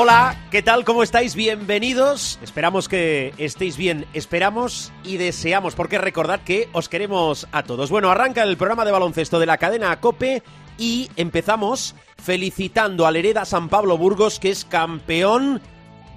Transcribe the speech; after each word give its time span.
Hola, 0.00 0.36
¿qué 0.52 0.62
tal? 0.62 0.84
¿Cómo 0.84 1.02
estáis? 1.02 1.34
Bienvenidos. 1.34 2.38
Esperamos 2.40 2.88
que 2.88 3.34
estéis 3.36 3.76
bien. 3.76 4.06
Esperamos 4.14 4.92
y 5.02 5.16
deseamos, 5.16 5.74
porque 5.74 5.98
recordad 5.98 6.38
que 6.38 6.68
os 6.72 6.88
queremos 6.88 7.48
a 7.50 7.64
todos. 7.64 7.90
Bueno, 7.90 8.08
arranca 8.08 8.44
el 8.44 8.56
programa 8.56 8.84
de 8.84 8.92
baloncesto 8.92 9.40
de 9.40 9.46
la 9.46 9.58
cadena 9.58 9.98
COPE 9.98 10.44
y 10.78 11.10
empezamos 11.16 11.96
felicitando 12.16 13.08
al 13.08 13.16
Hereda 13.16 13.44
San 13.44 13.68
Pablo 13.68 13.98
Burgos, 13.98 14.38
que 14.38 14.50
es 14.50 14.64
campeón 14.64 15.60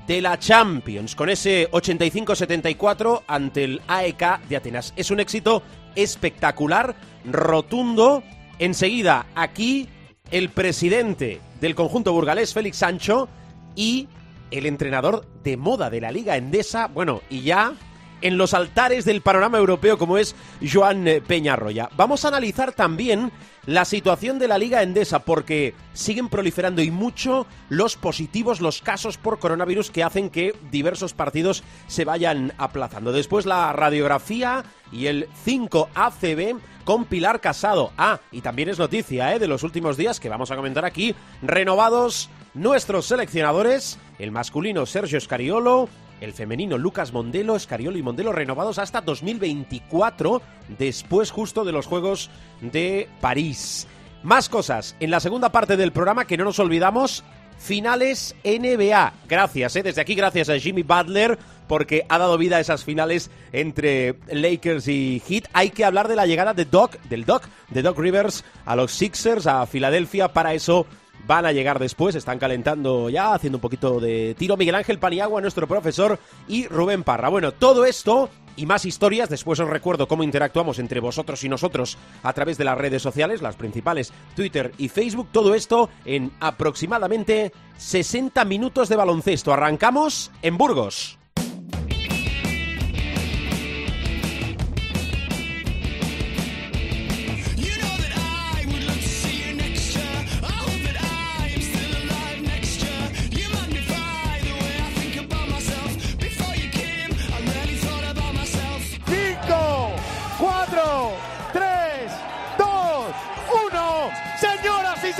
de 0.05 0.21
la 0.21 0.37
Champions, 0.37 1.15
con 1.15 1.31
ese 1.31 1.67
85-74 1.71 3.23
ante 3.25 3.63
el 3.63 3.81
AEK 3.87 4.41
de 4.47 4.57
Atenas. 4.57 4.93
Es 4.95 5.09
un 5.09 5.19
éxito 5.19 5.63
espectacular, 5.95 6.95
rotundo. 7.25 8.21
Enseguida, 8.59 9.25
aquí, 9.33 9.89
el 10.29 10.49
presidente 10.49 11.41
del 11.59 11.73
conjunto 11.73 12.13
burgalés, 12.13 12.53
Félix 12.53 12.77
Sancho, 12.77 13.27
y 13.75 14.07
el 14.51 14.65
entrenador 14.65 15.25
de 15.43 15.57
moda 15.57 15.89
de 15.89 16.01
la 16.01 16.11
Liga 16.11 16.37
Endesa, 16.37 16.87
bueno, 16.87 17.21
y 17.29 17.41
ya 17.41 17.73
en 18.21 18.37
los 18.37 18.53
altares 18.53 19.05
del 19.05 19.21
panorama 19.21 19.57
europeo 19.57 19.97
como 19.97 20.17
es 20.17 20.35
Joan 20.61 21.05
Peñarroya. 21.27 21.89
Vamos 21.95 22.23
a 22.23 22.27
analizar 22.27 22.73
también 22.73 23.31
la 23.65 23.85
situación 23.85 24.39
de 24.39 24.47
la 24.47 24.57
Liga 24.57 24.81
Endesa 24.81 25.19
porque 25.19 25.75
siguen 25.93 26.29
proliferando 26.29 26.81
y 26.81 26.91
mucho 26.91 27.45
los 27.69 27.95
positivos, 27.95 28.61
los 28.61 28.81
casos 28.81 29.17
por 29.17 29.39
coronavirus 29.39 29.91
que 29.91 30.03
hacen 30.03 30.29
que 30.29 30.55
diversos 30.71 31.13
partidos 31.13 31.63
se 31.87 32.05
vayan 32.05 32.53
aplazando. 32.57 33.11
Después 33.11 33.45
la 33.45 33.71
radiografía 33.73 34.63
y 34.91 35.05
el 35.05 35.27
5 35.43 35.89
ACB 35.93 36.55
con 36.83 37.05
Pilar 37.05 37.39
Casado. 37.39 37.91
Ah, 37.97 38.19
y 38.31 38.41
también 38.41 38.69
es 38.69 38.79
noticia 38.79 39.33
¿eh? 39.35 39.39
de 39.39 39.47
los 39.47 39.63
últimos 39.63 39.97
días 39.97 40.19
que 40.19 40.29
vamos 40.29 40.51
a 40.51 40.55
comentar 40.55 40.85
aquí, 40.85 41.15
renovados 41.41 42.29
nuestros 42.53 43.05
seleccionadores, 43.05 43.97
el 44.19 44.31
masculino 44.31 44.85
Sergio 44.85 45.19
Scariolo, 45.19 45.87
el 46.21 46.33
femenino 46.33 46.77
Lucas 46.77 47.11
Mondelo, 47.11 47.55
Escariolo 47.55 47.97
y 47.97 48.03
Mondelo 48.03 48.31
renovados 48.31 48.79
hasta 48.79 49.01
2024, 49.01 50.41
después 50.77 51.31
justo 51.31 51.65
de 51.65 51.71
los 51.71 51.87
Juegos 51.87 52.29
de 52.61 53.09
París. 53.19 53.87
Más 54.23 54.47
cosas 54.47 54.95
en 54.99 55.11
la 55.11 55.19
segunda 55.19 55.51
parte 55.51 55.75
del 55.75 55.91
programa 55.91 56.25
que 56.25 56.37
no 56.37 56.45
nos 56.45 56.59
olvidamos. 56.59 57.23
Finales 57.57 58.35
NBA. 58.43 59.13
Gracias, 59.27 59.75
¿eh? 59.75 59.83
desde 59.83 60.01
aquí 60.01 60.15
gracias 60.15 60.49
a 60.49 60.57
Jimmy 60.57 60.81
Butler 60.81 61.37
porque 61.67 62.05
ha 62.09 62.17
dado 62.17 62.37
vida 62.37 62.57
a 62.57 62.59
esas 62.59 62.83
finales 62.83 63.29
entre 63.53 64.15
Lakers 64.31 64.87
y 64.87 65.21
Heat. 65.27 65.45
Hay 65.53 65.69
que 65.69 65.85
hablar 65.85 66.07
de 66.07 66.15
la 66.15 66.25
llegada 66.25 66.53
de 66.53 66.65
Doc, 66.65 66.99
del 67.03 67.23
Doc, 67.23 67.47
de 67.69 67.81
Doc 67.81 67.97
Rivers 67.97 68.43
a 68.65 68.75
los 68.75 68.91
Sixers, 68.91 69.47
a 69.47 69.65
Filadelfia. 69.67 70.29
Para 70.33 70.53
eso 70.53 70.85
van 71.31 71.45
a 71.45 71.53
llegar 71.53 71.79
después, 71.79 72.13
están 72.15 72.39
calentando 72.39 73.09
ya, 73.09 73.33
haciendo 73.33 73.55
un 73.55 73.61
poquito 73.61 74.01
de 74.01 74.35
tiro. 74.37 74.57
Miguel 74.57 74.75
Ángel 74.75 74.99
Paniagua, 74.99 75.39
nuestro 75.39 75.65
profesor, 75.65 76.19
y 76.45 76.67
Rubén 76.67 77.03
Parra. 77.03 77.29
Bueno, 77.29 77.53
todo 77.53 77.85
esto 77.85 78.29
y 78.57 78.65
más 78.65 78.83
historias. 78.83 79.29
Después 79.29 79.57
os 79.61 79.69
recuerdo 79.69 80.09
cómo 80.09 80.23
interactuamos 80.23 80.77
entre 80.77 80.99
vosotros 80.99 81.41
y 81.45 81.47
nosotros 81.47 81.97
a 82.21 82.33
través 82.33 82.57
de 82.57 82.65
las 82.65 82.77
redes 82.77 83.01
sociales, 83.01 83.41
las 83.41 83.55
principales, 83.55 84.11
Twitter 84.35 84.73
y 84.77 84.89
Facebook. 84.89 85.29
Todo 85.31 85.55
esto 85.55 85.89
en 86.03 86.33
aproximadamente 86.41 87.53
60 87.77 88.43
minutos 88.43 88.89
de 88.89 88.97
baloncesto. 88.97 89.53
Arrancamos 89.53 90.31
en 90.41 90.57
Burgos. 90.57 91.20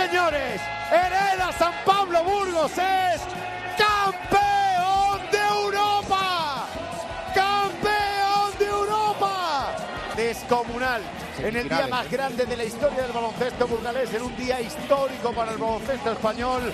Señores, 0.08 0.62
Hereda 0.92 1.52
San 1.58 1.74
Pablo 1.86 2.24
Burgos 2.24 2.72
es 2.72 3.22
campeón 3.78 5.32
de 5.32 5.38
Europa. 5.38 6.68
Campeón 7.36 8.52
de 8.60 8.66
Europa. 8.66 9.76
Descomunal. 10.16 11.02
En 11.40 11.56
el 11.56 11.70
día 11.70 11.88
más 11.88 12.10
grande 12.10 12.46
de 12.46 12.58
la 12.58 12.64
historia 12.64 13.04
del 13.04 13.12
baloncesto 13.12 13.68
burgalés, 13.68 14.14
en 14.14 14.22
un 14.24 14.36
día 14.38 14.62
histórico 14.62 15.34
para 15.34 15.52
el 15.52 15.58
baloncesto 15.58 16.12
español. 16.12 16.74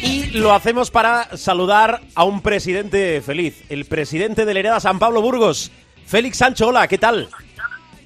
Y 0.00 0.30
lo 0.30 0.52
hacemos 0.52 0.90
para 0.90 1.36
saludar 1.36 2.00
a 2.14 2.24
un 2.24 2.40
presidente 2.40 3.20
feliz, 3.20 3.64
el 3.68 3.84
presidente 3.84 4.44
del 4.44 4.56
Hereda 4.56 4.80
San 4.80 4.98
Pablo 4.98 5.20
Burgos, 5.20 5.70
Félix 6.08 6.38
Sancho. 6.38 6.68
Hola, 6.68 6.88
¿qué 6.88 6.96
tal? 6.96 7.28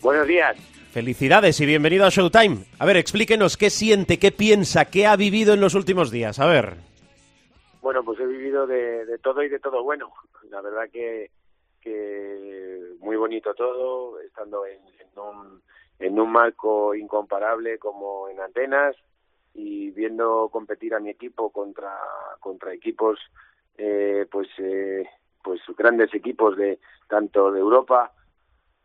Buenos 0.01 0.27
días. 0.27 0.57
Felicidades 0.91 1.61
y 1.61 1.67
bienvenido 1.67 2.05
a 2.05 2.09
Showtime. 2.09 2.65
A 2.81 2.85
ver, 2.85 2.97
explíquenos 2.97 3.57
qué 3.57 3.71
siente, 3.71 4.19
qué 4.19 4.33
piensa, 4.33 4.87
qué 4.87 5.07
ha 5.07 5.15
vivido 5.15 5.55
en 5.55 5.61
los 5.61 5.77
últimos 5.77 6.11
días. 6.11 6.41
A 6.41 6.47
ver. 6.47 6.75
Bueno, 7.81 8.03
pues 8.05 8.19
he 8.19 8.27
vivido 8.27 8.67
de, 8.67 9.07
de 9.07 9.19
todo 9.19 9.43
y 9.45 9.49
de 9.49 9.61
todo 9.61 9.85
bueno. 9.85 10.13
La 10.51 10.61
verdad 10.61 10.91
que, 10.93 11.31
que 11.81 12.81
muy 12.99 13.15
bonito 13.15 13.55
todo, 13.55 14.19
estando 14.21 14.67
en, 14.67 14.81
en, 14.99 15.19
un, 15.19 15.63
en 16.01 16.19
un 16.19 16.33
marco 16.33 16.97
incomparable 16.97 17.79
como 17.79 18.29
en 18.29 18.41
Atenas 18.41 18.97
y 19.55 19.93
viendo 19.93 20.49
competir 20.51 20.95
a 20.95 21.01
mi 21.01 21.11
equipo 21.11 21.51
contra, 21.51 21.97
contra 22.41 22.75
equipos, 22.75 23.21
eh, 23.79 24.27
pues, 24.29 24.49
eh, 24.59 25.09
pues 25.43 25.61
grandes 25.79 26.13
equipos 26.15 26.57
de 26.57 26.81
tanto 27.13 27.53
de 27.53 27.61
Europa 27.61 28.11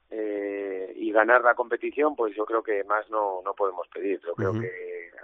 eh, 0.09 0.91
y 0.97 1.11
ganar 1.13 1.41
la 1.43 1.55
competición, 1.55 2.13
pues 2.15 2.35
yo 2.35 2.45
creo 2.45 2.61
que 2.61 2.83
más 2.83 3.09
no, 3.09 3.41
no 3.43 3.53
podemos 3.53 3.87
pedir. 3.87 4.19
Yo 4.25 4.33
creo 4.35 4.51
que 4.53 4.69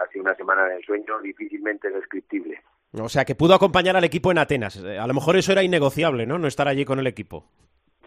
ha 0.00 0.06
sido 0.08 0.22
una 0.22 0.34
semana 0.34 0.64
de 0.66 0.82
sueño 0.82 1.20
difícilmente 1.20 1.90
descriptible. 1.90 2.60
O 2.98 3.08
sea, 3.10 3.24
que 3.24 3.34
pudo 3.34 3.54
acompañar 3.54 3.96
al 3.96 4.04
equipo 4.04 4.30
en 4.30 4.38
Atenas. 4.38 4.76
Eh, 4.82 4.98
A 4.98 5.06
lo 5.06 5.14
mejor 5.14 5.36
eso 5.36 5.52
era 5.52 5.62
innegociable, 5.62 6.26
¿no? 6.26 6.38
No 6.38 6.46
estar 6.46 6.66
allí 6.68 6.84
con 6.86 6.98
el 6.98 7.06
equipo. 7.06 7.44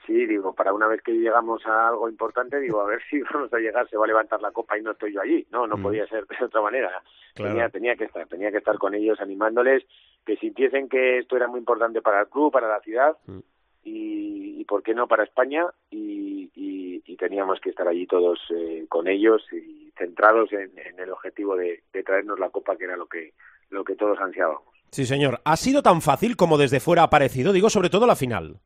Sí, 0.05 0.25
digo, 0.25 0.53
para 0.55 0.71
una 0.73 0.87
vez 0.87 1.01
que 1.01 1.11
llegamos 1.11 1.65
a 1.65 1.89
algo 1.89 2.07
importante, 2.09 2.59
digo, 2.59 2.79
a 2.81 2.85
ver 2.85 3.01
si 3.09 3.21
vamos 3.33 3.53
a 3.53 3.57
llegar, 3.59 3.87
se 3.89 3.97
va 3.97 4.05
a 4.05 4.07
levantar 4.07 4.41
la 4.41 4.51
copa 4.51 4.77
y 4.77 4.81
no 4.81 4.91
estoy 4.91 5.13
yo 5.13 5.21
allí. 5.21 5.45
No, 5.51 5.67
no 5.67 5.77
Mm. 5.77 5.83
podía 5.83 6.07
ser 6.07 6.25
de 6.27 6.45
otra 6.45 6.61
manera. 6.61 6.89
Claro. 7.35 7.51
Tenía, 7.51 7.69
tenía 7.69 7.95
que 7.95 8.05
estar, 8.05 8.25
tenía 8.27 8.49
que 8.51 8.57
estar 8.57 8.77
con 8.79 8.95
ellos 8.95 9.19
animándoles, 9.19 9.83
que 10.25 10.37
sintiesen 10.37 10.87
que 10.89 11.19
esto 11.19 11.35
era 11.35 11.47
muy 11.47 11.59
importante 11.59 12.01
para 12.01 12.21
el 12.21 12.27
club, 12.29 12.51
para 12.51 12.67
la 12.69 12.79
ciudad 12.81 13.17
Mm. 13.25 13.39
Y, 13.87 14.59
y 14.61 14.65
por 14.65 14.83
qué 14.83 14.93
no 14.93 15.07
para 15.07 15.23
España 15.23 15.65
y, 15.89 16.49
y- 16.55 17.01
y 17.05 17.15
teníamos 17.15 17.59
que 17.61 17.69
estar 17.69 17.87
allí 17.87 18.05
todos 18.05 18.39
eh, 18.53 18.85
con 18.89 19.07
ellos 19.07 19.41
y 19.53 19.91
centrados 19.97 20.51
en, 20.51 20.71
en 20.77 20.99
el 20.99 21.09
objetivo 21.11 21.55
de, 21.55 21.83
de 21.93 22.03
traernos 22.03 22.37
la 22.39 22.49
copa, 22.49 22.75
que 22.75 22.83
era 22.83 22.97
lo 22.97 23.07
que 23.07 23.33
lo 23.69 23.83
que 23.83 23.95
todos 23.95 24.19
ansiábamos. 24.19 24.63
Sí, 24.91 25.05
señor. 25.05 25.39
¿Ha 25.45 25.55
sido 25.57 25.81
tan 25.81 26.01
fácil 26.01 26.35
como 26.35 26.57
desde 26.57 26.79
fuera 26.79 27.03
ha 27.03 27.09
parecido? 27.09 27.53
Digo, 27.53 27.69
sobre 27.69 27.89
todo 27.89 28.05
la 28.07 28.15
final. 28.15 28.59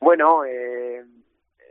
Bueno, 0.00 0.44
eh, 0.44 1.04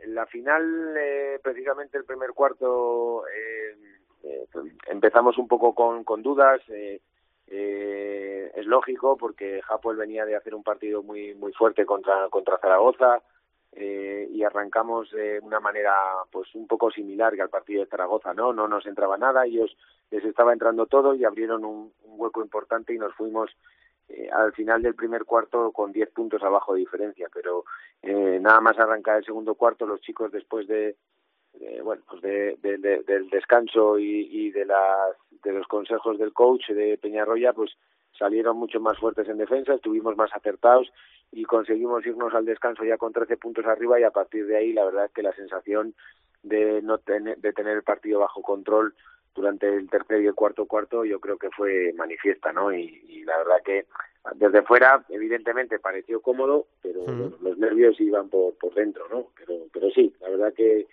la 0.08 0.26
final, 0.26 0.94
eh, 0.98 1.38
precisamente 1.42 1.96
el 1.98 2.04
primer 2.04 2.30
cuarto, 2.32 3.24
eh, 3.28 3.76
eh, 4.24 4.46
empezamos 4.88 5.38
un 5.38 5.46
poco 5.48 5.74
con, 5.74 6.04
con 6.04 6.22
dudas. 6.22 6.60
Eh, 7.46 8.50
es 8.54 8.66
lógico 8.66 9.16
porque 9.16 9.60
Japón 9.62 9.98
venía 9.98 10.24
de 10.24 10.36
hacer 10.36 10.54
un 10.54 10.62
partido 10.62 11.02
muy 11.02 11.34
muy 11.34 11.52
fuerte 11.52 11.84
contra 11.84 12.28
contra 12.28 12.58
Zaragoza 12.58 13.22
eh, 13.72 14.28
y 14.30 14.42
arrancamos 14.44 15.10
de 15.10 15.40
una 15.40 15.60
manera 15.60 15.94
pues 16.30 16.54
un 16.54 16.66
poco 16.66 16.90
similar 16.90 17.34
que 17.34 17.42
al 17.42 17.50
partido 17.50 17.82
de 17.82 17.90
Zaragoza, 17.90 18.32
¿no? 18.32 18.52
No 18.52 18.68
nos 18.68 18.86
entraba 18.86 19.18
nada, 19.18 19.46
ellos 19.46 19.76
les 20.10 20.24
estaba 20.24 20.52
entrando 20.52 20.86
todo 20.86 21.14
y 21.14 21.24
abrieron 21.24 21.64
un, 21.64 21.92
un 22.04 22.20
hueco 22.20 22.40
importante 22.42 22.94
y 22.94 22.98
nos 22.98 23.14
fuimos 23.14 23.50
eh, 24.08 24.28
al 24.30 24.52
final 24.52 24.82
del 24.82 24.94
primer 24.94 25.24
cuarto 25.24 25.72
con 25.72 25.90
10 25.92 26.10
puntos 26.10 26.42
abajo 26.42 26.74
de 26.74 26.80
diferencia, 26.80 27.28
pero 27.32 27.64
eh, 28.02 28.38
nada 28.40 28.60
más 28.60 28.78
arrancar 28.78 29.18
el 29.18 29.24
segundo 29.24 29.54
cuarto, 29.54 29.86
los 29.86 30.00
chicos 30.02 30.30
después 30.30 30.66
de, 30.68 30.96
de, 31.58 31.82
bueno 31.82 32.02
pues 32.08 32.22
de, 32.22 32.56
de, 32.62 32.78
de, 32.78 33.02
del 33.02 33.28
descanso 33.30 33.98
y, 33.98 34.28
y 34.30 34.50
de 34.50 34.64
las 34.64 35.16
de 35.42 35.52
los 35.52 35.66
consejos 35.66 36.18
del 36.18 36.32
coach 36.32 36.68
de 36.68 36.98
Peñarroya 36.98 37.52
pues 37.52 37.72
salieron 38.18 38.56
mucho 38.56 38.80
más 38.80 38.98
fuertes 38.98 39.28
en 39.28 39.38
defensa, 39.38 39.74
estuvimos 39.74 40.16
más 40.16 40.30
acertados 40.34 40.92
y 41.32 41.44
conseguimos 41.44 42.06
irnos 42.06 42.32
al 42.34 42.44
descanso 42.44 42.84
ya 42.84 42.96
con 42.96 43.12
13 43.12 43.36
puntos 43.36 43.66
arriba 43.66 43.98
y 43.98 44.04
a 44.04 44.10
partir 44.10 44.46
de 44.46 44.56
ahí 44.56 44.72
la 44.72 44.84
verdad 44.84 45.06
es 45.06 45.12
que 45.12 45.22
la 45.22 45.34
sensación 45.34 45.94
de 46.42 46.82
no 46.82 46.98
tener, 46.98 47.38
de 47.38 47.52
tener 47.52 47.76
el 47.76 47.82
partido 47.82 48.20
bajo 48.20 48.42
control 48.42 48.94
durante 49.34 49.68
el 49.68 49.88
tercer 49.90 50.22
y 50.22 50.26
el 50.26 50.34
cuarto 50.34 50.66
cuarto 50.66 51.04
yo 51.04 51.18
creo 51.18 51.38
que 51.38 51.50
fue 51.50 51.92
manifiesta, 51.94 52.52
¿no? 52.52 52.72
Y, 52.72 53.24
la 53.24 53.38
verdad 53.38 53.62
que 53.64 53.86
desde 54.34 54.62
fuera 54.62 55.02
evidentemente 55.08 55.78
pareció 55.78 56.20
cómodo, 56.20 56.66
pero 56.82 57.06
los 57.40 57.56
nervios 57.56 57.98
iban 58.00 58.28
por, 58.28 58.54
por 58.58 58.74
dentro, 58.74 59.08
¿no? 59.08 59.28
Pero, 59.34 59.62
pero 59.72 59.90
sí, 59.90 60.14
la 60.20 60.28
verdad 60.28 60.52
que 60.52 60.86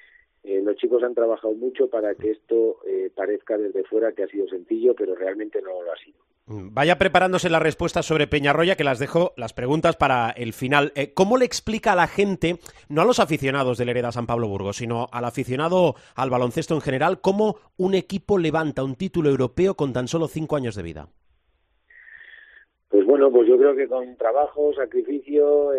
eh, 0.43 0.59
los 0.63 0.75
chicos 0.77 1.03
han 1.03 1.13
trabajado 1.13 1.53
mucho 1.53 1.87
para 1.87 2.15
que 2.15 2.31
esto 2.31 2.77
eh, 2.87 3.11
parezca 3.15 3.59
desde 3.59 3.83
fuera 3.83 4.11
que 4.13 4.23
ha 4.23 4.27
sido 4.27 4.47
sencillo, 4.47 4.95
pero 4.95 5.13
realmente 5.13 5.61
no 5.61 5.83
lo 5.83 5.91
ha 5.91 5.97
sido. 5.97 6.17
Mm, 6.47 6.73
vaya 6.73 6.97
preparándose 6.97 7.51
las 7.51 7.61
respuestas 7.61 8.07
sobre 8.07 8.25
Peñarroya, 8.25 8.75
que 8.75 8.83
las 8.83 8.97
dejo 8.97 9.33
las 9.37 9.53
preguntas 9.53 9.97
para 9.97 10.31
el 10.31 10.53
final. 10.53 10.93
Eh, 10.95 11.13
¿Cómo 11.13 11.37
le 11.37 11.45
explica 11.45 11.93
a 11.93 11.95
la 11.95 12.07
gente, 12.07 12.55
no 12.89 13.03
a 13.03 13.05
los 13.05 13.19
aficionados 13.19 13.77
del 13.77 13.89
Hereda 13.89 14.11
San 14.11 14.25
Pablo 14.25 14.47
Burgos, 14.47 14.77
sino 14.77 15.07
al 15.11 15.25
aficionado 15.25 15.93
al 16.15 16.31
baloncesto 16.31 16.73
en 16.73 16.81
general, 16.81 17.21
cómo 17.21 17.57
un 17.77 17.93
equipo 17.93 18.39
levanta 18.39 18.83
un 18.83 18.95
título 18.95 19.29
europeo 19.29 19.75
con 19.75 19.93
tan 19.93 20.07
solo 20.07 20.27
cinco 20.27 20.55
años 20.55 20.75
de 20.75 20.81
vida? 20.81 21.07
Pues 22.89 23.05
bueno, 23.05 23.31
pues 23.31 23.47
yo 23.47 23.57
creo 23.57 23.75
que 23.75 23.87
con 23.87 24.17
trabajo, 24.17 24.73
sacrificio, 24.73 25.71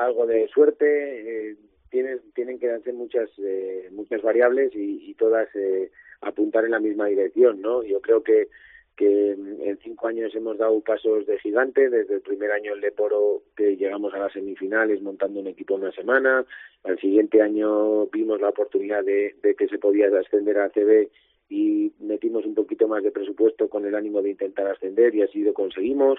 algo 0.00 0.26
de 0.26 0.48
suerte, 0.48 1.56
tienen, 1.94 2.20
tienen 2.34 2.58
que 2.58 2.66
darse 2.66 2.92
muchas, 2.92 3.30
eh, 3.38 3.88
muchas 3.92 4.20
variables 4.20 4.72
y, 4.74 5.14
todas 5.14 5.48
eh, 5.54 5.92
apuntar 6.22 6.64
en 6.64 6.72
la 6.72 6.80
misma 6.80 7.06
dirección, 7.06 7.62
¿no? 7.62 7.84
Yo 7.84 8.00
creo 8.00 8.20
que, 8.24 8.48
que 8.96 9.30
en 9.30 9.78
cinco 9.80 10.08
años 10.08 10.34
hemos 10.34 10.58
dado 10.58 10.80
pasos 10.80 11.24
de 11.24 11.38
gigante, 11.38 11.88
desde 11.88 12.14
el 12.14 12.20
primer 12.20 12.50
año 12.50 12.74
el 12.74 12.80
Leporo 12.80 13.42
que 13.56 13.76
llegamos 13.76 14.12
a 14.12 14.18
las 14.18 14.32
semifinales 14.32 15.02
montando 15.02 15.38
un 15.38 15.46
equipo 15.46 15.76
en 15.76 15.82
una 15.82 15.92
semana, 15.92 16.44
al 16.82 16.98
siguiente 16.98 17.40
año 17.40 18.06
vimos 18.06 18.40
la 18.40 18.48
oportunidad 18.48 19.04
de, 19.04 19.36
de 19.40 19.54
que 19.54 19.68
se 19.68 19.78
podía 19.78 20.08
ascender 20.18 20.58
a 20.58 20.64
ACB 20.64 21.08
y 21.48 21.92
metimos 22.00 22.44
un 22.44 22.56
poquito 22.56 22.88
más 22.88 23.04
de 23.04 23.12
presupuesto 23.12 23.68
con 23.68 23.86
el 23.86 23.94
ánimo 23.94 24.20
de 24.20 24.30
intentar 24.30 24.66
ascender 24.66 25.14
y 25.14 25.22
así 25.22 25.44
lo 25.44 25.54
conseguimos. 25.54 26.18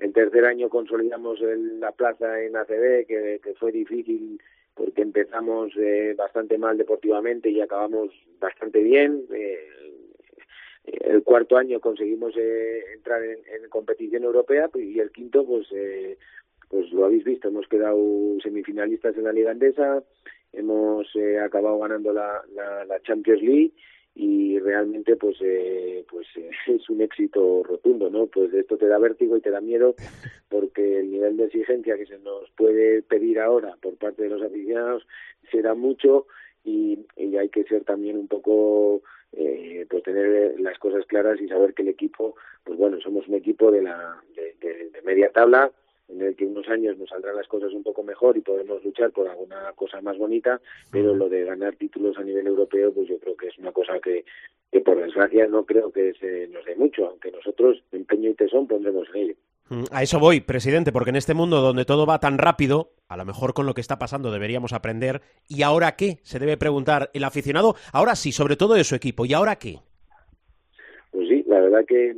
En 0.00 0.12
tercer 0.12 0.44
año 0.46 0.68
consolidamos 0.68 1.38
la 1.40 1.92
plaza 1.92 2.42
en 2.42 2.56
ACB, 2.56 3.06
que, 3.06 3.40
que 3.42 3.54
fue 3.54 3.70
difícil 3.70 4.40
porque 4.76 5.00
empezamos 5.00 5.72
eh, 5.78 6.14
bastante 6.16 6.58
mal 6.58 6.76
deportivamente 6.76 7.48
y 7.48 7.62
acabamos 7.62 8.10
bastante 8.38 8.82
bien. 8.82 9.24
Eh, 9.32 9.58
el 10.84 11.24
cuarto 11.24 11.56
año 11.56 11.80
conseguimos 11.80 12.34
eh, 12.36 12.84
entrar 12.94 13.22
en, 13.24 13.68
competición 13.70 14.22
europea 14.22 14.70
y 14.74 15.00
el 15.00 15.10
quinto, 15.10 15.44
pues, 15.44 15.66
pues 16.68 16.92
lo 16.92 17.06
habéis 17.06 17.24
visto, 17.24 17.48
hemos 17.48 17.66
quedado 17.66 17.98
semifinalistas 18.42 19.16
en 19.16 19.24
la 19.24 19.32
Liga 19.32 19.50
Andesa, 19.50 20.02
hemos 20.52 21.08
acabado 21.42 21.78
ganando 21.80 22.12
la, 22.12 22.42
la 22.86 23.00
Champions 23.02 23.42
League 23.42 23.72
y 24.18 24.58
realmente 24.60 25.14
pues 25.16 25.36
eh, 25.42 26.04
pues 26.10 26.26
eh, 26.36 26.50
es 26.66 26.88
un 26.88 27.02
éxito 27.02 27.62
rotundo 27.62 28.08
no 28.10 28.26
pues 28.26 28.52
esto 28.54 28.78
te 28.78 28.86
da 28.86 28.98
vértigo 28.98 29.36
y 29.36 29.42
te 29.42 29.50
da 29.50 29.60
miedo 29.60 29.94
porque 30.48 31.00
el 31.00 31.10
nivel 31.10 31.36
de 31.36 31.44
exigencia 31.44 31.96
que 31.96 32.06
se 32.06 32.18
nos 32.18 32.50
puede 32.52 33.02
pedir 33.02 33.38
ahora 33.38 33.76
por 33.80 33.96
parte 33.96 34.22
de 34.22 34.30
los 34.30 34.42
aficionados 34.42 35.06
será 35.50 35.74
mucho 35.74 36.26
y, 36.64 36.98
y 37.16 37.36
hay 37.36 37.50
que 37.50 37.64
ser 37.64 37.84
también 37.84 38.16
un 38.16 38.26
poco 38.26 39.02
eh, 39.32 39.86
pues 39.90 40.02
tener 40.02 40.58
las 40.60 40.78
cosas 40.78 41.04
claras 41.06 41.38
y 41.40 41.48
saber 41.48 41.74
que 41.74 41.82
el 41.82 41.88
equipo 41.88 42.36
pues 42.64 42.78
bueno 42.78 42.98
somos 43.02 43.28
un 43.28 43.34
equipo 43.34 43.70
de 43.70 43.82
la 43.82 44.18
de 44.34 45.02
media 45.04 45.30
tabla 45.30 45.70
en 46.08 46.22
el 46.22 46.36
que 46.36 46.46
unos 46.46 46.68
años 46.68 46.96
nos 46.98 47.08
saldrán 47.08 47.36
las 47.36 47.48
cosas 47.48 47.72
un 47.72 47.82
poco 47.82 48.02
mejor 48.02 48.36
y 48.36 48.40
podemos 48.40 48.84
luchar 48.84 49.10
por 49.10 49.28
alguna 49.28 49.72
cosa 49.74 50.00
más 50.00 50.16
bonita, 50.18 50.60
pero 50.90 51.14
lo 51.14 51.28
de 51.28 51.44
ganar 51.44 51.76
títulos 51.76 52.16
a 52.18 52.22
nivel 52.22 52.46
europeo, 52.46 52.92
pues 52.92 53.08
yo 53.08 53.18
creo 53.18 53.36
que 53.36 53.48
es 53.48 53.58
una 53.58 53.72
cosa 53.72 53.98
que, 54.00 54.24
que 54.70 54.80
por 54.80 55.00
desgracia 55.00 55.46
no 55.46 55.64
creo 55.64 55.90
que 55.90 56.14
se 56.14 56.48
nos 56.48 56.64
dé 56.64 56.76
mucho, 56.76 57.06
aunque 57.06 57.30
nosotros 57.30 57.82
empeño 57.92 58.30
y 58.30 58.34
tesón 58.34 58.66
pondremos 58.66 59.08
en 59.14 59.22
ello. 59.22 59.34
Mm, 59.68 59.84
a 59.90 60.02
eso 60.02 60.20
voy, 60.20 60.40
presidente, 60.40 60.92
porque 60.92 61.10
en 61.10 61.16
este 61.16 61.34
mundo 61.34 61.60
donde 61.60 61.84
todo 61.84 62.06
va 62.06 62.20
tan 62.20 62.38
rápido, 62.38 62.92
a 63.08 63.16
lo 63.16 63.24
mejor 63.24 63.52
con 63.52 63.66
lo 63.66 63.74
que 63.74 63.80
está 63.80 63.98
pasando 63.98 64.30
deberíamos 64.30 64.72
aprender. 64.72 65.22
¿Y 65.48 65.62
ahora 65.62 65.96
qué? 65.96 66.18
Se 66.22 66.38
debe 66.38 66.56
preguntar 66.56 67.10
el 67.14 67.24
aficionado. 67.24 67.74
Ahora 67.92 68.14
sí, 68.14 68.30
sobre 68.30 68.56
todo 68.56 68.74
de 68.74 68.84
su 68.84 68.94
equipo. 68.94 69.26
¿Y 69.26 69.32
ahora 69.32 69.56
qué? 69.56 69.78
Pues 71.10 71.28
sí, 71.28 71.44
la 71.48 71.60
verdad 71.60 71.84
que 71.86 72.14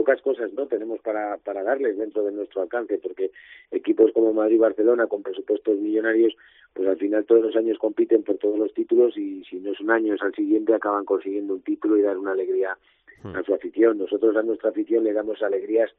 pocas 0.00 0.22
cosas 0.22 0.50
no 0.54 0.66
tenemos 0.66 0.98
para, 1.00 1.36
para 1.36 1.62
darles 1.62 1.98
dentro 1.98 2.24
de 2.24 2.32
nuestro 2.32 2.62
alcance, 2.62 2.96
porque 2.96 3.32
equipos 3.70 4.10
como 4.12 4.32
Madrid 4.32 4.54
y 4.54 4.58
Barcelona 4.58 5.06
con 5.08 5.22
presupuestos 5.22 5.76
millonarios, 5.76 6.34
pues 6.72 6.88
al 6.88 6.96
final 6.96 7.26
todos 7.26 7.42
los 7.42 7.54
años 7.54 7.76
compiten 7.76 8.22
por 8.22 8.38
todos 8.38 8.58
los 8.58 8.72
títulos 8.72 9.14
y 9.18 9.44
si 9.44 9.60
no 9.60 9.72
es 9.72 9.80
un 9.80 9.90
año 9.90 10.14
es 10.14 10.22
al 10.22 10.34
siguiente 10.34 10.72
acaban 10.72 11.04
consiguiendo 11.04 11.52
un 11.52 11.60
título 11.60 11.98
y 11.98 12.02
dar 12.02 12.16
una 12.16 12.32
alegría 12.32 12.78
hmm. 13.22 13.36
a 13.36 13.42
su 13.42 13.52
afición. 13.52 13.98
Nosotros 13.98 14.34
a 14.38 14.42
nuestra 14.42 14.70
afición 14.70 15.04
le 15.04 15.12
damos 15.12 15.42
alegrías 15.42 15.90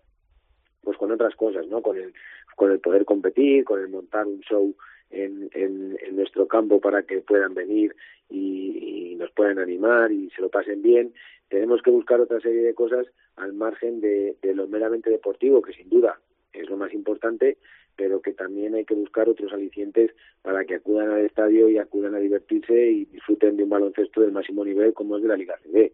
pues 0.81 0.97
con 0.97 1.11
otras 1.11 1.35
cosas, 1.35 1.67
¿no? 1.67 1.83
Con 1.83 1.97
el, 1.97 2.11
con 2.55 2.71
el 2.71 2.79
poder 2.79 3.05
competir, 3.05 3.63
con 3.65 3.81
el 3.81 3.89
montar 3.89 4.25
un 4.25 4.41
show 4.41 4.73
en, 5.11 5.47
en, 5.53 5.95
en 6.01 6.15
nuestro 6.15 6.47
campo 6.47 6.81
para 6.81 7.03
que 7.03 7.21
puedan 7.21 7.53
venir 7.53 7.95
y, 8.31 9.11
y, 9.11 9.15
nos 9.15 9.29
puedan 9.33 9.59
animar 9.59 10.11
y 10.11 10.31
se 10.31 10.41
lo 10.41 10.49
pasen 10.49 10.81
bien. 10.81 11.13
Tenemos 11.51 11.81
que 11.81 11.91
buscar 11.91 12.21
otra 12.21 12.39
serie 12.39 12.63
de 12.63 12.73
cosas 12.73 13.05
al 13.35 13.51
margen 13.51 13.99
de, 13.99 14.37
de 14.41 14.55
lo 14.55 14.67
meramente 14.67 15.09
deportivo, 15.09 15.61
que 15.61 15.73
sin 15.73 15.89
duda 15.89 16.17
es 16.53 16.69
lo 16.69 16.77
más 16.77 16.93
importante, 16.93 17.57
pero 17.97 18.21
que 18.21 18.31
también 18.31 18.73
hay 18.73 18.85
que 18.85 18.93
buscar 18.93 19.27
otros 19.27 19.51
alicientes 19.51 20.11
para 20.41 20.63
que 20.63 20.75
acudan 20.75 21.09
al 21.11 21.25
estadio 21.25 21.67
y 21.69 21.77
acudan 21.77 22.15
a 22.15 22.19
divertirse 22.19 22.73
y 22.73 23.05
disfruten 23.05 23.57
de 23.57 23.63
un 23.63 23.69
baloncesto 23.69 24.21
del 24.21 24.31
máximo 24.31 24.63
nivel 24.63 24.93
como 24.93 25.17
es 25.17 25.23
de 25.23 25.27
la 25.27 25.35
Liga 25.35 25.59
CB. 25.61 25.91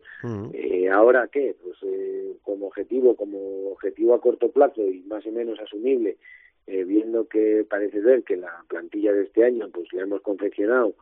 eh, 0.54 0.89
Ahora, 0.89 1.27
¿qué? 1.31 1.56
Pues 1.62 1.75
eh, 1.81 2.33
como 2.44 2.68
objetivo, 2.68 3.15
como 3.15 3.71
objetivo 3.71 4.13
a 4.13 4.21
corto 4.21 4.51
plazo 4.51 4.83
y 4.88 5.01
más 5.07 5.25
o 5.25 5.31
menos 5.31 5.60
asumible, 5.60 6.18
eh, 6.68 6.83
viendo 6.83 7.27
que 7.27 7.65
parece 7.68 8.03
ser 8.03 8.24
que 8.24 8.38
la 8.38 8.63
plantilla 8.68 9.12
de 9.12 9.24
este 9.24 9.44
año 9.44 9.69
pues 9.74 9.92
la 9.92 10.03
hemos 10.03 10.21
confeccionado 10.21 10.94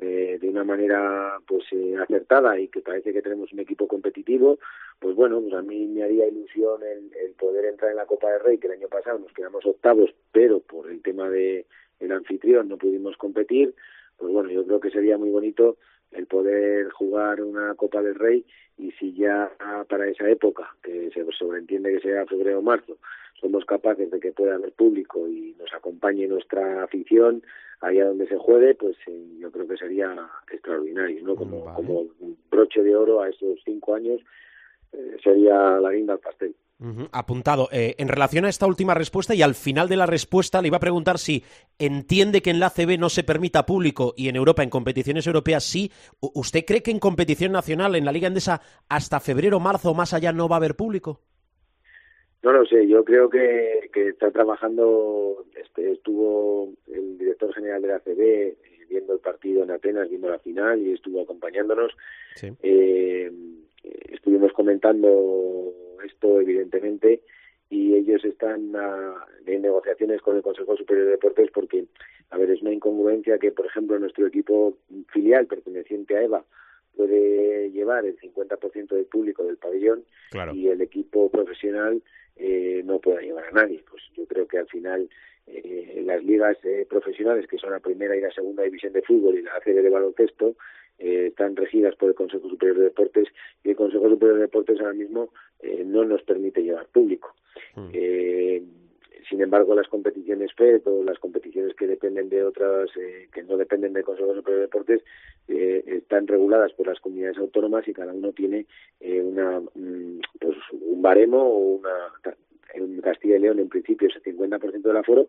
eh, 0.00 0.38
de 0.40 0.48
una 0.48 0.62
manera 0.62 1.38
pues 1.46 1.64
eh, 1.72 1.96
acertada 1.96 2.58
y 2.58 2.68
que 2.68 2.80
parece 2.80 3.12
que 3.12 3.20
tenemos 3.20 3.52
un 3.52 3.58
equipo 3.58 3.88
competitivo, 3.88 4.58
pues 5.00 5.16
bueno, 5.16 5.40
pues 5.40 5.54
a 5.54 5.62
mí 5.62 5.86
me 5.86 6.04
haría 6.04 6.28
ilusión 6.28 6.82
el, 6.82 7.32
poder 7.32 7.64
entrar 7.64 7.90
en 7.90 7.96
la 7.96 8.06
Copa 8.06 8.30
del 8.30 8.40
Rey, 8.40 8.58
que 8.58 8.68
el 8.68 8.74
año 8.74 8.88
pasado 8.88 9.18
nos 9.18 9.32
quedamos 9.32 9.64
octavos, 9.66 10.14
pero 10.32 10.60
por 10.60 10.90
el 10.90 11.02
tema 11.02 11.28
de 11.28 11.66
el 11.98 12.12
anfitrión 12.12 12.68
no 12.68 12.78
pudimos 12.78 13.16
competir, 13.16 13.74
pues 14.16 14.32
bueno, 14.32 14.50
yo 14.50 14.64
creo 14.64 14.80
que 14.80 14.90
sería 14.90 15.18
muy 15.18 15.30
bonito 15.30 15.78
el 16.12 16.26
poder 16.26 16.90
jugar 16.90 17.42
una 17.42 17.74
Copa 17.74 18.02
del 18.02 18.14
Rey 18.14 18.44
y 18.76 18.92
si 18.92 19.12
ya 19.14 19.50
para 19.88 20.08
esa 20.08 20.28
época, 20.28 20.74
que 20.82 21.10
se 21.10 21.24
sobreentiende 21.32 21.92
que 21.92 22.00
sea 22.00 22.26
febrero 22.26 22.60
o 22.60 22.62
marzo, 22.62 22.96
somos 23.40 23.64
capaces 23.64 24.10
de 24.10 24.20
que 24.20 24.32
pueda 24.32 24.54
haber 24.54 24.72
público 24.72 25.28
y 25.28 25.54
nos 25.58 25.72
acompañe 25.72 26.26
nuestra 26.26 26.82
afición 26.82 27.42
allá 27.80 28.06
donde 28.06 28.26
se 28.26 28.36
juegue, 28.36 28.74
pues 28.74 28.96
eh, 29.06 29.36
yo 29.38 29.50
creo 29.52 29.68
que 29.68 29.76
sería 29.76 30.28
extraordinario, 30.50 31.22
¿no? 31.22 31.36
Como, 31.36 31.72
como 31.74 32.00
un 32.18 32.36
broche 32.50 32.82
de 32.82 32.96
oro 32.96 33.22
a 33.22 33.28
esos 33.28 33.60
cinco 33.64 33.94
años 33.94 34.20
eh, 34.92 35.16
sería 35.22 35.78
la 35.78 35.92
guinda 35.92 36.14
al 36.14 36.18
pastel. 36.18 36.54
Apuntado. 37.10 37.68
Eh, 37.72 37.96
en 37.98 38.06
relación 38.06 38.44
a 38.44 38.48
esta 38.48 38.66
última 38.66 38.94
respuesta 38.94 39.34
y 39.34 39.42
al 39.42 39.56
final 39.56 39.88
de 39.88 39.96
la 39.96 40.06
respuesta 40.06 40.62
le 40.62 40.68
iba 40.68 40.76
a 40.76 40.80
preguntar 40.80 41.18
si 41.18 41.42
entiende 41.76 42.40
que 42.40 42.50
en 42.50 42.60
la 42.60 42.66
ACB 42.66 42.98
no 42.98 43.08
se 43.08 43.24
permita 43.24 43.66
público 43.66 44.14
y 44.16 44.28
en 44.28 44.36
Europa, 44.36 44.62
en 44.62 44.70
competiciones 44.70 45.26
europeas 45.26 45.64
sí. 45.64 45.90
¿Usted 46.20 46.64
cree 46.64 46.84
que 46.84 46.92
en 46.92 47.00
competición 47.00 47.50
nacional, 47.50 47.96
en 47.96 48.04
la 48.04 48.12
Liga 48.12 48.28
Endesa, 48.28 48.60
hasta 48.88 49.18
febrero, 49.18 49.58
marzo 49.58 49.90
o 49.90 49.94
más 49.94 50.14
allá 50.14 50.32
no 50.32 50.48
va 50.48 50.54
a 50.54 50.58
haber 50.58 50.76
público? 50.76 51.20
No 52.44 52.52
lo 52.52 52.64
sé, 52.64 52.86
yo 52.86 53.04
creo 53.04 53.28
que, 53.28 53.90
que 53.92 54.10
está 54.10 54.30
trabajando, 54.30 55.46
este, 55.56 55.90
estuvo 55.90 56.72
el 56.86 57.18
director 57.18 57.52
general 57.54 57.82
de 57.82 57.88
la 57.88 57.96
ACB 57.96 58.20
eh, 58.20 58.56
viendo 58.88 59.14
el 59.14 59.18
partido 59.18 59.64
en 59.64 59.72
Atenas, 59.72 60.08
viendo 60.08 60.28
la 60.28 60.38
final 60.38 60.80
y 60.80 60.92
estuvo 60.92 61.20
acompañándonos. 61.20 61.90
Sí. 62.36 62.52
Eh, 62.62 63.32
estuvimos 63.82 64.52
comentando 64.52 65.72
esto, 66.04 66.40
evidentemente, 66.40 67.22
y 67.70 67.94
ellos 67.94 68.24
están 68.24 68.74
a, 68.76 69.26
en 69.46 69.62
negociaciones 69.62 70.22
con 70.22 70.36
el 70.36 70.42
Consejo 70.42 70.76
Superior 70.76 71.06
de 71.06 71.12
Deportes 71.12 71.50
porque, 71.52 71.84
a 72.30 72.38
ver, 72.38 72.50
es 72.50 72.62
una 72.62 72.72
incongruencia 72.72 73.38
que, 73.38 73.52
por 73.52 73.66
ejemplo, 73.66 73.98
nuestro 73.98 74.26
equipo 74.26 74.78
filial 75.08 75.46
perteneciente 75.46 76.16
a 76.16 76.22
EVA 76.22 76.44
puede 76.96 77.70
llevar 77.70 78.04
el 78.06 78.18
50% 78.18 78.88
del 78.88 79.04
público 79.04 79.44
del 79.44 79.56
pabellón 79.56 80.04
y 80.52 80.68
el 80.68 80.80
equipo 80.80 81.30
profesional 81.30 82.02
eh, 82.36 82.82
no 82.84 82.98
pueda 82.98 83.20
llevar 83.20 83.44
a 83.44 83.52
nadie. 83.52 83.84
Pues 83.88 84.02
yo 84.16 84.26
creo 84.26 84.48
que 84.48 84.58
al 84.58 84.66
final 84.66 85.08
eh, 85.46 86.02
las 86.04 86.24
ligas 86.24 86.56
eh, 86.64 86.86
profesionales, 86.88 87.46
que 87.46 87.58
son 87.58 87.70
la 87.70 87.80
primera 87.80 88.16
y 88.16 88.20
la 88.20 88.32
segunda 88.32 88.64
división 88.64 88.92
de 88.92 89.02
fútbol 89.02 89.38
y 89.38 89.42
la 89.42 89.54
ACB 89.54 89.82
de 89.82 89.90
baloncesto, 89.90 90.56
están 90.98 91.56
regidas 91.56 91.94
por 91.96 92.08
el 92.08 92.14
Consejo 92.14 92.48
Superior 92.48 92.78
de 92.78 92.84
Deportes 92.84 93.28
y 93.64 93.70
el 93.70 93.76
Consejo 93.76 94.08
Superior 94.08 94.36
de 94.36 94.42
Deportes 94.42 94.80
ahora 94.80 94.94
mismo 94.94 95.32
no 95.86 96.04
nos 96.04 96.22
permite 96.22 96.62
llevar 96.62 96.86
público. 96.86 97.34
Mm. 97.76 97.90
Sin 99.28 99.42
embargo, 99.42 99.74
las 99.74 99.88
competiciones 99.88 100.52
FED 100.54 100.82
o 100.86 101.02
las 101.02 101.18
competiciones 101.18 101.74
que 101.74 101.86
dependen 101.86 102.28
de 102.30 102.44
otras, 102.44 102.88
eh, 102.96 103.28
que 103.32 103.42
no 103.42 103.56
dependen 103.56 103.92
del 103.92 104.04
Consejo 104.04 104.34
Superior 104.34 104.60
de 104.60 104.66
Deportes, 104.66 105.02
eh, 105.48 105.84
están 105.86 106.26
reguladas 106.26 106.72
por 106.72 106.86
las 106.86 106.98
comunidades 107.00 107.36
autónomas 107.36 107.86
y 107.86 107.92
cada 107.92 108.12
uno 108.12 108.32
tiene 108.32 108.66
eh, 109.00 109.20
una, 109.20 109.60
mm, 109.60 110.20
pues 110.40 110.56
un 110.72 111.02
baremo 111.02 111.42
o 111.42 111.58
una. 111.76 111.90
En 112.74 113.00
Castilla 113.00 113.36
y 113.36 113.40
León, 113.40 113.58
en 113.58 113.68
principio, 113.68 114.08
es 114.08 114.16
el 114.16 114.22
50% 114.22 114.88
del 114.88 114.96
aforo, 114.98 115.28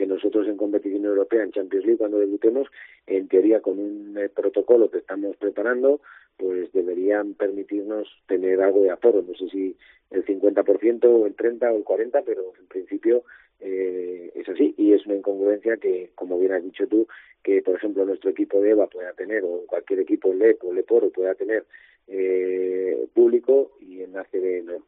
que 0.00 0.06
nosotros 0.06 0.48
en 0.48 0.56
competición 0.56 1.04
europea, 1.04 1.42
en 1.42 1.52
Champions 1.52 1.84
League, 1.84 1.98
cuando 1.98 2.18
debutemos, 2.18 2.66
en 3.06 3.28
teoría 3.28 3.60
con 3.60 3.78
un 3.78 4.18
protocolo 4.34 4.90
que 4.90 4.96
estamos 4.96 5.36
preparando, 5.36 6.00
pues 6.38 6.72
deberían 6.72 7.34
permitirnos 7.34 8.08
tener 8.26 8.62
algo 8.62 8.82
de 8.82 8.92
aforo. 8.92 9.20
No 9.20 9.34
sé 9.34 9.50
si 9.50 9.76
el 10.10 10.24
50% 10.24 11.04
o 11.04 11.26
el 11.26 11.36
30% 11.36 11.70
o 11.70 11.76
el 11.76 11.84
40%, 11.84 12.22
pero 12.24 12.54
en 12.58 12.66
principio 12.68 13.24
eh, 13.60 14.32
es 14.34 14.48
así 14.48 14.74
y 14.78 14.94
es 14.94 15.04
una 15.04 15.16
incongruencia 15.16 15.76
que, 15.76 16.12
como 16.14 16.38
bien 16.38 16.52
has 16.52 16.64
dicho 16.64 16.86
tú, 16.86 17.06
que 17.42 17.60
por 17.60 17.74
ejemplo 17.74 18.06
nuestro 18.06 18.30
equipo 18.30 18.58
de 18.62 18.70
EVA 18.70 18.86
pueda 18.86 19.12
tener 19.12 19.44
o 19.44 19.64
cualquier 19.66 20.00
equipo 20.00 20.32
LEP 20.32 20.64
o 20.64 20.72
LEPORO 20.72 21.10
pueda 21.10 21.34
tener 21.34 21.66
eh, 22.08 23.06
público 23.12 23.72
y 23.80 24.00
en 24.00 24.16
ACB 24.16 24.64
no. 24.64 24.82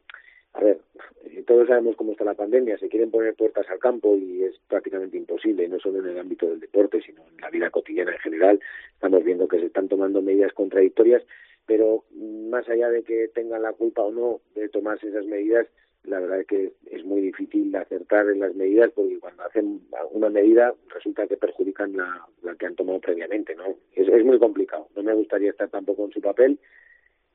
A 0.53 0.63
ver, 0.63 0.79
eh, 1.25 1.43
todos 1.47 1.67
sabemos 1.67 1.95
cómo 1.95 2.11
está 2.11 2.23
la 2.23 2.35
pandemia, 2.35 2.77
se 2.77 2.89
quieren 2.89 3.11
poner 3.11 3.33
puertas 3.35 3.67
al 3.69 3.79
campo 3.79 4.15
y 4.15 4.43
es 4.43 4.59
prácticamente 4.67 5.17
imposible, 5.17 5.67
no 5.67 5.79
solo 5.79 5.99
en 5.99 6.09
el 6.09 6.19
ámbito 6.19 6.47
del 6.47 6.59
deporte, 6.59 7.01
sino 7.01 7.21
en 7.27 7.41
la 7.41 7.49
vida 7.49 7.69
cotidiana 7.69 8.11
en 8.11 8.19
general. 8.19 8.59
Estamos 8.93 9.23
viendo 9.23 9.47
que 9.47 9.59
se 9.59 9.65
están 9.65 9.87
tomando 9.87 10.21
medidas 10.21 10.53
contradictorias 10.53 11.23
pero 11.65 12.03
más 12.13 12.67
allá 12.67 12.89
de 12.89 13.03
que 13.03 13.29
tengan 13.29 13.61
la 13.61 13.73
culpa 13.73 14.01
o 14.01 14.11
no 14.11 14.41
de 14.55 14.69
tomarse 14.69 15.07
esas 15.07 15.25
medidas, 15.25 15.67
la 16.03 16.19
verdad 16.19 16.41
es 16.41 16.47
que 16.47 16.73
es 16.91 17.05
muy 17.05 17.21
difícil 17.21 17.73
acertar 17.75 18.29
en 18.29 18.39
las 18.39 18.53
medidas 18.55 18.91
porque 18.93 19.19
cuando 19.19 19.43
hacen 19.43 19.81
una 20.11 20.29
medida 20.29 20.73
resulta 20.93 21.27
que 21.27 21.37
perjudican 21.37 21.95
la, 21.95 22.27
la 22.41 22.55
que 22.55 22.65
han 22.65 22.75
tomado 22.75 22.99
previamente, 22.99 23.55
¿no? 23.55 23.77
Es, 23.95 24.09
es 24.09 24.25
muy 24.25 24.37
complicado. 24.37 24.89
No 24.95 25.03
me 25.03 25.13
gustaría 25.13 25.51
estar 25.51 25.69
tampoco 25.69 26.05
en 26.05 26.11
su 26.11 26.21
papel 26.21 26.59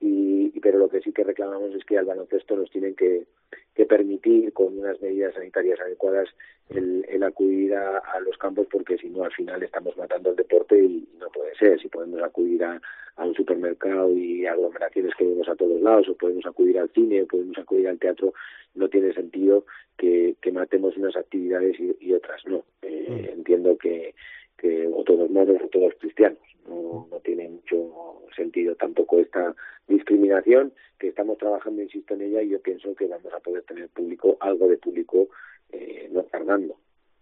y, 0.01 0.59
pero 0.61 0.79
lo 0.79 0.89
que 0.89 1.01
sí 1.01 1.13
que 1.13 1.25
reclamamos 1.25 1.75
es 1.75 1.85
que 1.85 1.99
al 1.99 2.05
baloncesto 2.05 2.57
nos 2.57 2.71
tienen 2.71 2.95
que, 2.95 3.27
que 3.75 3.87
permitir 3.87 4.53
con 4.53 4.79
unas 4.79 5.01
medidas 5.01 5.35
sanitarias 5.35 5.81
adecuadas 5.81 6.29
el, 6.71 7.05
el 7.09 7.23
acudir 7.23 7.75
a, 7.75 8.03
los 8.21 8.37
campos 8.37 8.67
porque 8.71 8.99
si 8.99 9.09
no 9.09 9.25
al 9.25 9.33
final 9.33 9.63
estamos 9.63 9.97
matando 9.97 10.31
el 10.31 10.37
deporte 10.37 10.79
y 10.79 11.09
no 11.19 11.29
puede 11.31 11.55
ser 11.57 11.81
si 11.81 11.89
podemos 11.89 12.23
acudir 12.23 12.65
a, 12.65 12.81
a 13.17 13.25
un 13.25 13.35
supermercado 13.35 14.17
y 14.17 14.47
aglomeraciones 14.47 15.15
que 15.17 15.27
vemos 15.27 15.49
a 15.49 15.57
todos 15.57 15.81
lados 15.81 16.09
o 16.09 16.15
podemos 16.15 16.45
acudir 16.47 16.79
al 16.79 16.91
cine 16.91 17.23
o 17.23 17.27
podemos 17.27 17.57
acudir 17.59 17.89
al 17.89 17.99
teatro 17.99 18.35
no 18.75 18.89
tiene 18.89 19.13
sentido 19.13 19.65
que, 19.97 20.37
que 20.41 20.53
matemos 20.53 20.97
unas 20.97 21.17
actividades 21.17 21.77
y, 21.79 22.13
otras 22.13 22.45
no 22.47 22.65
eh, 22.83 23.07
mm. 23.09 23.39
entiendo 23.39 23.79
que 23.79 24.15
que 24.59 24.87
o 24.87 25.03
todos 25.05 25.31
modos 25.31 25.57
o 25.65 25.69
todos 25.69 25.95
cristianos 25.99 26.39
no, 26.69 27.09
no 27.11 27.21
tiene 27.21 27.49
mucho 27.49 28.23
sentido 28.37 28.75
tampoco 28.75 29.21
esta 29.21 29.55
discriminación 29.87 30.73
que 30.99 31.09
estamos 31.09 31.39
trabajando, 31.39 31.83
insisto 31.83 32.15
en 32.15 32.23
ella, 32.23 32.43
y 32.43 32.51
yo 32.51 32.61
pienso 32.61 32.95
que 32.95 33.07
vamos 33.07 33.33
a 33.33 33.41
poder 33.41 33.63
tener 33.63 33.89
público, 33.89 34.37
algo 34.41 34.69
de 34.69 34.77
público, 34.79 35.29
eh, 35.71 36.09
no 36.13 36.23
tardando. 36.25 36.77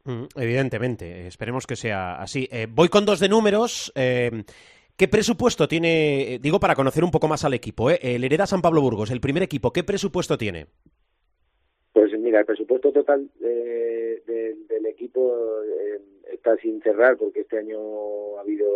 Mm, 0.04 0.24
evidentemente, 0.36 1.26
esperemos 1.26 1.66
que 1.66 1.76
sea 1.76 2.14
así. 2.14 2.48
Eh, 2.52 2.68
voy 2.70 2.88
con 2.88 3.04
dos 3.04 3.18
de 3.18 3.28
números. 3.28 3.92
Eh, 3.96 4.44
¿Qué 4.96 5.08
presupuesto 5.08 5.68
tiene, 5.68 6.38
digo 6.40 6.58
para 6.58 6.74
conocer 6.74 7.04
un 7.04 7.10
poco 7.10 7.28
más 7.28 7.44
al 7.44 7.52
equipo, 7.52 7.90
eh, 7.90 7.98
el 8.00 8.24
Hereda 8.24 8.46
San 8.46 8.62
Pablo 8.62 8.80
Burgos, 8.80 9.10
el 9.10 9.20
primer 9.20 9.42
equipo, 9.42 9.72
¿qué 9.72 9.84
presupuesto 9.84 10.38
tiene? 10.38 10.68
Pues 11.92 12.18
mira, 12.18 12.40
el 12.40 12.46
presupuesto 12.46 12.92
total 12.92 13.28
del 13.38 14.86
equipo 14.86 15.34
está 16.33 16.56
sin 16.56 16.80
cerrar 16.83 17.16
porque 17.16 17.40
este 17.40 17.59
año 17.59 18.38
ha 18.38 18.40
habido 18.40 18.66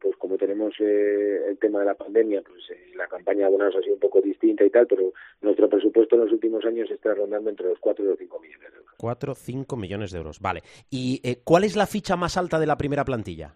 pues 0.00 0.16
como 0.16 0.36
tenemos 0.36 0.74
eh, 0.80 1.48
el 1.48 1.58
tema 1.58 1.80
de 1.80 1.86
la 1.86 1.94
pandemia, 1.94 2.42
pues 2.42 2.70
eh, 2.70 2.92
la 2.94 3.06
campaña 3.08 3.40
de 3.40 3.44
abonados 3.46 3.76
ha 3.76 3.82
sido 3.82 3.94
un 3.94 4.00
poco 4.00 4.20
distinta 4.20 4.64
y 4.64 4.70
tal, 4.70 4.86
pero 4.86 5.12
nuestro 5.40 5.68
presupuesto 5.68 6.14
en 6.14 6.22
los 6.22 6.32
últimos 6.32 6.64
años 6.64 6.90
está 6.90 7.14
rondando 7.14 7.50
entre 7.50 7.68
los 7.68 7.78
4 7.78 8.04
y 8.04 8.08
los 8.08 8.18
5 8.18 8.40
millones 8.40 8.70
de 8.70 8.78
euros. 8.78 8.94
4 8.96 9.32
o 9.32 9.34
5 9.34 9.76
millones 9.76 10.12
de 10.12 10.18
euros, 10.18 10.40
vale. 10.40 10.62
¿Y 10.90 11.20
eh, 11.24 11.40
cuál 11.44 11.64
es 11.64 11.76
la 11.76 11.86
ficha 11.86 12.16
más 12.16 12.36
alta 12.36 12.58
de 12.58 12.66
la 12.66 12.76
primera 12.76 13.04
plantilla? 13.04 13.54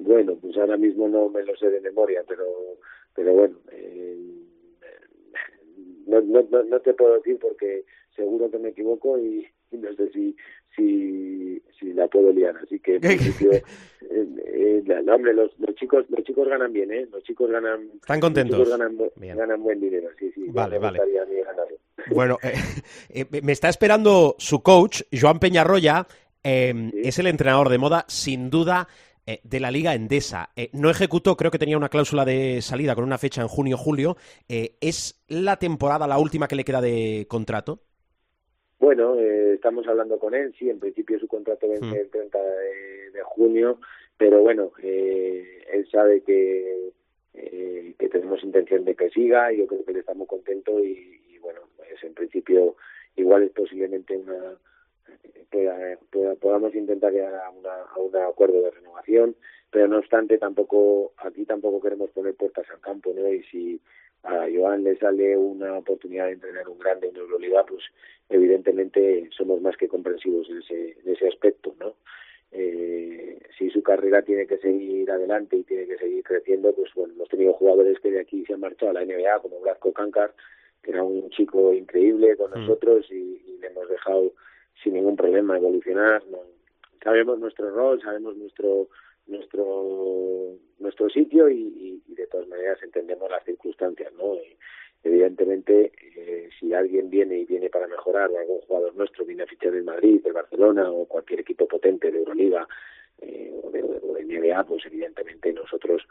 Bueno, 0.00 0.36
pues 0.40 0.56
ahora 0.56 0.76
mismo 0.76 1.08
no 1.08 1.28
me 1.28 1.42
lo 1.42 1.56
sé 1.56 1.70
de 1.70 1.80
memoria, 1.80 2.22
pero, 2.26 2.44
pero 3.14 3.32
bueno, 3.32 3.56
no, 6.06 6.20
no, 6.20 6.62
no 6.64 6.80
te 6.80 6.94
puedo 6.94 7.14
decir 7.14 7.38
porque 7.40 7.84
seguro 8.14 8.50
que 8.50 8.58
me 8.58 8.68
equivoco 8.68 9.18
y, 9.18 9.46
no 9.72 9.94
sé 9.94 10.10
si, 10.12 10.36
si, 10.74 11.62
si 11.78 11.92
la 11.92 12.08
puedo 12.08 12.32
liar. 12.32 12.56
Así 12.62 12.78
que, 12.80 12.96
en 12.96 13.00
principio, 13.00 13.52
eh, 13.52 13.64
eh, 14.02 14.82
hombre, 15.12 15.34
los, 15.34 15.50
los, 15.58 15.74
chicos 15.76 16.04
los 16.08 16.24
chicos 16.24 16.48
ganan 16.48 16.72
bien, 16.72 16.92
¿eh? 16.92 17.06
Los 17.10 17.22
chicos 17.24 17.50
ganan. 17.50 17.90
Están 17.94 18.20
contentos. 18.20 18.58
Los 18.58 18.68
chicos 18.68 18.78
ganan, 18.78 19.36
ganan 19.36 19.62
buen 19.62 19.80
dinero, 19.80 20.08
sí, 20.18 20.30
sí. 20.34 20.44
Vale, 20.48 20.78
vale. 20.78 21.00
Bueno, 22.14 22.38
eh, 22.40 22.52
eh, 23.08 23.40
me 23.42 23.50
está 23.50 23.68
esperando 23.68 24.36
su 24.38 24.62
coach, 24.62 25.02
Joan 25.12 25.40
Peñarroya. 25.40 26.06
Eh, 26.44 26.92
Es 27.02 27.18
el 27.18 27.26
entrenador 27.26 27.68
de 27.68 27.78
moda, 27.78 28.04
sin 28.06 28.48
duda, 28.48 28.86
eh, 29.28 29.40
de 29.42 29.58
la 29.58 29.72
Liga 29.72 29.92
Endesa. 29.94 30.50
Eh, 30.54 30.70
no 30.72 30.88
ejecutó, 30.88 31.36
creo 31.36 31.50
que 31.50 31.58
tenía 31.58 31.76
una 31.76 31.88
cláusula 31.88 32.24
de 32.24 32.62
salida 32.62 32.94
con 32.94 33.02
una 33.02 33.18
fecha 33.18 33.42
en 33.42 33.48
junio-julio. 33.48 34.16
Eh, 34.48 34.76
¿Es 34.80 35.24
la 35.26 35.56
temporada 35.56 36.06
la 36.06 36.18
última 36.18 36.46
que 36.46 36.54
le 36.54 36.64
queda 36.64 36.80
de 36.80 37.26
contrato? 37.28 37.80
Bueno, 38.78 39.18
estamos 39.18 39.86
hablando 39.88 40.18
con 40.18 40.34
él, 40.34 40.54
sí, 40.58 40.68
en 40.68 40.78
principio 40.78 41.18
su 41.18 41.28
contrato 41.28 41.68
vence 41.68 41.86
hmm. 41.86 41.94
el 41.94 42.10
30 42.10 42.38
de, 42.38 43.22
junio, 43.24 43.80
pero 44.16 44.40
bueno, 44.40 44.72
él 44.82 45.86
sabe 45.90 46.22
que, 46.22 46.90
que 47.32 48.08
tenemos 48.08 48.42
intención 48.42 48.84
de 48.84 48.94
que 48.94 49.10
siga, 49.10 49.52
y 49.52 49.58
yo 49.58 49.66
creo 49.66 49.84
que 49.84 49.92
le 49.92 50.00
estamos 50.00 50.26
contentos 50.26 50.80
y, 50.80 51.20
y 51.28 51.38
bueno, 51.38 51.60
pues 51.76 52.02
en 52.02 52.14
principio 52.14 52.76
igual 53.16 53.42
es 53.42 53.50
posiblemente 53.50 54.16
una 54.16 54.56
podamos 56.40 56.74
intentar 56.74 57.12
llegar 57.12 57.34
a, 57.34 57.50
un 57.50 58.16
acuerdo 58.16 58.60
de 58.62 58.70
renovación, 58.70 59.36
pero 59.70 59.88
no 59.88 59.98
obstante 59.98 60.38
tampoco 60.38 61.12
aquí 61.18 61.44
tampoco 61.44 61.80
queremos 61.80 62.10
poner 62.10 62.34
puertas 62.34 62.68
al 62.70 62.80
campo, 62.80 63.12
¿no? 63.14 63.28
Y 63.28 63.42
si 63.44 63.80
a 64.26 64.46
Joan 64.52 64.84
le 64.84 64.96
sale 64.96 65.36
una 65.36 65.78
oportunidad 65.78 66.26
de 66.26 66.32
entrenar 66.32 66.68
un 66.68 66.78
grande 66.78 67.08
en 67.08 67.16
Euroliga, 67.16 67.64
pues 67.64 67.84
evidentemente 68.28 69.28
somos 69.36 69.60
más 69.60 69.76
que 69.76 69.88
comprensivos 69.88 70.48
en 70.50 70.58
ese, 70.58 70.98
en 71.00 71.12
ese 71.12 71.28
aspecto, 71.28 71.74
¿no? 71.78 71.94
Eh, 72.52 73.38
si 73.58 73.70
su 73.70 73.82
carrera 73.82 74.22
tiene 74.22 74.46
que 74.46 74.58
seguir 74.58 75.10
adelante 75.10 75.56
y 75.56 75.62
tiene 75.64 75.86
que 75.86 75.98
seguir 75.98 76.24
creciendo, 76.24 76.72
pues 76.74 76.90
bueno, 76.94 77.14
hemos 77.14 77.28
tenido 77.28 77.52
jugadores 77.52 77.98
que 78.00 78.10
de 78.10 78.20
aquí 78.20 78.44
se 78.46 78.54
han 78.54 78.60
marchado 78.60 78.90
a 78.90 78.94
la 78.94 79.04
NBA, 79.04 79.40
como 79.42 79.60
Blasco 79.60 79.92
Cancas, 79.92 80.30
que 80.82 80.90
era 80.90 81.02
un 81.02 81.28
chico 81.30 81.72
increíble 81.72 82.36
con 82.36 82.50
mm. 82.50 82.54
nosotros 82.54 83.06
y 83.10 83.58
le 83.60 83.66
hemos 83.66 83.88
dejado 83.88 84.32
sin 84.82 84.94
ningún 84.94 85.16
problema 85.16 85.56
evolucionar. 85.56 86.22
Sabemos 87.02 87.38
nuestro 87.38 87.70
rol, 87.70 88.00
sabemos 88.00 88.36
nuestro 88.36 88.88
nuestro 89.26 90.56
nuestro 90.78 91.08
sitio 91.10 91.48
y, 91.48 92.02
de 92.06 92.26
todas 92.28 92.48
maneras 92.48 92.78
entendemos 92.82 93.30
las 93.30 93.44
circunstancias, 93.44 94.12
¿no? 94.14 94.36
evidentemente, 95.02 95.92
eh, 96.16 96.48
si 96.58 96.72
alguien 96.72 97.10
viene 97.10 97.38
y 97.38 97.44
viene 97.44 97.68
para 97.68 97.86
mejorar, 97.86 98.30
o 98.30 98.38
algún 98.38 98.60
jugador 98.62 98.96
nuestro 98.96 99.24
viene 99.24 99.44
a 99.44 99.46
fichar 99.46 99.74
en 99.74 99.84
Madrid, 99.84 100.20
el 100.24 100.32
Barcelona 100.32 100.90
o 100.90 101.06
cualquier 101.06 101.40
equipo 101.40 101.68
potente 101.68 102.10
de 102.10 102.18
Euroliga 102.18 102.66
eh, 103.20 103.52
o, 103.62 103.70
de, 103.70 103.82
o 103.82 104.14
de 104.14 104.24
NBA, 104.24 104.64
pues 104.64 104.84
evidentemente 104.86 105.52
nosotros 105.52 106.02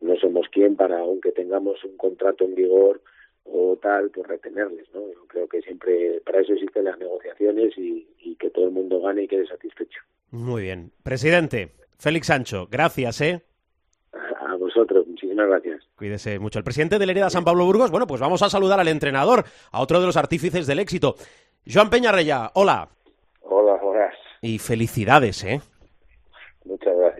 no 0.00 0.16
somos 0.16 0.48
quien 0.50 0.76
para, 0.76 1.00
aunque 1.00 1.32
tengamos 1.32 1.82
un 1.84 1.96
contrato 1.96 2.44
en 2.44 2.54
vigor, 2.54 3.00
o 3.44 3.78
tal, 3.80 4.10
pues 4.10 4.26
retenerles, 4.26 4.88
¿no? 4.94 5.00
Yo 5.12 5.26
creo 5.28 5.48
que 5.48 5.60
siempre 5.62 6.20
para 6.24 6.40
eso 6.40 6.52
existen 6.54 6.84
las 6.84 6.98
negociaciones 6.98 7.74
y, 7.76 8.06
que 8.38 8.50
todo 8.50 8.66
el 8.66 8.72
mundo 8.72 9.00
gane 9.00 9.22
y 9.22 9.28
quede 9.28 9.46
satisfecho. 9.46 10.00
Muy 10.30 10.62
bien. 10.62 10.90
Presidente, 11.02 11.70
Félix 11.98 12.26
Sancho, 12.26 12.68
gracias, 12.70 13.20
¿eh? 13.20 13.42
A 14.12 14.56
vosotros, 14.56 15.06
muchísimas 15.06 15.48
gracias. 15.48 15.82
Cuídese 15.96 16.38
mucho. 16.38 16.58
El 16.58 16.64
presidente 16.64 16.98
del 16.98 17.10
Hereda 17.10 17.30
San 17.30 17.44
Pablo 17.44 17.64
Burgos, 17.64 17.90
bueno, 17.90 18.06
pues 18.06 18.20
vamos 18.20 18.42
a 18.42 18.50
saludar 18.50 18.80
al 18.80 18.88
entrenador, 18.88 19.44
a 19.72 19.80
otro 19.80 20.00
de 20.00 20.06
los 20.06 20.16
artífices 20.16 20.66
del 20.66 20.78
éxito. 20.80 21.16
Joan 21.66 21.90
Peñarreya, 21.90 22.50
hola. 22.54 22.88
Hola, 23.42 23.74
Horas. 23.82 24.14
Y 24.42 24.58
felicidades, 24.58 25.42
¿eh? 25.44 25.60
Muchas 26.64 26.96
gracias, 26.96 27.13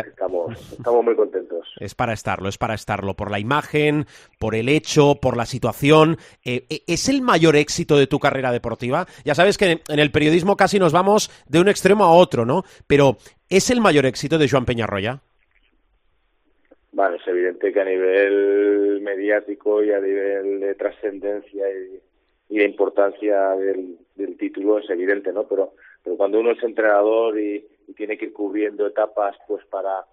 estamos, 0.00 0.72
estamos 0.72 1.04
muy 1.04 1.14
contentos. 1.14 1.66
Es 1.78 1.94
para 1.94 2.12
estarlo, 2.12 2.48
es 2.48 2.58
para 2.58 2.74
estarlo, 2.74 3.14
por 3.14 3.30
la 3.30 3.38
imagen, 3.38 4.06
por 4.38 4.54
el 4.54 4.68
hecho, 4.68 5.16
por 5.20 5.36
la 5.36 5.46
situación. 5.46 6.16
Eh, 6.44 6.64
eh, 6.68 6.82
¿Es 6.86 7.08
el 7.08 7.22
mayor 7.22 7.56
éxito 7.56 7.96
de 7.96 8.06
tu 8.06 8.18
carrera 8.18 8.52
deportiva? 8.52 9.06
Ya 9.24 9.34
sabes 9.34 9.58
que 9.58 9.80
en 9.88 9.98
el 9.98 10.10
periodismo 10.10 10.56
casi 10.56 10.78
nos 10.78 10.92
vamos 10.92 11.30
de 11.48 11.60
un 11.60 11.68
extremo 11.68 12.04
a 12.04 12.12
otro, 12.12 12.44
¿no? 12.44 12.64
Pero 12.86 13.16
¿es 13.48 13.70
el 13.70 13.80
mayor 13.80 14.06
éxito 14.06 14.38
de 14.38 14.48
Joan 14.48 14.64
Peñarroya? 14.64 15.20
Bueno, 16.92 17.16
es 17.16 17.28
evidente 17.28 17.72
que 17.74 17.80
a 17.80 17.84
nivel 17.84 19.02
mediático 19.02 19.84
y 19.84 19.92
a 19.92 20.00
nivel 20.00 20.60
de 20.60 20.74
trascendencia 20.76 21.66
y, 22.48 22.56
de 22.56 22.64
importancia 22.64 23.50
del, 23.50 23.98
título 24.38 24.78
es 24.78 24.88
evidente, 24.88 25.30
¿no? 25.30 25.46
Pero, 25.46 25.74
pero 26.02 26.16
cuando 26.16 26.40
uno 26.40 26.52
es 26.52 26.62
entrenador 26.62 27.38
y, 27.38 27.66
tiene 27.94 28.18
que 28.18 28.26
ir 28.26 28.32
cubriendo 28.32 28.86
etapas, 28.86 29.36
pues 29.46 29.64
para 29.66 30.04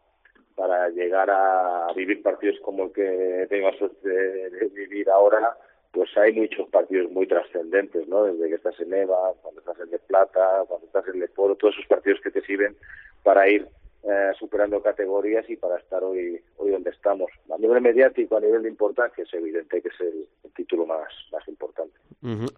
para 0.55 0.89
llegar 0.89 1.29
a 1.29 1.87
vivir 1.95 2.21
partidos 2.21 2.59
como 2.61 2.85
el 2.85 2.91
que 2.91 3.47
tengo 3.49 3.71
suerte 3.73 4.07
de, 4.07 4.67
vivir 4.69 5.09
ahora, 5.09 5.57
pues 5.91 6.09
hay 6.17 6.33
muchos 6.33 6.69
partidos 6.69 7.11
muy 7.11 7.27
trascendentes, 7.27 8.07
¿no? 8.07 8.23
Desde 8.23 8.49
que 8.49 8.55
estás 8.55 8.79
en 8.79 8.93
EVA, 8.93 9.33
cuando 9.41 9.61
estás 9.61 9.79
en 9.79 9.89
De 9.89 9.99
Plata, 9.99 10.63
cuando 10.67 10.87
estás 10.87 11.07
en 11.07 11.19
Leporo, 11.19 11.55
todos 11.55 11.75
esos 11.75 11.87
partidos 11.87 12.19
que 12.21 12.31
te 12.31 12.41
sirven 12.41 12.75
para 13.23 13.47
ir 13.49 13.67
eh, 14.03 14.31
superando 14.37 14.81
categorías 14.81 15.49
y 15.49 15.55
para 15.55 15.77
estar 15.77 16.03
hoy 16.03 16.41
hoy 16.57 16.71
donde 16.71 16.89
estamos. 16.89 17.31
A 17.53 17.57
nivel 17.57 17.81
mediático, 17.81 18.37
a 18.37 18.41
nivel 18.41 18.63
de 18.63 18.69
importancia, 18.69 19.23
es 19.23 19.33
evidente 19.33 19.81
que 19.81 19.87
es 19.87 19.99
el, 20.01 20.27
título 20.55 20.85
más, 20.85 21.09
más 21.31 21.47
importante. 21.47 21.97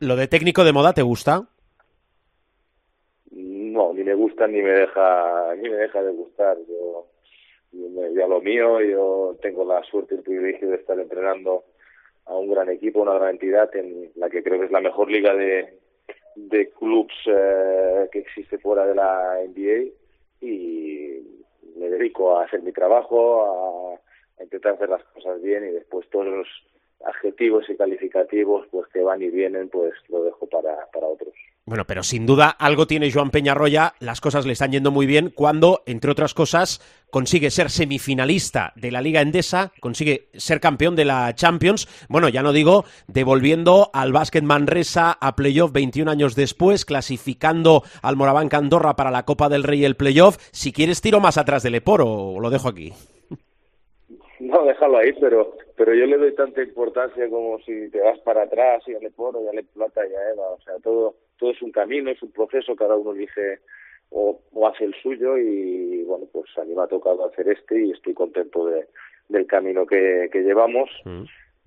¿Lo 0.01 0.17
de 0.17 0.27
técnico 0.27 0.65
de 0.65 0.74
moda 0.74 0.93
te 0.93 1.01
gusta? 1.01 1.48
No, 3.75 3.94
ni 3.94 4.05
me 4.05 4.13
gusta 4.13 4.48
ni 4.48 4.62
me 4.62 4.72
deja 4.72 5.53
ni 5.58 5.70
me 5.70 5.75
deja 5.75 6.01
de 6.01 6.13
gustar. 6.13 6.58
Yo, 6.65 7.08
yo, 7.74 8.27
lo 8.29 8.39
mío, 8.39 8.79
yo 8.79 9.36
tengo 9.41 9.65
la 9.65 9.84
suerte 9.84 10.15
y 10.15 10.17
el 10.20 10.24
privilegio 10.24 10.70
de 10.70 10.77
estar 10.77 10.98
entrenando 10.98 11.65
a 12.25 12.38
un 12.38 12.50
gran 12.50 12.70
equipo, 12.70 13.01
una 13.01 13.15
gran 13.15 13.32
entidad 13.32 13.75
en 13.75 14.12
la 14.15 14.29
que 14.29 14.44
creo 14.44 14.60
que 14.60 14.67
es 14.67 14.72
la 14.72 14.79
mejor 14.79 15.12
liga 15.12 15.36
de, 15.36 15.77
de 16.38 16.70
clubs 16.70 17.13
eh, 17.25 18.08
que 18.13 18.20
existe 18.20 18.60
fuera 18.60 18.86
de 18.86 18.96
la 18.96 19.39
NBA 19.46 19.91
y 20.39 21.20
me 21.75 21.89
dedico 21.89 22.38
a 22.38 22.46
hacer 22.46 22.62
mi 22.62 22.72
trabajo, 22.72 24.00
a, 24.39 24.41
intentar 24.41 24.75
hacer 24.75 24.88
las 24.88 25.03
cosas 25.03 25.41
bien 25.41 25.65
y 25.65 25.72
después 25.72 26.10
todos 26.10 26.27
los 26.27 26.48
adjetivos 27.05 27.69
y 27.69 27.75
calificativos 27.75 28.67
pues 28.71 28.88
que 28.93 29.01
van 29.01 29.21
y 29.21 29.29
vienen 29.29 29.69
pues 29.69 29.93
lo 30.09 30.24
dejo 30.24 30.47
para, 30.47 30.88
para 30.91 31.07
otros. 31.07 31.33
Bueno, 31.67 31.85
pero 31.88 32.03
sin 32.03 32.27
duda 32.27 32.50
algo 32.50 32.85
tiene 32.85 33.12
Joan 33.12 33.31
Peñarroya, 33.31 33.95
las 34.00 34.21
cosas 34.21 34.45
le 34.45 34.53
están 34.53 34.71
yendo 34.71 34.91
muy 34.91 35.07
bien 35.07 35.31
cuando, 35.33 35.81
entre 35.88 36.12
otras 36.12 36.35
cosas, 36.35 36.79
consigue 37.09 37.50
ser 37.50 37.71
semifinalista 37.71 38.71
de 38.75 38.91
la 38.91 39.01
Liga 39.01 39.21
Endesa, 39.21 39.71
consigue 39.79 40.29
ser 40.35 40.59
campeón 40.59 40.95
de 40.95 41.05
la 41.05 41.33
Champions, 41.33 41.88
bueno, 42.07 42.29
ya 42.29 42.43
no 42.43 42.53
digo, 42.53 42.85
devolviendo 43.07 43.89
al 43.93 44.13
Básquet 44.13 44.43
Manresa 44.43 45.17
a 45.19 45.35
playoff 45.35 45.71
21 45.71 46.12
años 46.12 46.35
después, 46.35 46.85
clasificando 46.85 47.81
al 48.03 48.15
Moraván 48.15 48.50
Andorra 48.51 48.95
para 48.95 49.09
la 49.09 49.25
Copa 49.25 49.50
del 49.50 49.63
Rey 49.63 49.81
y 49.81 49.85
el 49.85 49.95
playoff. 49.95 50.38
Si 50.51 50.71
quieres 50.71 51.01
tiro 51.01 51.19
más 51.19 51.39
atrás 51.39 51.63
del 51.63 51.75
Eporo, 51.75 52.39
lo 52.39 52.50
dejo 52.51 52.69
aquí. 52.69 52.93
No, 54.46 54.64
déjalo 54.66 54.98
ahí, 54.98 55.12
pero 55.20 55.56
pero 55.75 55.94
yo 55.94 56.06
le 56.06 56.18
doy 56.18 56.36
tanta 56.36 56.62
importancia 56.62 57.28
como 57.30 57.60
si 57.60 57.90
te 57.90 58.00
vas 58.00 58.20
para 58.20 58.44
atrás 58.44 58.84
y 58.88 58.94
ya 58.94 59.00
le 59.00 59.10
poro, 59.10 59.44
ya 59.44 59.52
le 59.52 59.64
plata, 59.64 60.02
ya 60.08 60.32
Eva, 60.34 60.52
o 60.52 60.62
sea, 60.62 60.75
todo 60.84 61.16
todo 61.38 61.52
es 61.52 61.62
un 61.62 61.72
camino, 61.72 62.12
es 62.12 62.22
un 62.22 62.32
proceso, 62.32 62.75
cada 62.75 62.96
uno 62.96 63.12
elige 63.12 63.60
o, 64.12 64.40
hace 64.68 64.86
el 64.86 64.94
suyo 65.02 65.38
y 65.38 66.04
bueno, 66.04 66.28
pues 66.32 66.46
a 66.58 66.64
mí 66.64 66.75
me 66.75 66.84
ha 66.84 66.88
tocado 66.88 67.25
hacer 67.25 67.50
este 67.50 67.86
y 67.86 67.92
estoy 67.92 68.14
contento 68.14 68.68
de, 68.68 68.86
del 69.30 69.48
camino 69.48 69.86
que, 69.86 70.30
que 70.32 70.42
llevamos. 70.42 70.90
Mm. 71.06 71.24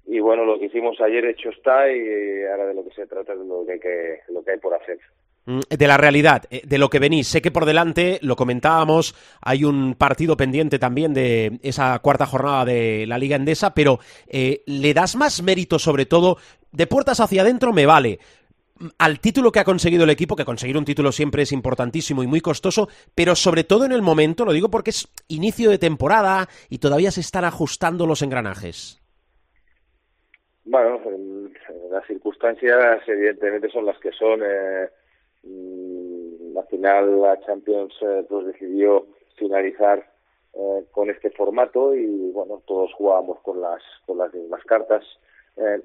Y 0.06 0.20
bueno, 0.20 0.44
lo 0.44 0.58
que 0.58 0.66
hicimos 0.66 1.00
ayer 1.00 1.24
hecho 1.26 1.50
está 1.50 1.92
y 1.92 2.44
ahora 2.44 2.66
de 2.68 2.74
lo 2.74 2.84
que 2.84 2.94
se 2.94 3.06
trata 3.06 3.34
es 3.34 3.40
de 3.40 3.44
lo 3.44 3.66
que, 3.66 3.78
que, 3.80 4.20
lo 4.28 4.42
que 4.42 4.52
hay 4.52 4.58
por 4.58 4.72
hacer. 4.74 4.98
Mm, 5.48 5.60
de 5.70 5.86
la 5.86 5.96
realidad, 5.96 6.42
eh, 6.50 6.60
de 6.66 6.76
lo 6.76 6.90
que 6.90 6.98
venís. 6.98 7.26
Sé 7.26 7.40
que 7.40 7.50
por 7.50 7.64
delante, 7.64 8.18
lo 8.20 8.36
comentábamos, 8.36 9.14
hay 9.40 9.64
un 9.64 9.94
partido 9.94 10.36
pendiente 10.36 10.78
también 10.78 11.14
de 11.14 11.58
esa 11.62 11.98
cuarta 12.00 12.26
jornada 12.26 12.66
de 12.66 13.06
la 13.06 13.16
Liga 13.16 13.36
Endesa, 13.36 13.72
pero 13.72 13.98
eh, 14.26 14.62
¿le 14.66 14.92
das 14.92 15.16
más 15.16 15.42
mérito 15.42 15.78
sobre 15.78 16.04
todo? 16.04 16.36
De 16.70 16.86
puertas 16.86 17.20
hacia 17.20 17.40
adentro 17.40 17.72
me 17.72 17.86
vale, 17.86 18.18
al 18.98 19.20
título 19.20 19.50
que 19.50 19.60
ha 19.60 19.64
conseguido 19.64 20.04
el 20.04 20.10
equipo, 20.10 20.36
que 20.36 20.44
conseguir 20.44 20.76
un 20.76 20.84
título 20.84 21.12
siempre 21.12 21.44
es 21.44 21.52
importantísimo 21.52 22.22
y 22.22 22.26
muy 22.26 22.42
costoso, 22.42 22.90
pero 23.14 23.34
sobre 23.34 23.64
todo 23.64 23.86
en 23.86 23.92
el 23.92 24.02
momento, 24.02 24.44
lo 24.44 24.52
digo 24.52 24.70
porque 24.70 24.90
es 24.90 25.08
inicio 25.28 25.70
de 25.70 25.78
temporada 25.78 26.46
y 26.68 26.76
todavía 26.76 27.10
se 27.10 27.22
están 27.22 27.46
ajustando 27.46 28.06
los 28.06 28.20
engranajes. 28.20 29.00
Bueno, 30.66 31.00
las 31.90 32.06
circunstancias 32.06 33.00
evidentemente 33.06 33.70
son 33.70 33.86
las 33.86 33.98
que 33.98 34.12
son. 34.12 34.42
Eh, 34.42 34.90
Al 36.56 36.66
final 36.66 37.20
la 37.20 37.40
Champions 37.40 37.94
eh, 38.00 38.24
pues 38.28 38.46
decidió 38.46 39.06
finalizar 39.36 40.04
eh, 40.54 40.84
con 40.90 41.08
este 41.08 41.30
formato 41.30 41.94
y 41.94 42.30
bueno 42.32 42.62
todos 42.66 42.92
jugábamos 42.94 43.38
con 43.40 43.60
las 43.60 43.82
con 44.06 44.18
las 44.18 44.32
mismas 44.34 44.64
cartas. 44.64 45.04
Eh, 45.56 45.80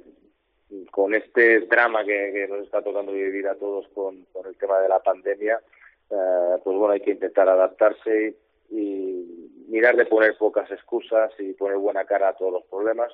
con 0.90 1.14
este 1.14 1.60
drama 1.62 2.04
que, 2.04 2.48
nos 2.50 2.66
está 2.66 2.82
tocando 2.82 3.12
vivir 3.12 3.48
a 3.48 3.56
todos 3.56 3.88
con, 3.90 4.26
el 4.44 4.58
tema 4.58 4.80
de 4.80 4.90
la 4.90 5.00
pandemia 5.00 5.62
pues 6.10 6.78
bueno 6.78 6.90
hay 6.90 7.02
que 7.02 7.12
intentar 7.12 7.48
adaptarse 7.48 8.36
y, 8.70 9.66
mirar 9.68 9.96
de 9.96 10.06
poner 10.06 10.38
pocas 10.38 10.70
excusas 10.72 11.32
y 11.40 11.54
poner 11.54 11.78
buena 11.78 12.06
cara 12.06 12.30
a 12.30 12.36
todos 12.36 12.54
los 12.54 12.64
problemas. 12.66 13.12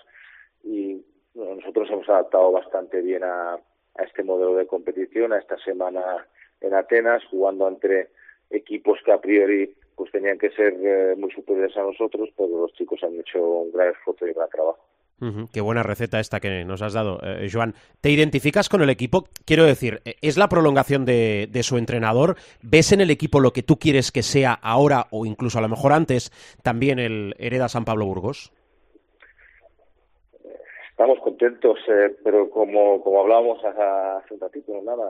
Y 0.64 1.06
nosotros 1.34 1.90
hemos 1.90 2.10
adaptado 2.10 2.52
bastante 2.52 3.02
bien 3.02 3.24
a 3.24 3.60
este 4.04 4.24
modelo 4.24 4.56
de 4.56 4.68
competición, 4.68 5.32
a 5.32 5.38
esta 5.38 5.58
semana 5.60 6.28
en 6.62 6.74
Atenas, 6.74 7.24
jugando 7.26 7.68
entre 7.68 8.10
equipos 8.50 9.00
que 9.06 9.12
a 9.12 9.22
priori 9.22 9.74
pues 9.96 10.12
tenían 10.12 10.38
que 10.38 10.50
ser 10.52 10.74
eh, 10.82 11.16
muy 11.18 11.30
superiores 11.32 11.76
a 11.76 11.82
nosotros, 11.82 12.30
pero 12.38 12.62
los 12.62 12.74
chicos 12.74 13.04
han 13.04 13.20
hecho 13.20 13.44
un 13.44 13.72
gran 13.72 13.90
esfuerzo 13.90 14.26
y 14.26 14.30
un 14.30 14.36
gran 14.36 14.50
trabajo. 14.50 14.80
Qué 15.52 15.60
buena 15.60 15.84
receta 15.84 16.22
esta 16.22 16.40
que 16.40 16.64
nos 16.64 16.82
has 16.82 16.94
dado, 16.94 17.20
eh, 17.22 17.50
Joan. 17.52 17.74
¿Te 18.00 18.10
identificas 18.10 18.70
con 18.70 18.82
el 18.82 18.90
equipo? 18.90 19.26
Quiero 19.46 19.66
decir, 19.66 20.00
eh, 20.06 20.16
¿es 20.22 20.38
la 20.38 20.48
prolongación 20.48 21.04
de, 21.04 21.50
de, 21.52 21.64
su 21.64 21.78
entrenador? 21.78 22.38
¿Ves 22.62 22.94
en 22.94 23.02
el 23.02 23.12
equipo 23.12 23.42
lo 23.42 23.52
que 23.52 23.62
tú 23.62 23.76
quieres 23.76 24.14
que 24.14 24.24
sea 24.24 24.54
ahora 24.54 25.08
o 25.12 25.26
incluso 25.26 25.60
a 25.60 25.62
lo 25.62 25.68
mejor 25.68 25.92
antes 25.92 26.32
también 26.64 27.00
el 27.00 27.36
Hereda 27.38 27.68
San 27.68 27.84
Pablo 27.84 28.06
Burgos? 28.06 28.54
Estamos 30.92 31.20
contentos, 31.20 31.80
eh, 31.90 32.16
pero 32.24 32.50
como, 32.50 33.02
como 33.04 33.22
hablábamos 33.22 33.64
hace 33.64 34.34
un 34.34 34.40
ratito, 34.40 34.82
nada, 34.84 35.04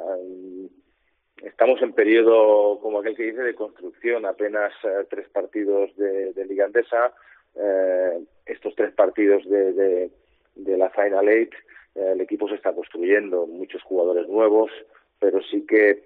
estamos 1.43 1.81
en 1.81 1.93
periodo, 1.93 2.79
como 2.79 2.99
aquel 2.99 3.15
que 3.15 3.23
dice, 3.23 3.41
de 3.41 3.55
construcción, 3.55 4.25
apenas 4.25 4.71
eh, 4.83 5.05
tres 5.09 5.27
partidos 5.29 5.95
de, 5.95 6.33
de 6.33 6.45
Liga 6.45 6.65
Andesa, 6.65 7.13
eh, 7.55 8.19
estos 8.45 8.75
tres 8.75 8.93
partidos 8.93 9.47
de, 9.49 10.11
de, 10.55 10.77
la 10.77 10.89
Final 10.91 11.27
Eight, 11.29 11.53
el 11.95 12.21
equipo 12.21 12.47
se 12.47 12.55
está 12.55 12.73
construyendo, 12.73 13.47
muchos 13.47 13.81
jugadores 13.83 14.27
nuevos, 14.27 14.71
pero 15.19 15.41
sí 15.41 15.65
que 15.65 16.03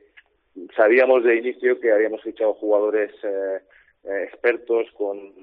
sabíamos 0.76 1.24
de 1.24 1.36
inicio 1.36 1.80
que 1.80 1.92
habíamos 1.92 2.22
fichado 2.22 2.54
jugadores 2.54 3.12
expertos 4.04 4.88
con 4.94 5.34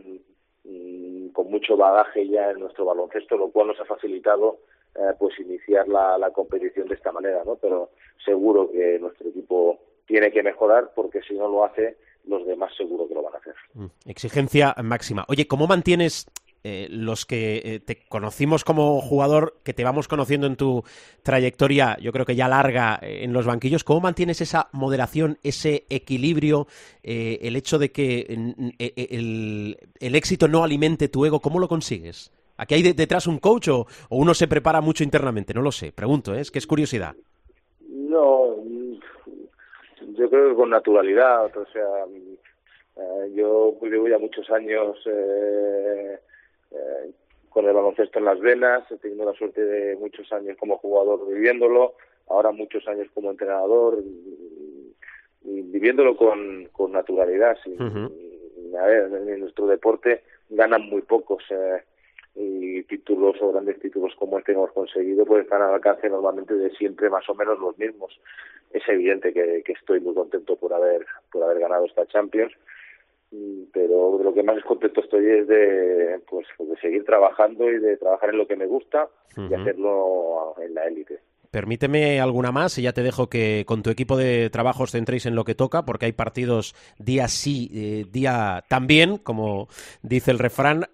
Mm, 0.64 1.28
con 1.28 1.50
mucho 1.50 1.76
bagaje 1.76 2.28
ya 2.28 2.50
en 2.50 2.60
nuestro 2.60 2.84
baloncesto, 2.84 3.36
lo 3.36 3.50
cual 3.50 3.68
nos 3.68 3.80
ha 3.80 3.86
facilitado 3.86 4.58
eh, 4.94 5.14
pues 5.18 5.38
iniciar 5.38 5.88
la, 5.88 6.18
la, 6.18 6.30
competición 6.30 6.88
de 6.88 6.94
esta 6.94 7.12
manera, 7.12 7.42
¿no? 7.44 7.56
Pero 7.56 7.90
seguro 8.24 8.70
que 8.70 8.98
nuestro 8.98 9.28
equipo 9.28 9.78
tiene 10.06 10.30
que 10.30 10.42
mejorar 10.42 10.92
porque 10.94 11.20
si 11.22 11.34
no 11.34 11.48
lo 11.48 11.64
hace, 11.64 11.96
los 12.26 12.46
demás 12.46 12.72
seguro 12.76 13.06
que 13.08 13.14
lo 13.14 13.22
van 13.22 13.34
a 13.34 13.38
hacer. 13.38 13.54
Mm, 13.74 13.86
exigencia 14.06 14.74
máxima. 14.82 15.24
Oye, 15.28 15.46
¿cómo 15.46 15.66
mantienes 15.66 16.26
eh, 16.62 16.88
los 16.90 17.24
que 17.24 17.62
eh, 17.64 17.80
te 17.80 18.04
conocimos 18.04 18.64
como 18.64 19.00
jugador, 19.00 19.56
que 19.64 19.72
te 19.72 19.82
vamos 19.82 20.08
conociendo 20.08 20.46
en 20.46 20.56
tu 20.56 20.84
trayectoria, 21.22 21.96
yo 22.02 22.12
creo 22.12 22.26
que 22.26 22.36
ya 22.36 22.48
larga 22.48 22.98
eh, 23.00 23.20
en 23.22 23.32
los 23.32 23.46
banquillos, 23.46 23.82
¿cómo 23.82 24.00
mantienes 24.00 24.42
esa 24.42 24.68
moderación, 24.72 25.38
ese 25.42 25.86
equilibrio, 25.88 26.66
el 27.02 27.56
hecho 27.56 27.78
de 27.78 27.92
que 27.92 28.26
el, 28.28 29.78
éxito 30.00 30.48
no 30.48 30.62
alimente 30.62 31.08
tu 31.08 31.24
ego? 31.24 31.40
¿Cómo 31.40 31.60
lo 31.60 31.68
consigues? 31.68 32.30
¿Aquí 32.60 32.74
hay 32.74 32.82
detrás 32.92 33.26
un 33.26 33.38
coach 33.38 33.68
o, 33.68 33.86
uno 34.10 34.34
se 34.34 34.46
prepara 34.46 34.82
mucho 34.82 35.02
internamente? 35.02 35.54
No 35.54 35.62
lo 35.62 35.72
sé, 35.72 35.92
pregunto, 35.92 36.34
es 36.34 36.50
que 36.50 36.58
es 36.58 36.66
curiosidad. 36.66 37.14
No, 37.88 38.54
yo 40.12 40.28
creo 40.28 40.50
que 40.50 40.54
con 40.54 40.68
naturalidad, 40.68 41.56
o 41.56 41.66
sea, 41.72 42.04
yo 43.34 43.78
llevo 43.80 44.08
ya 44.08 44.18
muchos 44.18 44.50
años 44.50 44.94
eh, 45.06 46.18
eh, 46.70 47.10
con 47.48 47.64
el 47.64 47.72
baloncesto 47.72 48.18
en 48.18 48.26
las 48.26 48.38
venas, 48.40 48.82
he 48.90 48.98
tenido 48.98 49.24
la 49.24 49.38
suerte 49.38 49.64
de 49.64 49.96
muchos 49.96 50.30
años 50.30 50.58
como 50.60 50.76
jugador 50.76 51.26
viviéndolo, 51.32 51.94
ahora 52.28 52.52
muchos 52.52 52.86
años 52.88 53.08
como 53.14 53.30
entrenador 53.30 54.02
y, 54.04 55.62
viviéndolo 55.62 56.14
con, 56.14 56.68
con 56.72 56.92
naturalidad. 56.92 57.56
a 57.56 58.86
ver, 58.86 59.14
en 59.14 59.40
nuestro 59.40 59.66
deporte 59.66 60.24
ganan 60.50 60.82
muy 60.82 61.00
pocos 61.00 61.42
eh, 61.48 61.82
y 62.40 62.82
títulos 62.84 63.36
o 63.40 63.52
grandes 63.52 63.78
títulos 63.80 64.14
como 64.16 64.38
este 64.38 64.52
que 64.52 64.58
hemos 64.58 64.72
conseguido 64.72 65.26
pues 65.26 65.44
están 65.44 65.62
al 65.62 65.74
alcance 65.74 66.08
normalmente 66.08 66.54
de 66.54 66.70
siempre 66.70 67.10
más 67.10 67.28
o 67.28 67.34
menos 67.34 67.58
los 67.58 67.76
mismos. 67.78 68.18
Es 68.72 68.82
evidente 68.88 69.32
que, 69.32 69.62
que 69.64 69.72
estoy 69.72 70.00
muy 70.00 70.14
contento 70.14 70.56
por 70.56 70.72
haber 70.72 71.04
por 71.30 71.42
haber 71.42 71.60
ganado 71.60 71.84
esta 71.84 72.06
Champions 72.06 72.52
mm, 73.30 73.64
pero 73.72 74.16
de 74.18 74.24
lo 74.24 74.32
que 74.32 74.42
más 74.42 74.62
contento 74.64 75.00
estoy 75.00 75.26
es 75.26 75.48
de, 75.48 76.20
pues, 76.28 76.46
de 76.58 76.76
seguir 76.80 77.04
trabajando 77.04 77.70
y 77.70 77.78
de 77.78 77.96
trabajar 77.96 78.30
en 78.30 78.38
lo 78.38 78.46
que 78.46 78.56
me 78.56 78.66
gusta 78.66 79.08
y 79.36 79.54
hacerlo 79.54 80.54
en 80.60 80.74
la 80.74 80.86
élite. 80.86 81.20
Permíteme 81.50 82.20
alguna 82.20 82.52
más 82.52 82.78
y 82.78 82.82
ya 82.82 82.92
te 82.92 83.02
dejo 83.02 83.28
que 83.28 83.64
con 83.66 83.82
tu 83.82 83.90
equipo 83.90 84.16
de 84.16 84.50
trabajo 84.50 84.84
os 84.84 84.92
centréis 84.92 85.26
en 85.26 85.34
lo 85.34 85.44
que 85.44 85.56
toca, 85.56 85.84
porque 85.84 86.06
hay 86.06 86.12
partidos 86.12 86.76
día 86.98 87.26
sí, 87.26 87.70
eh, 87.74 88.06
día 88.10 88.62
también, 88.68 89.18
como 89.18 89.68
dice 90.02 90.30
el 90.30 90.38
refrán. 90.38 90.86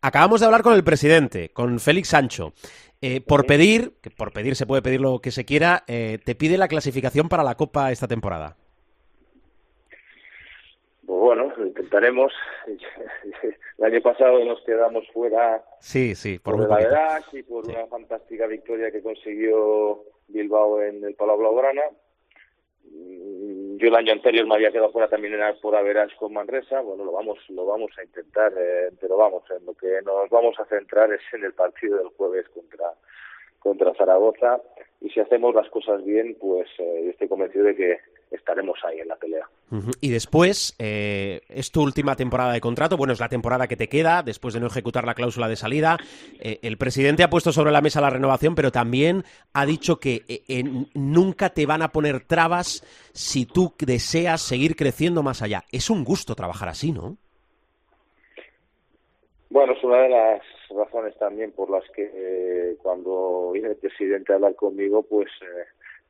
acabamos 0.00 0.40
de 0.40 0.46
hablar 0.46 0.62
con 0.62 0.74
el 0.74 0.84
presidente, 0.84 1.48
con 1.48 1.80
Félix 1.80 2.08
Sancho. 2.08 2.52
Eh, 3.00 3.20
por 3.20 3.46
pedir, 3.46 3.94
que 4.00 4.10
por 4.10 4.32
pedir 4.32 4.56
se 4.56 4.66
puede 4.66 4.82
pedir 4.82 5.00
lo 5.00 5.20
que 5.20 5.30
se 5.30 5.44
quiera, 5.44 5.84
eh, 5.86 6.18
te 6.24 6.34
pide 6.34 6.58
la 6.58 6.66
clasificación 6.66 7.28
para 7.28 7.44
la 7.44 7.54
Copa 7.56 7.92
esta 7.92 8.08
temporada. 8.08 8.56
Pues 11.06 11.18
bueno, 11.20 11.52
lo 11.56 11.72
intentaremos. 11.88 12.32
El 13.78 13.84
año 13.84 14.02
pasado 14.02 14.44
nos 14.44 14.60
quedamos 14.62 15.06
fuera 15.12 15.64
sí, 15.80 16.14
sí, 16.14 16.38
por, 16.38 16.68
la 16.68 16.80
edad 16.80 17.22
y 17.32 17.42
por 17.42 17.64
una 17.64 17.86
fantástica 17.86 18.46
victoria 18.46 18.90
que 18.90 19.02
consiguió 19.02 20.02
Bilbao 20.26 20.82
en 20.82 21.04
el 21.04 21.14
Palau 21.14 21.38
Blaugrana. 21.38 21.82
Mm, 22.84 23.76
yo 23.76 23.88
el 23.88 23.94
año 23.94 24.12
anterior 24.12 24.46
me 24.46 24.56
había 24.56 24.72
quedado 24.72 24.90
fuera 24.90 25.08
también 25.08 25.34
en 25.34 25.60
por 25.60 25.76
Averas 25.76 26.12
con 26.18 26.32
Manresa. 26.32 26.80
Bueno, 26.80 27.04
lo 27.04 27.12
vamos, 27.12 27.38
lo 27.50 27.64
vamos 27.64 27.92
a 27.98 28.02
intentar, 28.02 28.52
eh, 28.58 28.90
pero 29.00 29.16
vamos, 29.16 29.44
en 29.50 29.64
lo 29.64 29.74
que 29.74 30.00
nos 30.04 30.28
vamos 30.28 30.58
a 30.58 30.64
centrar 30.64 31.12
es 31.12 31.22
en 31.32 31.44
el 31.44 31.54
partido 31.54 31.98
del 31.98 32.08
jueves 32.08 32.48
contra 32.48 32.92
contra 33.58 33.94
Zaragoza 33.94 34.60
y 35.00 35.10
si 35.10 35.20
hacemos 35.20 35.54
las 35.54 35.68
cosas 35.70 36.04
bien, 36.04 36.36
pues 36.40 36.68
eh, 36.78 37.10
estoy 37.10 37.28
convencido 37.28 37.64
de 37.64 37.76
que 37.76 37.98
estaremos 38.30 38.78
ahí 38.84 38.98
en 39.00 39.08
la 39.08 39.16
pelea. 39.16 39.48
Y 40.00 40.10
después, 40.10 40.74
eh, 40.78 41.42
es 41.48 41.70
tu 41.70 41.82
última 41.82 42.16
temporada 42.16 42.52
de 42.52 42.60
contrato, 42.60 42.96
bueno, 42.96 43.12
es 43.12 43.20
la 43.20 43.28
temporada 43.28 43.68
que 43.68 43.76
te 43.76 43.88
queda 43.88 44.22
después 44.22 44.54
de 44.54 44.60
no 44.60 44.66
ejecutar 44.66 45.04
la 45.04 45.14
cláusula 45.14 45.46
de 45.46 45.56
salida. 45.56 45.98
Eh, 46.40 46.58
el 46.62 46.78
presidente 46.78 47.22
ha 47.22 47.30
puesto 47.30 47.52
sobre 47.52 47.70
la 47.70 47.82
mesa 47.82 48.00
la 48.00 48.10
renovación, 48.10 48.54
pero 48.54 48.72
también 48.72 49.24
ha 49.52 49.66
dicho 49.66 49.96
que 50.00 50.22
eh, 50.28 50.64
nunca 50.94 51.50
te 51.50 51.66
van 51.66 51.82
a 51.82 51.88
poner 51.88 52.20
trabas 52.20 52.82
si 53.12 53.44
tú 53.44 53.74
deseas 53.78 54.40
seguir 54.40 54.74
creciendo 54.74 55.22
más 55.22 55.42
allá. 55.42 55.64
Es 55.70 55.90
un 55.90 56.02
gusto 56.02 56.34
trabajar 56.34 56.70
así, 56.70 56.92
¿no? 56.92 57.16
Bueno, 59.50 59.72
es 59.72 59.84
una 59.84 59.98
de 59.98 60.08
las 60.08 60.42
razones 60.68 61.16
también 61.18 61.52
por 61.52 61.70
las 61.70 61.88
que 61.90 62.76
cuando 62.82 63.50
viene 63.52 63.70
el 63.70 63.76
presidente 63.76 64.32
a 64.32 64.36
hablar 64.36 64.54
conmigo, 64.54 65.02
pues 65.02 65.28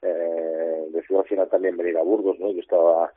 eh, 0.03 0.87
decidió 0.91 1.21
al 1.21 1.27
final 1.27 1.49
también 1.49 1.77
venir 1.77 1.97
a 1.97 2.03
Burgos, 2.03 2.39
¿no? 2.39 2.51
Yo 2.53 2.61
estaba 2.61 3.13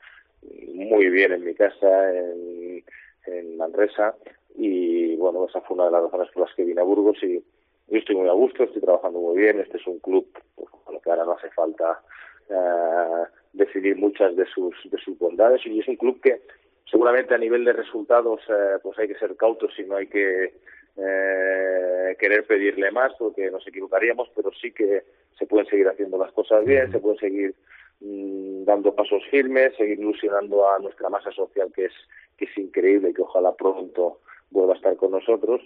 muy 0.73 1.09
bien 1.09 1.33
en 1.33 1.43
mi 1.43 1.53
casa, 1.53 2.13
en, 2.13 2.83
en 3.27 3.57
Manresa, 3.57 4.15
y 4.55 5.15
bueno, 5.17 5.45
esa 5.47 5.61
fue 5.61 5.75
una 5.75 5.85
de 5.85 5.91
las 5.91 6.03
razones 6.03 6.29
por 6.33 6.47
las 6.47 6.55
que 6.55 6.63
vine 6.63 6.81
a 6.81 6.85
Burgos 6.85 7.17
y 7.23 7.43
yo 7.87 7.97
estoy 7.97 8.15
muy 8.15 8.29
a 8.29 8.33
gusto, 8.33 8.63
estoy 8.63 8.81
trabajando 8.81 9.19
muy 9.19 9.37
bien, 9.37 9.59
este 9.59 9.77
es 9.77 9.87
un 9.87 9.99
club 9.99 10.27
pues, 10.55 10.69
con 10.69 10.95
lo 10.95 11.01
que 11.01 11.09
ahora 11.09 11.25
no 11.25 11.33
hace 11.33 11.49
falta 11.49 12.01
eh, 12.49 13.25
decidir 13.53 13.97
muchas 13.97 14.35
de 14.35 14.45
sus, 14.45 14.75
de 14.85 14.97
sus 14.97 15.17
bondades 15.17 15.61
y 15.65 15.79
es 15.79 15.87
un 15.87 15.97
club 15.97 16.19
que 16.21 16.41
seguramente 16.89 17.33
a 17.33 17.37
nivel 17.37 17.65
de 17.65 17.73
resultados 17.73 18.41
eh, 18.49 18.77
pues 18.81 18.97
hay 18.99 19.07
que 19.07 19.19
ser 19.19 19.35
cautos 19.35 19.77
y 19.77 19.83
no 19.83 19.97
hay 19.97 20.07
que 20.07 20.53
eh, 20.97 22.15
querer 22.19 22.45
pedirle 22.45 22.91
más 22.91 23.13
porque 23.17 23.49
nos 23.49 23.65
equivocaríamos, 23.67 24.29
pero 24.35 24.51
sí 24.53 24.71
que 24.71 25.03
se 25.37 25.45
pueden 25.45 25.67
seguir 25.67 25.87
haciendo 25.87 26.17
las 26.17 26.31
cosas 26.33 26.65
bien, 26.65 26.91
se 26.91 26.99
pueden 26.99 27.19
seguir 27.19 27.55
mm, 28.01 28.65
dando 28.65 28.93
pasos 28.93 29.23
firmes, 29.29 29.75
seguir 29.77 29.99
ilusionando 29.99 30.69
a 30.69 30.79
nuestra 30.79 31.09
masa 31.09 31.31
social 31.31 31.71
que 31.73 31.85
es 31.85 31.93
que 32.37 32.45
es 32.45 32.57
increíble 32.57 33.09
y 33.09 33.13
que 33.13 33.21
ojalá 33.21 33.53
pronto 33.55 34.19
vuelva 34.49 34.73
a 34.73 34.77
estar 34.77 34.95
con 34.95 35.11
nosotros. 35.11 35.61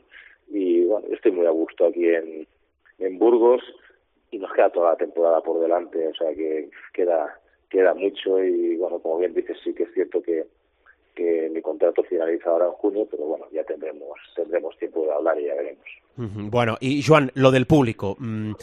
Y 0.49 0.85
bueno, 0.85 1.07
estoy 1.11 1.31
muy 1.31 1.45
a 1.45 1.51
gusto 1.51 1.87
aquí 1.87 2.07
en, 2.07 2.47
en 2.99 3.17
Burgos 3.17 3.61
y 4.31 4.39
nos 4.39 4.51
queda 4.53 4.69
toda 4.69 4.91
la 4.91 4.97
temporada 4.97 5.41
por 5.41 5.61
delante, 5.61 6.07
o 6.07 6.13
sea 6.13 6.33
que 6.33 6.69
queda 6.93 7.39
queda 7.69 7.93
mucho 7.93 8.41
y 8.43 8.77
bueno, 8.77 8.99
como 8.99 9.17
bien 9.17 9.33
dices, 9.33 9.57
sí 9.63 9.73
que 9.73 9.83
es 9.83 9.93
cierto 9.93 10.21
que 10.21 10.45
que 11.15 11.49
mi 11.51 11.61
contrato 11.61 12.03
finaliza 12.03 12.49
ahora 12.49 12.65
en 12.65 12.71
junio, 12.73 13.07
pero 13.09 13.25
bueno, 13.25 13.45
ya 13.51 13.63
tendremos, 13.63 14.19
tendremos 14.35 14.77
tiempo 14.77 15.05
de 15.05 15.13
hablar 15.13 15.39
y 15.39 15.45
ya 15.45 15.55
veremos. 15.55 15.85
Bueno, 16.17 16.77
y 16.79 17.01
Joan, 17.01 17.31
lo 17.33 17.51
del 17.51 17.65
público. 17.65 18.15
Mm, 18.19 18.53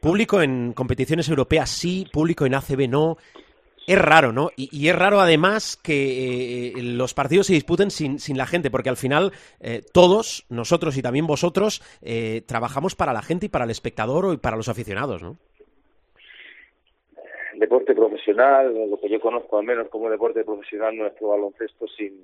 público 0.00 0.42
en 0.42 0.72
competiciones 0.72 1.28
europeas 1.28 1.70
sí, 1.70 2.06
público 2.12 2.46
en 2.46 2.54
ACB 2.54 2.88
no. 2.88 3.18
Es 3.86 3.98
raro, 3.98 4.32
¿no? 4.32 4.50
Y, 4.56 4.88
es 4.88 4.94
raro 4.94 5.20
además 5.20 5.76
que 5.76 6.68
eh, 6.68 6.82
los 6.82 7.12
partidos 7.12 7.48
se 7.48 7.54
disputen 7.54 7.90
sin, 7.90 8.20
sin 8.20 8.36
la 8.36 8.46
gente, 8.46 8.70
porque 8.70 8.88
al 8.88 8.96
final 8.96 9.32
eh, 9.58 9.82
todos, 9.92 10.44
nosotros 10.48 10.96
y 10.96 11.02
también 11.02 11.26
vosotros, 11.26 11.82
eh, 12.02 12.42
trabajamos 12.46 12.94
para 12.94 13.12
la 13.12 13.22
gente 13.22 13.46
y 13.46 13.48
para 13.48 13.64
el 13.64 13.70
espectador 13.70 14.32
y 14.34 14.36
para 14.36 14.56
los 14.56 14.68
aficionados, 14.68 15.22
¿no? 15.22 15.38
Deporte 17.60 17.94
profesional, 17.94 18.74
lo 18.90 18.98
que 18.98 19.10
yo 19.10 19.20
conozco 19.20 19.58
al 19.58 19.66
menos 19.66 19.88
como 19.88 20.08
deporte 20.08 20.44
profesional, 20.44 20.96
nuestro 20.96 21.28
baloncesto 21.28 21.86
sin, 21.88 22.18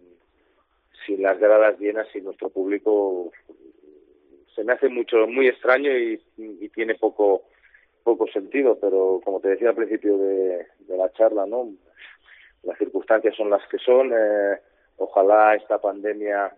sin 1.04 1.22
las 1.22 1.38
gradas 1.38 1.78
llenas 1.78 2.08
y 2.14 2.22
nuestro 2.22 2.48
público 2.48 3.30
se 4.54 4.64
me 4.64 4.72
hace 4.72 4.88
mucho 4.88 5.26
muy 5.26 5.46
extraño 5.48 5.90
y, 5.96 6.18
tiene 6.74 6.94
poco 6.94 7.44
poco 8.02 8.26
sentido, 8.28 8.78
pero 8.80 9.20
como 9.24 9.40
te 9.40 9.48
decía 9.48 9.70
al 9.70 9.74
principio 9.74 10.16
de, 10.16 10.66
la 10.88 11.10
charla, 11.12 11.44
¿no? 11.46 11.72
Las 12.62 12.78
circunstancias 12.78 13.34
son 13.34 13.50
las 13.50 13.66
que 13.68 13.78
son. 13.78 14.12
Eh, 14.12 14.58
ojalá 14.98 15.54
esta 15.54 15.78
pandemia 15.78 16.54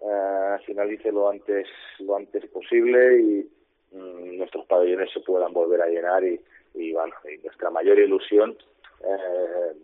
eh, 0.00 0.56
finalice 0.64 1.10
lo 1.10 1.28
antes 1.28 1.66
lo 2.00 2.16
antes 2.16 2.46
posible 2.46 3.20
y 3.20 3.50
mm, 3.92 4.38
nuestros 4.38 4.66
pabellones 4.66 5.10
se 5.12 5.20
puedan 5.20 5.52
volver 5.52 5.82
a 5.82 5.88
llenar 5.88 6.24
y, 6.24 6.40
y 6.74 6.92
bueno, 6.92 7.14
nuestra 7.42 7.70
mayor 7.70 7.98
ilusión, 7.98 8.56
eh, 9.04 9.76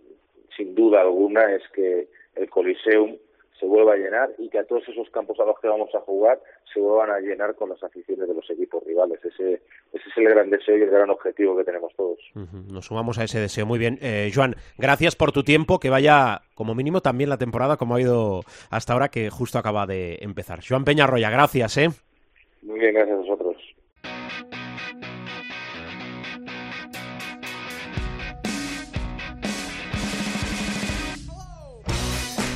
sin 0.57 0.75
duda 0.75 1.01
alguna, 1.01 1.55
es 1.55 1.63
que 1.75 2.09
el 2.37 2.49
Coliseum 2.51 3.17
se 3.59 3.67
vuelva 3.67 3.95
a 3.95 3.97
llenar 3.97 4.31
y 4.39 4.49
que 4.49 4.59
a 4.59 4.65
todos 4.65 4.89
esos 4.89 5.11
campos 5.11 5.39
a 5.41 5.45
los 5.45 5.59
que 5.61 5.69
vamos 5.69 5.93
a 5.95 6.01
jugar 6.01 6.41
se 6.73 6.81
vuelvan 6.81 7.11
a 7.11 7.21
llenar 7.21 7.55
con 7.57 7.71
las 7.71 7.83
aficiones 7.83 8.29
de 8.29 8.35
los 8.35 8.49
equipos 8.51 8.85
rivales. 8.85 9.19
Ese, 9.25 9.55
ese 9.93 10.09
es 10.09 10.17
el 10.17 10.29
gran 10.29 10.51
deseo 10.51 10.77
y 10.77 10.83
el 10.83 10.91
gran 10.91 11.11
objetivo 11.11 11.57
que 11.57 11.65
tenemos 11.65 11.93
todos. 11.97 12.19
Nos 12.73 12.87
sumamos 12.87 13.19
a 13.19 13.25
ese 13.25 13.41
deseo. 13.41 13.67
Muy 13.67 13.79
bien. 13.79 13.99
Eh, 14.01 14.31
Joan, 14.33 14.55
gracias 14.77 15.17
por 15.17 15.33
tu 15.33 15.43
tiempo. 15.43 15.81
Que 15.81 15.91
vaya 15.91 16.43
como 16.55 16.75
mínimo 16.75 17.01
también 17.01 17.31
la 17.31 17.39
temporada 17.39 17.77
como 17.77 17.97
ha 17.97 18.01
ido 18.01 18.43
hasta 18.71 18.93
ahora 18.93 19.09
que 19.09 19.31
justo 19.31 19.59
acaba 19.59 19.87
de 19.87 20.19
empezar. 20.21 20.61
Joan 20.67 20.85
Peñarroya, 20.85 21.31
gracias. 21.31 21.77
¿eh? 21.79 21.89
Muy 22.63 22.79
bien, 22.79 22.95
gracias 22.95 23.17
a 23.17 23.21
vosotros. 23.21 23.57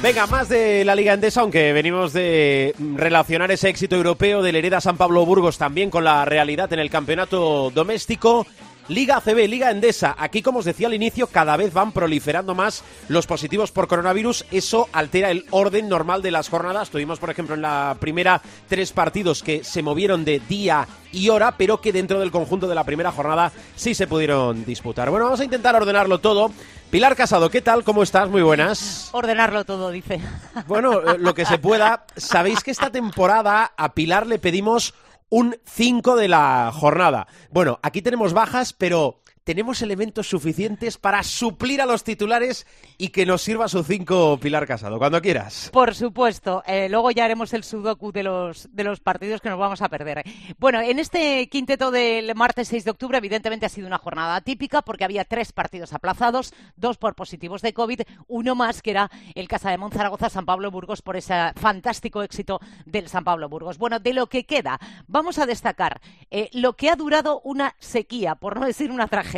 Venga, 0.03 0.27
más 0.27 0.49
de 0.49 0.85
la 0.85 0.97
Liga 0.97 1.13
Endesa, 1.13 1.43
aunque 1.43 1.73
venimos 1.73 2.13
de 2.13 2.75
relacionar 2.97 3.53
ese 3.53 3.69
éxito 3.69 3.95
europeo 3.95 4.43
del 4.43 4.57
Hereda 4.57 4.81
San 4.81 4.97
Pablo 4.97 5.25
Burgos 5.25 5.59
también 5.59 5.91
con 5.91 6.03
la 6.03 6.25
realidad 6.25 6.73
en 6.73 6.81
el 6.81 6.91
campeonato 6.91 7.71
doméstico. 7.71 8.45
Liga 8.89 9.17
ACB, 9.17 9.49
Liga 9.49 9.71
Endesa. 9.71 10.15
Aquí, 10.19 10.43
como 10.43 10.59
os 10.59 10.65
decía 10.65 10.89
al 10.89 10.95
inicio, 10.95 11.27
cada 11.29 11.57
vez 11.57 11.73
van 11.73 11.93
proliferando 11.93 12.55
más 12.55 12.83
los 13.09 13.27
positivos 13.27 13.71
por 13.71 13.87
coronavirus. 13.89 14.45
Eso 14.51 14.89
altera 14.93 15.31
el 15.31 15.47
orden 15.51 15.89
normal 15.89 16.23
de 16.23 16.31
las 16.31 16.49
jornadas. 16.49 16.91
Tuvimos, 16.91 17.19
por 17.19 17.31
ejemplo, 17.31 17.55
en 17.55 17.63
la 17.63 17.97
primera 18.01 18.43
tres 18.69 18.93
partidos 18.93 19.43
que 19.43 19.65
se 19.65 19.83
movieron 19.83 20.25
de 20.25 20.41
día 20.41 20.87
y 21.13 21.29
hora, 21.29 21.57
pero 21.57 21.81
que 21.81 21.93
dentro 21.93 22.19
del 22.19 22.31
conjunto 22.31 22.67
de 22.67 22.75
la 22.75 22.85
primera 22.85 23.13
jornada 23.13 23.53
sí 23.77 23.95
se 23.95 24.07
pudieron 24.07 24.65
disputar. 24.65 25.11
Bueno, 25.11 25.27
vamos 25.27 25.41
a 25.41 25.45
intentar 25.45 25.77
ordenarlo 25.77 26.19
todo. 26.19 26.51
Pilar 26.91 27.17
Casado, 27.17 27.49
¿qué 27.51 27.63
tal? 27.63 27.85
¿Cómo 27.85 28.03
estás? 28.03 28.29
Muy 28.29 28.43
buenas. 28.43 29.09
Ordenarlo 29.13 29.65
todo, 29.65 29.91
dice. 29.91 30.21
Bueno, 30.67 31.01
eh, 31.01 31.17
lo 31.19 31.35
que 31.35 31.47
se 31.47 31.57
pueda. 31.57 32.05
Sabéis 32.17 32.63
que 32.63 32.71
esta 32.71 32.91
temporada 32.91 33.73
a 33.77 33.95
Pilar 33.95 34.27
le 34.27 34.39
pedimos 34.39 34.93
un 35.33 35.57
5 35.65 36.17
de 36.17 36.29
la 36.29 36.71
jornada. 36.75 37.27
Bueno, 37.51 37.81
aquí 37.83 38.03
tenemos 38.03 38.35
bajas, 38.35 38.75
pero 38.75 39.22
tenemos 39.45 39.83
elementos 39.83 40.29
suficientes 40.29 40.99
para 40.99 41.23
suplir 41.23 41.81
a 41.83 41.87
los 41.87 42.05
titulares 42.05 42.67
y 42.99 43.09
que 43.09 43.27
nos 43.27 43.43
sirva 43.43 43.69
su 43.69 43.83
5 43.83 44.39
Pilar 44.39 44.67
Casado, 44.67 44.99
cuando 44.99 45.21
quieras. 45.21 45.71
Por 45.73 45.95
supuesto. 45.95 46.63
Eh, 46.67 46.89
luego 46.89 47.11
ya 47.11 47.25
haremos 47.25 47.53
el 47.53 47.65
sudoku 47.65 48.13
de 48.13 48.23
los, 48.23 48.69
de 48.73 48.85
los 48.85 49.01
partidos 49.01 49.41
que 49.41 49.49
nos 49.49 49.59
vamos 49.59 49.83
a 49.83 49.89
perder. 49.89 50.23
Bueno, 50.59 50.81
en 50.81 50.99
este 50.99 51.49
quinteto 51.49 51.91
del 51.91 52.35
martes 52.35 52.69
6 52.69 52.85
de 52.85 52.91
octubre, 52.91 53.19
evidentemente 53.19 53.67
ha 53.67 53.69
sido 53.69 53.87
una 53.87 53.99
jornada 53.99 54.41
típica 54.41 54.83
porque 54.83 55.05
había 55.05 55.25
tres 55.25 55.53
partidos 55.53 55.93
aplazados, 55.93 56.53
dos 56.77 56.99
por 56.99 57.15
positivos 57.15 57.63
de 57.63 57.73
COVID, 57.73 58.03
uno 58.29 58.55
más 58.55 58.83
que 58.83 58.91
era 58.91 59.11
el 59.35 59.49
Casa 59.49 59.71
de 59.71 59.79
Monzaragoza 59.79 60.31
San 60.31 60.47
Pablo 60.47 60.71
Burgos 60.71 61.03
por 61.03 61.17
ese 61.17 61.35
fantástico 61.57 62.23
éxito 62.23 62.61
del 62.87 63.09
San 63.09 63.25
Pablo 63.25 63.49
Burgos. 63.49 63.79
Bueno, 63.79 63.99
de 63.99 64.13
lo 64.13 64.29
que 64.29 64.45
queda, 64.45 64.79
vamos 65.07 65.39
a 65.39 65.47
destacar 65.47 66.01
eh, 66.31 66.49
lo 66.53 66.75
que 66.75 66.91
ha 66.91 66.97
durado 66.97 67.41
una 67.45 67.75
sequía, 67.79 68.37
por 68.37 68.59
no 68.59 68.67
decir 68.67 68.91
una 68.91 69.09
tragedia. 69.09 69.32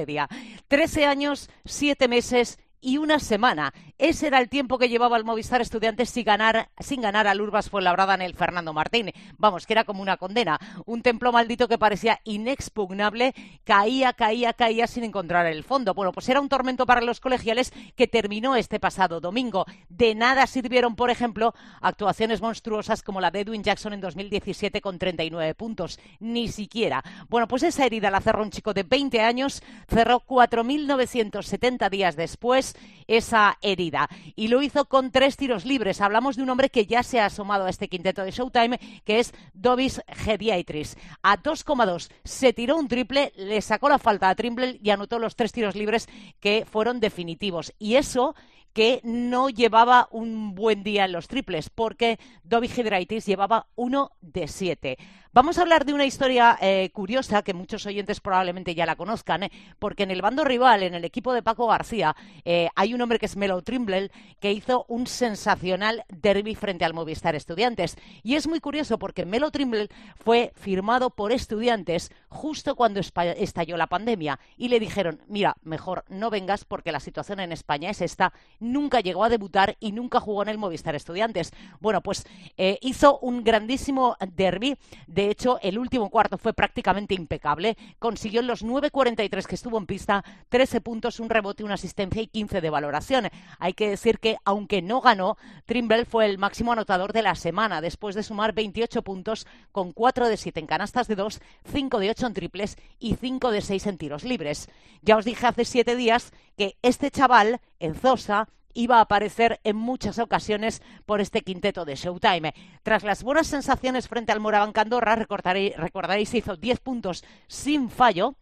Trece 0.69 1.05
años, 1.05 1.49
siete 1.65 2.09
meses 2.09 2.59
y 2.85 2.99
una 2.99 3.19
semana. 3.19 3.73
Ese 3.97 4.27
era 4.27 4.39
el 4.39 4.49
tiempo 4.49 4.77
que 4.77 4.89
llevaba 4.89 5.17
el 5.17 5.25
Movistar 5.25 5.63
Estudiantes 5.63 6.11
sin 6.11 6.25
ganar, 6.25 6.69
sin 6.81 7.01
ganar 7.01 7.27
al 7.27 7.41
Urbas 7.41 7.71
Fuenlabrada 7.71 8.15
en 8.15 8.23
el 8.23 8.35
Fernando 8.35 8.75
Martín. 8.75 9.11
Vamos, 9.39 9.67
que 9.67 9.73
era 9.73 9.85
como 9.85 10.03
una 10.03 10.19
condena. 10.19 10.59
Un 10.85 11.01
templo 11.01 11.33
maldito 11.33 11.67
que 11.67 11.79
parecía 11.79 12.21
inexpugnable, 12.25 13.35
caía, 13.65 14.13
caía, 14.13 14.53
caía 14.53 14.87
sin 14.87 15.05
encontrar 15.05 15.47
el 15.47 15.65
fondo. 15.65 15.95
Bueno, 15.95 16.13
pues 16.13 16.29
era 16.29 16.41
un 16.41 16.51
tormento 16.51 16.85
para 16.85 17.01
los 17.01 17.21
colegiales 17.21 17.73
que 17.97 18.07
terminó 18.07 18.55
este 18.55 18.79
pasado 18.79 19.21
domingo. 19.21 19.65
De 19.89 20.15
nada 20.15 20.47
sirvieron, 20.47 20.95
por 20.95 21.09
ejemplo, 21.09 21.55
actuaciones 21.81 22.43
monstruosas 22.43 23.03
como 23.03 23.21
la 23.23 23.31
de 23.31 23.41
Edwin 23.41 23.63
Jackson 23.63 23.95
en 23.95 24.03
2017 24.03 24.83
con 24.83 24.99
39 24.99 25.55
puntos. 25.55 25.99
Ni 26.21 26.49
siquiera. 26.49 27.03
Bueno, 27.31 27.49
pues 27.49 27.63
esa 27.63 27.87
herida 27.87 28.11
la 28.11 28.21
cerró 28.21 28.43
un 28.43 28.51
chico 28.51 28.75
de 28.75 28.83
20 28.83 29.23
años, 29.23 29.63
cerró 29.89 30.21
4.970 30.21 31.89
días 31.89 32.17
después 32.17 32.74
esa 33.07 33.59
herida 33.63 34.09
y 34.37 34.49
lo 34.49 34.63
hizo 34.63 34.87
con 34.87 35.11
tres 35.11 35.37
tiros 35.37 35.65
libres. 35.65 36.01
Hablamos 36.01 36.37
de 36.37 36.43
un 36.43 36.51
hombre 36.51 36.71
que 36.71 36.87
ya 36.87 37.03
se 37.03 37.21
ha 37.21 37.27
asomado 37.27 37.67
a 37.67 37.71
este 37.71 37.89
quinteto 37.89 38.25
de 38.25 38.31
Showtime, 38.31 38.79
que 39.05 39.19
es 39.19 39.33
Dovis 39.53 40.01
Gediatris. 40.09 40.97
A 41.23 41.39
2,2 41.43 42.11
se 42.25 42.53
tiró 42.53 42.77
un 42.77 42.89
triple, 42.89 43.33
le 43.37 43.61
sacó 43.61 43.89
la 43.89 43.99
falta 43.99 44.29
a 44.29 44.35
Trimble 44.35 44.79
y 44.83 44.91
anotó 44.91 45.19
los 45.19 45.37
tres 45.37 45.53
tiros 45.53 45.75
libres 45.75 46.09
que 46.41 46.67
fueron 46.71 47.01
definitivos. 47.01 47.73
Y 47.79 47.97
eso 47.97 48.35
que 48.75 49.01
no 49.05 49.49
llevaba 49.49 50.09
un 50.11 50.55
buen 50.55 50.83
día 50.83 51.05
en 51.05 51.13
los 51.13 51.29
triples, 51.29 51.71
porque 51.71 52.19
Dobby 52.43 52.67
Hydraitis 52.67 53.25
llevaba 53.25 53.69
uno 53.77 54.11
de 54.21 54.49
siete. 54.49 54.99
Vamos 55.35 55.59
a 55.59 55.63
hablar 55.63 55.85
de 55.85 55.93
una 55.93 56.05
historia 56.05 56.57
eh, 56.61 56.91
curiosa 56.93 57.43
que 57.43 57.55
muchos 57.55 57.85
oyentes 57.87 58.21
probablemente 58.21 58.77
ya 58.77 58.87
la 58.87 58.95
conozcan, 58.95 59.43
eh, 59.43 59.51
porque 59.81 60.05
en 60.05 60.13
el 60.13 60.23
bando 60.23 60.45
rival, 60.45 60.85
en 60.85 60.95
el 60.95 61.05
equipo 61.05 61.33
de 61.33 61.43
Paco 61.43 61.67
García, 61.67 62.15
eh, 62.45 62.69
hay 62.77 62.95
un 62.95 63.01
hombre 63.01 63.19
que 63.19 63.27
es 63.27 63.37
Melo 63.37 63.61
Trimble 63.61 64.13
que 64.39 64.53
hizo 64.53 64.85
un 64.87 65.09
sensacional 65.09 66.05
derby 66.09 66.55
frente 66.55 66.85
al 66.85 66.95
Movistar 66.95 67.35
Estudiantes. 67.35 67.97
Y 68.23 68.37
es 68.37 68.47
muy 68.47 68.61
curioso 68.61 68.97
porque 68.97 69.27
Melo 69.27 69.51
Trimble 69.51 69.89
fue 70.15 70.53
firmado 70.55 71.11
por 71.11 71.33
estudiantes 71.33 72.13
justo 72.29 72.77
cuando 72.77 73.01
estalló 73.01 73.77
la 73.77 73.89
pandemia 73.89 74.39
y 74.57 74.69
le 74.69 74.79
dijeron, 74.79 75.21
mira, 75.27 75.57
mejor 75.65 76.05
no 76.09 76.31
vengas 76.31 76.65
porque 76.65 76.93
la 76.93 77.01
situación 77.01 77.41
en 77.41 77.51
España 77.51 77.91
es 77.91 78.03
esta. 78.03 78.33
Nunca 78.61 79.01
llegó 79.01 79.25
a 79.25 79.31
debutar 79.31 79.77
y 79.81 79.91
nunca 79.91 80.21
jugó 80.21 80.45
en 80.45 80.51
el 80.51 80.59
Movistar 80.59 80.95
Estudiantes. 80.95 81.53
Bueno, 81.81 82.03
pues 82.03 82.25
hizo 82.57 83.19
un 83.19 83.43
grandísimo 83.43 84.17
derby 84.33 84.77
de 85.09 85.24
de 85.25 85.31
hecho, 85.31 85.59
el 85.63 85.79
último 85.79 86.11
cuarto 86.11 86.37
fue 86.37 86.53
prácticamente 86.53 87.15
impecable. 87.15 87.79
Consiguió 87.99 88.41
en 88.41 88.47
los 88.47 88.63
9.43 88.63 89.47
que 89.47 89.55
estuvo 89.55 89.79
en 89.79 89.87
pista 89.87 90.23
13 90.51 90.83
puntos, 90.83 91.19
un 91.19 91.31
rebote, 91.31 91.65
una 91.65 91.75
asistencia 91.75 92.21
y 92.21 92.27
15 92.27 92.61
de 92.61 92.69
valoración. 92.69 93.31
Hay 93.59 93.73
que 93.73 93.89
decir 93.89 94.19
que, 94.19 94.37
aunque 94.45 94.83
no 94.83 95.01
ganó, 95.01 95.39
Trimble 95.65 96.05
fue 96.05 96.27
el 96.27 96.37
máximo 96.37 96.73
anotador 96.73 97.15
de 97.15 97.23
la 97.23 97.37
semana, 97.37 97.81
después 97.81 98.15
de 98.15 98.23
sumar 98.23 98.53
28 98.53 99.01
puntos 99.01 99.47
con 99.73 99.93
4 99.93 100.29
de 100.29 100.37
7 100.37 100.61
en 100.61 100.67
canastas 100.67 101.09
de 101.09 101.17
2, 101.17 101.41
5 101.73 101.99
de 102.01 102.11
8 102.11 102.27
en 102.27 102.35
triples 102.35 102.77
y 102.99 103.15
5 103.15 103.51
de 103.51 103.63
6 103.63 103.87
en 103.87 103.99
tiros 103.99 104.25
libres. 104.25 104.69
Ya 105.01 105.17
os 105.17 105.25
dije 105.25 105.47
hace 105.47 105.65
7 105.65 105.97
días 105.97 106.33
que 106.59 106.77
este 106.83 107.11
chaval, 107.11 107.61
en 107.79 107.95
Zosa, 107.95 108.49
iba 108.75 108.99
a 108.99 109.03
aparecer 109.03 109.61
en 109.65 109.77
muchas 109.77 110.19
ocasiones 110.19 110.83
por 111.07 111.21
este 111.21 111.43
quinteto 111.43 111.85
de 111.85 111.95
Showtime. 111.95 112.55
Tras 112.83 113.05
las 113.05 113.23
buenas 113.23 113.47
sensaciones 113.47 114.09
frente 114.09 114.33
al 114.33 114.41
Candorra, 114.73 115.17
recordaréis, 115.17 115.77
recordaréis 115.77 116.35
hizo 116.35 116.57
10 116.57 116.81
puntos 116.81 117.25
sin 117.47 117.89
fallo 117.89 118.37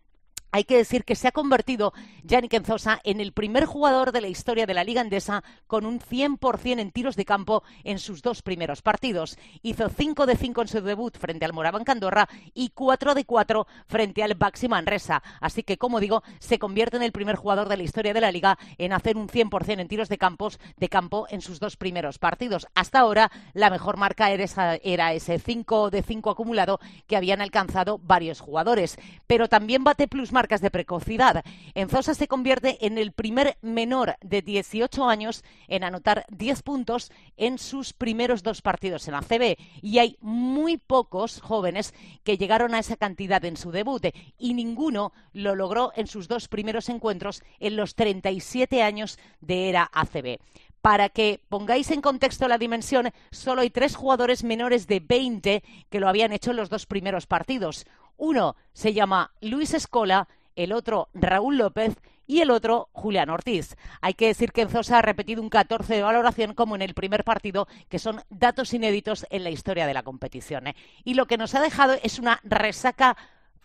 hay 0.53 0.65
que 0.65 0.77
decir 0.77 1.05
que 1.05 1.17
se 1.17 1.27
ha 1.27 1.33
convertido 1.33 1.95
Yannick 2.23 2.53
Enzosa 2.53 3.01
en 3.05 3.21
el 3.21 3.33
primer 3.33 3.65
jugador 3.65 4.12
de 4.12 4.21
la 4.21 4.29
historia 4.29 4.67
de 4.67 4.75
la 4.75 4.85
Liga 4.85 5.01
Endesa 5.01 5.43
con 5.67 5.87
un 5.87 5.99
100% 5.99 6.79
en 6.79 6.91
tiros 6.93 7.17
de 7.17 7.25
campo 7.25 7.65
en 7.85 7.99
sus 7.99 8.21
dos 8.21 8.43
primeros 8.43 8.83
partidos. 8.83 9.38
Hizo 9.62 9.88
5 9.88 10.27
de 10.27 10.37
5 10.37 10.62
en 10.62 10.69
su 10.69 10.81
debut 10.83 11.17
frente 11.17 11.47
al 11.47 11.55
Moraván 11.55 11.85
Candorra 11.85 12.29
y 12.53 12.69
4 12.69 13.15
de 13.15 13.25
4 13.25 13.67
frente 13.87 14.23
al 14.23 14.35
Baxi 14.35 14.69
Manresa. 14.69 15.23
Así 15.41 15.62
que, 15.62 15.79
como 15.79 16.01
digo, 16.01 16.23
se 16.38 16.59
convierte 16.59 16.99
en 16.99 17.03
el 17.03 17.12
primer 17.12 17.37
jugador 17.37 17.69
de 17.69 17.79
la 17.79 17.83
historia 17.83 18.12
de 18.12 18.21
la 18.21 18.31
Liga 18.31 18.59
en 18.77 18.93
hacer 18.93 19.17
un 19.17 19.29
100% 19.29 19.81
en 19.81 19.88
tiros 19.88 20.11
de, 20.11 20.19
campos, 20.19 20.61
de 20.77 20.88
campo 20.91 21.27
en 21.31 21.41
sus 21.41 21.61
dos 21.61 21.79
primeros 21.79 22.19
partidos. 22.19 22.67
Hasta 22.75 23.01
ahora, 23.01 23.33
la 23.55 23.71
mejor 23.71 23.97
marca 23.97 24.31
era, 24.31 24.45
era 24.83 25.15
ese 25.15 25.38
5 25.38 25.88
de 25.88 26.03
5 26.03 26.31
acumulado 26.31 26.79
que 27.07 27.17
habían 27.17 27.41
alcanzado 27.41 27.99
varios 28.03 28.41
jugadores. 28.41 28.99
Pero 29.27 29.49
también 29.49 29.83
bate 29.83 30.09
plus 30.09 30.31
marcas 30.43 30.61
de 30.61 30.73
precocidad. 30.73 31.45
Enzosa 31.73 32.15
se 32.15 32.27
convierte 32.27 32.85
en 32.85 32.99
el 32.99 33.13
primer 33.13 33.59
menor 33.63 34.17
de 34.23 34.43
18 34.43 35.09
años 35.09 35.45
en 35.69 35.85
anotar 35.85 36.27
10 36.31 36.63
puntos 36.63 37.13
en 37.37 37.59
sus 37.59 37.93
primeros 37.93 38.43
dos 38.43 38.61
partidos 38.61 39.07
en 39.07 39.15
ACB 39.15 39.57
y 39.83 39.99
hay 39.99 40.19
muy 40.21 40.79
pocos 40.79 41.41
jóvenes 41.41 41.95
que 42.25 42.39
llegaron 42.39 42.75
a 42.75 42.81
esa 42.81 42.97
cantidad 42.97 43.45
en 43.45 43.57
su 43.57 43.71
debut 43.71 44.05
y 44.37 44.55
ninguno 44.55 45.13
lo 45.33 45.55
logró 45.55 45.93
en 45.95 46.09
sus 46.09 46.27
dos 46.27 46.49
primeros 46.49 46.89
encuentros 46.89 47.45
en 47.61 47.77
los 47.77 47.95
37 47.95 48.83
años 48.83 49.21
de 49.41 49.69
era 49.69 49.89
ACB. 49.93 50.41
Para 50.83 51.09
que 51.09 51.41
pongáis 51.49 51.93
en 51.93 52.03
contexto 52.03 52.49
la 52.49 52.59
dimensión, 52.59 53.13
solo 53.31 53.61
hay 53.61 53.71
tres 53.71 53.95
jugadores 53.95 54.43
menores 54.43 54.89
de 54.89 54.99
20 54.99 55.63
que 55.89 56.01
lo 56.01 56.09
habían 56.09 56.33
hecho 56.33 56.51
en 56.51 56.57
los 56.57 56.71
dos 56.71 56.87
primeros 56.87 57.29
partidos. 57.29 57.87
Uno 58.16 58.57
se 58.72 58.92
llama 58.92 59.33
Luis 59.40 59.75
Escola 59.75 60.29
el 60.57 60.72
otro 60.72 61.09
Raúl 61.14 61.57
López 61.57 61.96
y 62.27 62.40
el 62.40 62.51
otro 62.51 62.88
Julián 62.92 63.31
Ortiz. 63.31 63.77
Hay 64.01 64.14
que 64.14 64.27
decir 64.27 64.53
que 64.53 64.62
Enzosa 64.62 64.98
ha 64.98 65.03
repetido 65.03 65.42
un 65.42 65.48
14 65.48 65.94
de 65.94 66.03
valoración 66.03 66.55
como 66.55 66.75
en 66.77 66.83
el 66.83 66.94
primer 66.94 67.25
partido, 67.25 67.66
que 67.88 67.98
son 67.98 68.22
datos 68.31 68.72
inéditos 68.72 69.27
en 69.31 69.44
la 69.44 69.51
historia 69.51 69.87
de 69.87 69.94
la 69.94 70.03
competición. 70.03 70.68
¿eh? 70.68 70.77
Y 71.05 71.14
lo 71.14 71.27
que 71.27 71.37
nos 71.37 71.55
ha 71.55 71.61
dejado 71.61 71.94
es 72.03 72.18
una 72.18 72.40
resaca 72.44 73.16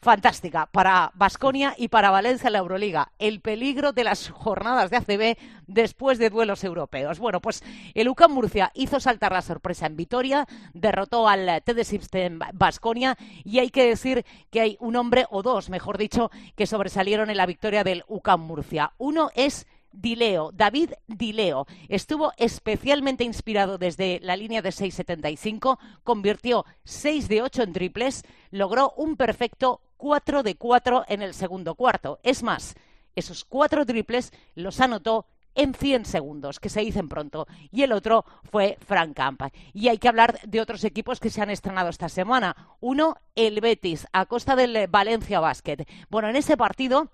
fantástica 0.02 0.68
para 0.68 1.12
Basconia 1.16 1.74
y 1.78 1.88
para 1.88 2.12
Valencia 2.12 2.48
en 2.48 2.54
la 2.54 2.60
Euroliga. 2.60 3.12
El 3.20 3.42
peligro 3.42 3.94
de 3.94 4.04
las 4.04 4.30
jornadas 4.30 4.90
de 4.90 4.98
ACB 4.98 5.38
después 5.68 6.18
de 6.18 6.30
duelos 6.30 6.64
europeos. 6.64 7.20
Bueno, 7.20 7.42
pues 7.42 7.64
el 7.94 8.08
UCAM 8.08 8.32
Murcia 8.32 8.72
hizo 8.74 9.00
saltar 9.00 9.32
la 9.32 9.42
sorpresa 9.42 9.86
en 9.86 9.98
Vitoria, 9.98 10.48
derrotó 10.74 11.28
al 11.28 11.62
TD 11.64 11.84
System 11.84 12.40
Basconia 12.54 13.18
y 13.44 13.60
hay 13.60 13.70
que 13.70 13.88
decir 13.88 14.26
que 14.50 14.62
hay 14.62 14.78
un 14.80 14.96
hombre 14.96 15.26
o 15.30 15.42
dos, 15.42 15.70
mejor 15.70 15.98
dicho, 15.98 16.32
que 16.56 16.68
sobresalieron 16.68 17.30
en 17.30 17.38
la 17.38 17.46
victoria 17.46 17.84
del 17.84 18.04
UCAM 18.08 18.42
Murcia. 18.42 18.94
Uno 18.98 19.30
es 19.36 19.68
Dileo, 20.00 20.52
David 20.54 20.92
Dileo, 21.08 21.66
estuvo 21.90 22.32
especialmente 22.38 23.24
inspirado 23.24 23.78
desde 23.78 24.20
la 24.22 24.36
línea 24.36 24.62
de 24.62 24.70
6.75, 24.70 25.80
convirtió 26.04 26.66
6 26.84 27.28
de 27.28 27.42
8 27.42 27.64
en 27.64 27.74
triples, 27.74 28.24
logró 28.52 28.94
un 28.96 29.18
perfecto 29.18 29.82
4 29.98 30.44
de 30.44 30.56
4 30.56 31.06
en 31.08 31.24
el 31.24 31.34
segundo 31.34 31.74
cuarto. 31.74 32.20
Es 32.22 32.44
más, 32.44 32.76
esos 33.16 33.44
cuatro 33.44 33.86
triples 33.86 34.32
los 34.54 34.80
anotó 34.80 35.26
en 35.56 35.74
100 35.74 36.06
segundos, 36.06 36.60
que 36.60 36.70
se 36.70 36.82
dicen 36.82 37.10
pronto. 37.10 37.48
Y 37.72 37.82
el 37.82 37.92
otro 37.92 38.26
fue 38.44 38.78
Frank 38.86 39.16
Camp. 39.16 39.42
Y 39.74 39.88
hay 39.88 39.98
que 39.98 40.08
hablar 40.08 40.40
de 40.46 40.62
otros 40.62 40.84
equipos 40.84 41.20
que 41.20 41.32
se 41.32 41.42
han 41.42 41.50
estrenado 41.50 41.90
esta 41.90 42.10
semana. 42.10 42.56
Uno, 42.80 43.18
el 43.36 43.60
Betis, 43.60 44.06
a 44.14 44.28
costa 44.28 44.56
del 44.56 44.88
Valencia 44.88 45.40
Basket. 45.40 45.88
Bueno, 46.10 46.30
en 46.30 46.36
ese 46.36 46.58
partido 46.58 47.10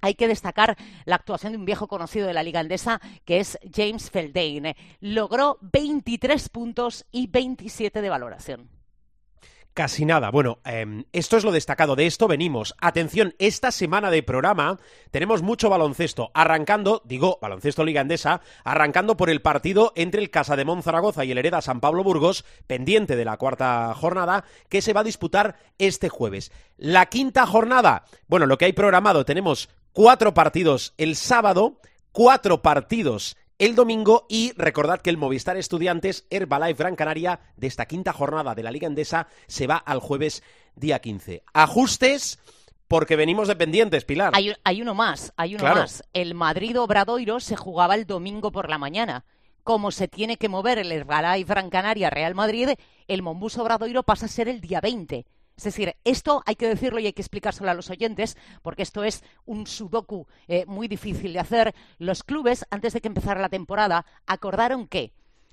hay 0.00 0.14
que 0.14 0.28
destacar 0.28 0.76
la 1.04 1.16
actuación 1.16 1.52
de 1.52 1.58
un 1.58 1.64
viejo 1.64 1.88
conocido 1.88 2.26
de 2.26 2.34
la 2.34 2.42
Liga 2.42 2.60
Andesa, 2.60 3.00
que 3.24 3.40
es 3.40 3.58
James 3.74 4.10
Feldane. 4.10 4.76
Logró 5.00 5.58
23 5.60 6.48
puntos 6.48 7.06
y 7.10 7.26
27 7.26 8.02
de 8.02 8.10
valoración. 8.10 8.80
Casi 9.72 10.04
nada. 10.04 10.30
Bueno, 10.30 10.58
em, 10.64 11.04
esto 11.12 11.36
es 11.36 11.44
lo 11.44 11.52
destacado. 11.52 11.94
De 11.94 12.06
esto 12.06 12.26
venimos. 12.26 12.74
Atención, 12.80 13.34
esta 13.38 13.70
semana 13.70 14.10
de 14.10 14.24
programa 14.24 14.78
tenemos 15.12 15.42
mucho 15.42 15.70
baloncesto. 15.70 16.32
Arrancando, 16.34 17.02
digo, 17.04 17.38
baloncesto 17.40 17.84
Liga 17.84 18.00
Andesa, 18.00 18.40
arrancando 18.64 19.16
por 19.16 19.30
el 19.30 19.42
partido 19.42 19.92
entre 19.94 20.20
el 20.20 20.30
Casa 20.30 20.56
de 20.56 20.66
Zaragoza 20.82 21.24
y 21.24 21.30
el 21.30 21.38
Hereda 21.38 21.62
San 21.62 21.80
Pablo 21.80 22.02
Burgos, 22.02 22.44
pendiente 22.66 23.14
de 23.14 23.24
la 23.24 23.36
cuarta 23.36 23.94
jornada, 23.94 24.44
que 24.68 24.82
se 24.82 24.92
va 24.92 25.00
a 25.02 25.04
disputar 25.04 25.56
este 25.78 26.08
jueves. 26.08 26.50
La 26.76 27.06
quinta 27.06 27.46
jornada, 27.46 28.04
bueno, 28.26 28.46
lo 28.46 28.58
que 28.58 28.64
hay 28.64 28.72
programado, 28.72 29.24
tenemos 29.24 29.68
cuatro 29.92 30.34
partidos 30.34 30.94
el 30.98 31.16
sábado, 31.16 31.80
cuatro 32.12 32.62
partidos 32.62 33.36
el 33.58 33.74
domingo 33.74 34.24
y 34.28 34.52
recordad 34.56 35.02
que 35.02 35.10
el 35.10 35.18
Movistar 35.18 35.58
Estudiantes 35.58 36.26
Herbalife 36.30 36.82
Gran 36.82 36.96
Canaria 36.96 37.40
de 37.56 37.66
esta 37.66 37.84
quinta 37.86 38.12
jornada 38.12 38.54
de 38.54 38.62
la 38.62 38.70
Liga 38.70 38.86
Endesa 38.86 39.28
se 39.48 39.66
va 39.66 39.76
al 39.76 40.00
jueves 40.00 40.42
día 40.76 41.00
15. 41.00 41.42
Ajustes 41.52 42.38
porque 42.88 43.16
venimos 43.16 43.48
dependientes, 43.48 44.06
Pilar. 44.06 44.32
Hay, 44.34 44.80
uno 44.80 44.94
más, 44.94 45.32
hay 45.36 45.56
uno 45.56 45.64
más. 45.64 46.02
El 46.14 46.34
Madrid 46.34 46.80
Obradoiro 46.80 47.38
se 47.38 47.54
jugaba 47.54 47.94
el 47.94 48.06
domingo 48.06 48.50
por 48.50 48.70
la 48.70 48.78
mañana. 48.78 49.26
Como 49.62 49.90
se 49.90 50.08
tiene 50.08 50.38
que 50.38 50.48
mover 50.48 50.78
el 50.78 50.90
Herbalife 50.90 51.52
Gran 51.52 51.68
Canaria 51.68 52.08
Real 52.08 52.34
Madrid, 52.34 52.70
el 53.08 53.22
Monbus 53.22 53.58
Obradoiro 53.58 54.02
pasa 54.02 54.24
a 54.24 54.30
ser 54.30 54.48
el 54.48 54.62
día 54.62 54.80
20 54.80 55.26
Es 55.60 55.64
decir, 55.64 55.94
esto 56.04 56.42
hay 56.46 56.54
que 56.54 56.66
decirlo 56.66 57.00
y 57.00 57.06
hay 57.06 57.12
que 57.12 57.20
explicárselo 57.20 57.70
a 57.70 57.74
los 57.74 57.90
oyentes, 57.90 58.38
porque 58.62 58.82
esto 58.82 59.04
es 59.04 59.22
un 59.44 59.66
sudoku 59.66 60.26
eh, 60.48 60.64
muy 60.64 60.88
difícil 60.88 61.34
de 61.34 61.38
hacer. 61.38 61.74
Los 61.98 62.24
clubes, 62.24 62.64
antes 62.70 62.94
de 62.94 63.02
que 63.02 63.08
empezara 63.08 63.42
la 63.42 63.50
temporada, 63.50 64.06
acordaron 64.26 64.88
que 64.88 65.12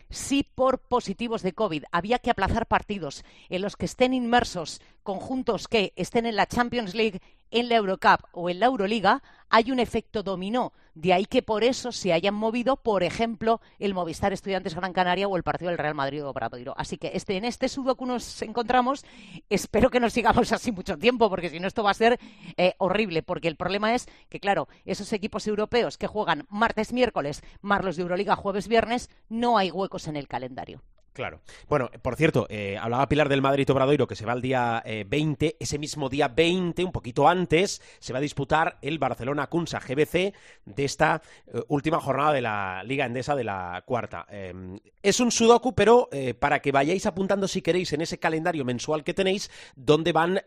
si 0.09 0.43
por 0.43 0.79
positivos 0.79 1.41
de 1.41 1.51
COVID 1.51 1.83
había 1.91 2.19
que 2.19 2.29
aplazar 2.29 2.67
partidos 2.67 3.25
en 3.49 3.61
los 3.61 3.75
que 3.75 3.83
estén 3.83 4.13
inmersos 4.13 4.79
conjuntos 5.07 5.69
que 5.69 5.93
estén 5.95 6.25
en 6.25 6.35
la 6.35 6.47
Champions 6.47 6.93
League, 6.93 7.21
en 7.49 7.69
la 7.69 7.77
Eurocup 7.77 8.25
o 8.33 8.49
en 8.49 8.59
la 8.59 8.65
Euroliga, 8.65 9.23
hay 9.47 9.71
un 9.71 9.79
efecto 9.79 10.21
dominó. 10.21 10.73
De 10.95 11.13
ahí 11.13 11.25
que 11.25 11.41
por 11.41 11.63
eso 11.63 11.93
se 11.93 12.11
hayan 12.11 12.33
movido, 12.35 12.75
por 12.75 13.03
ejemplo, 13.03 13.61
el 13.79 13.93
Movistar 13.93 14.33
Estudiantes 14.33 14.75
Gran 14.75 14.91
Canaria 14.91 15.29
o 15.29 15.37
el 15.37 15.43
partido 15.43 15.69
del 15.69 15.77
Real 15.77 15.95
Madrid 15.95 16.25
Obradoiro. 16.25 16.73
Así 16.75 16.97
que 16.97 17.11
este, 17.13 17.37
en 17.37 17.45
este 17.45 17.69
sudoku 17.69 18.05
nos 18.05 18.41
encontramos. 18.41 19.05
Espero 19.49 19.89
que 19.89 20.01
nos 20.01 20.11
sigamos 20.11 20.51
así 20.51 20.73
mucho 20.73 20.97
tiempo, 20.97 21.29
porque 21.29 21.49
si 21.49 21.61
no 21.61 21.69
esto 21.69 21.83
va 21.83 21.91
a 21.91 21.93
ser 21.93 22.19
eh, 22.57 22.73
horrible. 22.77 23.23
Porque 23.23 23.47
el 23.47 23.55
problema 23.55 23.95
es 23.95 24.07
que, 24.27 24.41
claro, 24.41 24.67
esos 24.83 25.13
equipos 25.13 25.47
europeos 25.47 25.97
que 25.97 26.07
juegan 26.07 26.45
martes, 26.49 26.91
miércoles, 26.91 27.43
más 27.61 27.81
los 27.81 27.95
de 27.95 28.01
Euroliga 28.01 28.35
jueves, 28.35 28.67
viernes, 28.67 29.09
no 29.29 29.57
hay 29.57 29.71
huecos 29.71 30.09
en 30.09 30.17
el 30.17 30.27
calendario. 30.27 30.81
Claro. 31.17 31.41
Bueno, 31.67 31.89
por 32.03 32.15
cierto, 32.15 32.45
eh, 32.47 32.77
hablaba 32.79 33.09
Pilar 33.09 33.27
del 33.27 33.41
Madrid 33.41 33.67
Obradoiro 33.71 34.05
que 34.05 34.15
se 34.15 34.23
va 34.23 34.33
el 34.33 34.41
día 34.43 34.83
20. 34.85 35.47
Eh, 35.47 35.55
Ese 35.59 35.79
mismo 35.79 36.09
día 36.09 36.27
20, 36.27 36.83
un 36.83 36.91
poquito 36.91 37.27
antes, 37.27 37.81
se 37.97 38.13
va 38.13 38.19
a 38.19 38.21
disputar 38.21 38.77
el 38.83 38.99
Barcelona 38.99 39.47
Cunsa 39.47 39.79
GBC 39.79 40.35
de 40.65 40.85
esta 40.85 41.23
eh, 41.47 41.59
última 41.69 41.99
jornada 41.99 42.33
de 42.33 42.41
la 42.41 42.83
Liga 42.83 43.07
Endesa 43.07 43.35
de 43.35 43.45
la 43.45 43.81
cuarta. 43.83 44.27
Em, 44.29 44.79
es 45.01 45.19
un 45.19 45.31
sudoku, 45.31 45.73
pero 45.73 46.09
para 46.39 46.59
que 46.59 46.71
vayáis 46.71 47.05
apuntando 47.05 47.47
si 47.47 47.61
queréis 47.61 47.93
en 47.93 48.01
ese 48.01 48.19
calendario 48.19 48.65
mensual 48.65 49.05
que 49.05 49.13
tenéis, 49.13 49.49
dónde 49.75 50.11
van 50.11 50.41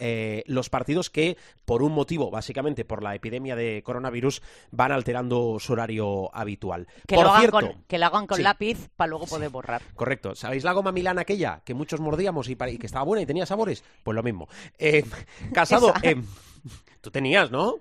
los 0.47 0.69
partidos 0.69 1.09
que, 1.09 1.39
por 1.65 1.83
un 1.83 1.93
motivo, 1.93 2.31
básicamente 2.31 2.85
por 2.85 3.03
la 3.03 3.15
epidemia 3.15 3.57
de 3.57 3.83
coronavirus, 3.83 4.43
van 4.71 4.93
alterando 4.93 5.57
su 5.59 5.73
horario 5.73 6.35
habitual. 6.35 6.89
Que, 7.07 7.15
por 7.15 7.25
lo, 7.25 7.31
hagan 7.31 7.41
cierto, 7.41 7.61
con, 7.61 7.85
que 7.85 7.99
lo 7.99 8.07
hagan 8.07 8.27
con 8.27 8.37
sí. 8.37 8.43
lápiz 8.43 8.91
para 8.97 9.09
luego 9.09 9.27
poder 9.27 9.49
borrar. 9.49 9.81
Correcto. 9.95 10.35
¿Sabéis 10.35 10.60
la 10.65 10.73
goma 10.73 10.93
Milán 10.93 11.19
aquella 11.19 11.63
que 11.65 11.75
muchos 11.75 12.01
mordíamos 12.01 12.49
y, 12.49 12.53
y 12.69 12.79
que 12.79 12.87
estaba 12.87 13.05
buena 13.05 13.23
y 13.23 13.27
tenía 13.27 13.47
sabores? 13.47 13.85
Pues 14.03 14.15
lo 14.15 14.23
mismo. 14.23 14.49
Eh, 14.79 15.05
casado, 15.53 15.93
eh, 16.03 16.17
tú 17.01 17.11
tenías, 17.11 17.51
¿no? 17.51 17.77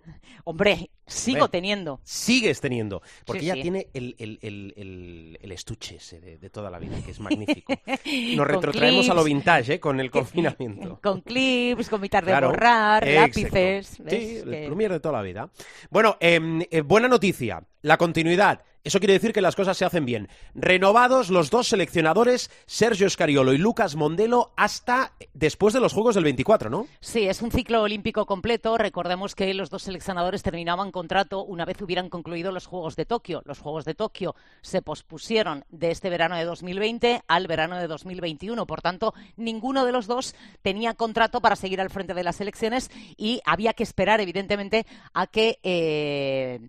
Hombre, 0.46 0.90
sigo 1.06 1.46
Hombre, 1.46 1.52
teniendo. 1.60 2.00
Sigues 2.04 2.60
teniendo. 2.62 3.02
Porque 3.26 3.42
Sí, 3.42 3.46
ella 3.48 3.56
sí. 3.56 3.62
tiene 3.62 3.88
el, 3.94 4.16
el- 4.18 4.40
el- 4.42 4.74
el- 4.78 5.38
el 5.42 5.52
estuche 5.52 5.98
ese 5.98 6.20
de, 6.20 6.38
de 6.38 6.50
toda 6.50 6.72
la 6.72 6.80
vida, 6.80 6.98
que 7.06 7.12
es 7.12 7.20
magnífico. 7.20 7.74
Nos 8.36 8.48
retrotraemos 8.48 9.10
a 9.10 9.14
lo 9.14 9.24
vintage, 9.24 9.76
¿eh? 9.76 9.80
Con 9.80 10.00
el 10.00 10.10
confinamiento. 10.12 11.00
Con 11.04 11.22
clips, 11.22 11.90
con 11.90 12.02
mitad 12.02 12.24
de 12.24 12.28
Claro, 12.32 12.48
borrar, 12.50 13.06
lápices. 13.08 14.02
Sí, 14.08 14.38
el 14.38 14.66
plumier 14.66 14.92
de 14.94 15.00
toda 15.00 15.18
la 15.18 15.22
vida. 15.24 15.50
Bueno, 15.90 16.18
em, 16.20 16.62
eh, 16.72 16.82
buena 16.82 17.08
noticia, 17.08 17.62
la 17.82 17.98
continuidad. 17.98 18.64
Eso 18.84 19.00
quiere 19.00 19.14
decir 19.14 19.34
que 19.34 19.42
las 19.42 19.56
cosas 19.56 19.78
se 19.78 19.84
hacen 19.84 20.06
bien. 20.06 20.30
Renovados 20.56 21.30
los 21.30 21.50
dos 21.50 21.68
seleccionadores, 21.68 22.50
Sergio 22.66 23.08
Escariolo 23.08 23.52
y 23.54 23.58
Lucas 23.58 23.96
Mondelo, 23.96 24.54
hasta 24.56 25.12
después 25.34 25.74
de 25.74 25.82
los 25.82 25.92
Juegos 25.92 26.16
del 26.16 26.24
24, 26.24 26.70
¿no? 26.70 26.88
Sí, 27.02 27.28
es 27.28 27.42
un 27.42 27.52
ciclo 27.52 27.82
olímpico 27.82 28.26
completo. 28.26 28.78
Recordemos 28.78 29.36
que 29.36 29.54
los 29.54 29.70
dos 29.70 29.84
seleccionadores 29.84 30.44
terminaban 30.44 30.92
contrato 30.92 31.44
una 31.44 31.66
vez 31.66 31.82
hubieran 31.82 32.10
concluido 32.10 32.54
los 32.54 32.68
Juegos 32.68 32.96
de 32.96 33.06
Tokio. 33.06 33.42
Los 33.46 33.60
Juegos 33.60 33.84
de 33.84 33.96
Tokio 33.96 34.36
se 34.62 34.82
pospusieron 34.82 35.66
de 35.70 35.92
este 35.92 36.10
verano 36.10 36.38
de 36.38 36.46
2020 36.46 37.24
al 37.28 37.48
verano 37.48 37.78
de 37.78 37.88
2021. 37.88 38.66
Por 38.66 38.82
tanto, 38.82 39.14
ninguno 39.36 39.86
de 39.86 39.92
los 39.92 40.08
dos 40.08 40.36
tenía 40.62 40.94
contrato 40.94 41.42
para 41.42 41.58
seguir 41.58 41.82
al 41.82 41.90
frente 41.90 42.14
de 42.14 42.24
las 42.24 42.40
elecciones 42.40 42.90
y 43.18 43.42
había 43.46 43.74
que 43.74 43.84
esperar, 43.84 44.22
evidentemente, 44.22 44.86
a 45.14 45.28
que. 45.28 45.60
eh, 45.64 46.60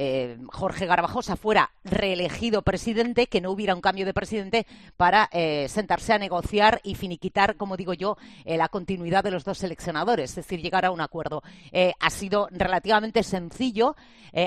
eh, 0.00 0.38
Jorge 0.52 0.86
Garbajosa 0.86 1.34
fuera 1.34 1.72
reelegido 1.82 2.62
presidente, 2.62 3.26
que 3.26 3.40
no 3.40 3.50
hubiera 3.50 3.74
un 3.74 3.80
cambio 3.80 4.06
de 4.06 4.14
presidente 4.14 4.64
para 4.96 5.28
eh, 5.32 5.66
sentarse 5.68 6.12
a 6.12 6.18
negociar 6.18 6.80
y 6.84 6.94
finiquitar, 6.94 7.56
como 7.56 7.76
digo 7.76 7.94
yo, 7.94 8.16
eh, 8.44 8.56
la 8.56 8.68
continuidad 8.68 9.24
de 9.24 9.32
los 9.32 9.44
dos 9.44 9.58
seleccionadores, 9.58 10.30
es 10.30 10.36
decir, 10.36 10.62
llegar 10.62 10.84
a 10.84 10.92
un 10.92 11.00
acuerdo. 11.00 11.42
Eh, 11.72 11.94
ha 11.98 12.10
sido 12.10 12.48
relativamente 12.52 13.24
sencillo. 13.24 13.96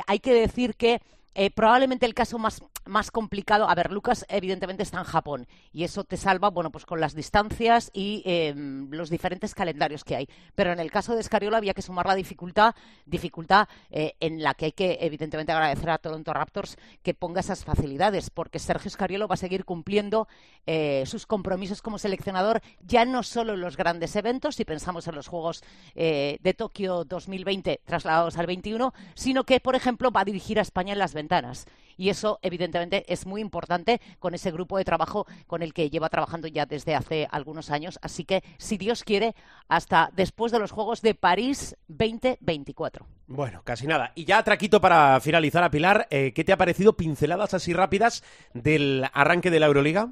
Hay 0.07 0.19
que 0.19 0.33
decir 0.33 0.75
que 0.75 1.01
eh, 1.35 1.51
probablemente 1.51 2.05
el 2.05 2.13
caso 2.13 2.37
más, 2.37 2.63
más 2.85 3.11
complicado, 3.11 3.69
a 3.69 3.75
ver, 3.75 3.91
Lucas 3.91 4.25
evidentemente 4.29 4.83
está 4.83 4.99
en 4.99 5.05
Japón 5.05 5.47
y 5.71 5.83
eso 5.83 6.03
te 6.03 6.17
salva, 6.17 6.49
bueno, 6.49 6.71
pues 6.71 6.85
con 6.85 6.99
las 6.99 7.15
distancias 7.15 7.89
y 7.93 8.23
eh, 8.25 8.53
los 8.55 9.09
diferentes 9.09 9.55
calendarios 9.55 10.03
que 10.03 10.15
hay. 10.15 10.29
Pero 10.55 10.71
en 10.71 10.79
el 10.79 10.91
caso 10.91 11.15
de 11.15 11.21
Escariola 11.21 11.57
había 11.57 11.73
que 11.73 11.81
sumar 11.81 12.05
la 12.05 12.15
dificultad, 12.15 12.75
dificultad 13.05 13.67
eh, 13.89 14.15
en 14.19 14.41
la 14.41 14.53
que 14.53 14.65
hay 14.65 14.71
que 14.71 14.97
evidentemente 15.01 15.51
agradecer 15.51 15.89
a 15.89 15.97
Toronto 15.97 16.33
Raptors 16.33 16.77
que 17.03 17.13
ponga 17.13 17.41
esas 17.41 17.63
facilidades, 17.63 18.29
porque 18.29 18.59
Sergio 18.59 18.89
Escariolo 18.89 19.27
va 19.27 19.35
a 19.35 19.37
seguir 19.37 19.65
cumpliendo 19.65 20.27
eh, 20.67 21.03
sus 21.05 21.25
compromisos 21.25 21.81
como 21.81 21.97
seleccionador, 21.97 22.61
ya 22.81 23.05
no 23.05 23.23
solo 23.23 23.53
en 23.53 23.61
los 23.61 23.77
grandes 23.77 24.15
eventos, 24.15 24.55
si 24.55 24.65
pensamos 24.65 25.07
en 25.07 25.15
los 25.15 25.27
Juegos 25.27 25.63
eh, 25.95 26.37
de 26.41 26.53
Tokio 26.53 27.03
2020 27.03 27.81
trasladados 27.85 28.37
al 28.37 28.47
21, 28.47 28.93
sino 29.15 29.43
que, 29.43 29.59
por 29.59 29.75
ejemplo, 29.75 30.11
va 30.11 30.21
a 30.21 30.25
dirigir 30.25 30.59
a 30.59 30.61
España 30.61 30.93
en 30.93 30.99
las 30.99 31.13
ventanas. 31.21 31.67
Y 31.97 32.09
eso, 32.09 32.39
evidentemente, 32.41 33.05
es 33.07 33.27
muy 33.27 33.41
importante 33.41 34.01
con 34.17 34.33
ese 34.33 34.51
grupo 34.51 34.77
de 34.77 34.85
trabajo 34.85 35.27
con 35.45 35.61
el 35.61 35.71
que 35.71 35.89
lleva 35.89 36.09
trabajando 36.09 36.47
ya 36.47 36.65
desde 36.65 36.95
hace 36.95 37.27
algunos 37.29 37.69
años. 37.69 37.99
Así 38.01 38.25
que, 38.25 38.43
si 38.57 38.77
Dios 38.77 39.03
quiere, 39.03 39.35
hasta 39.67 40.09
después 40.13 40.51
de 40.51 40.57
los 40.59 40.71
Juegos 40.71 41.01
de 41.01 41.13
París 41.13 41.75
2024. 41.89 43.05
Bueno, 43.27 43.61
casi 43.63 43.85
nada. 43.85 44.13
Y 44.15 44.25
ya, 44.25 44.43
Traquito, 44.43 44.81
para 44.81 45.19
finalizar, 45.21 45.63
a 45.63 45.69
Pilar, 45.69 46.07
eh, 46.09 46.33
¿qué 46.33 46.43
te 46.43 46.53
ha 46.53 46.57
parecido 46.57 46.97
pinceladas 46.97 47.53
así 47.53 47.71
rápidas 47.71 48.23
del 48.53 49.05
arranque 49.13 49.51
de 49.51 49.59
la 49.59 49.67
Euroliga? 49.67 50.09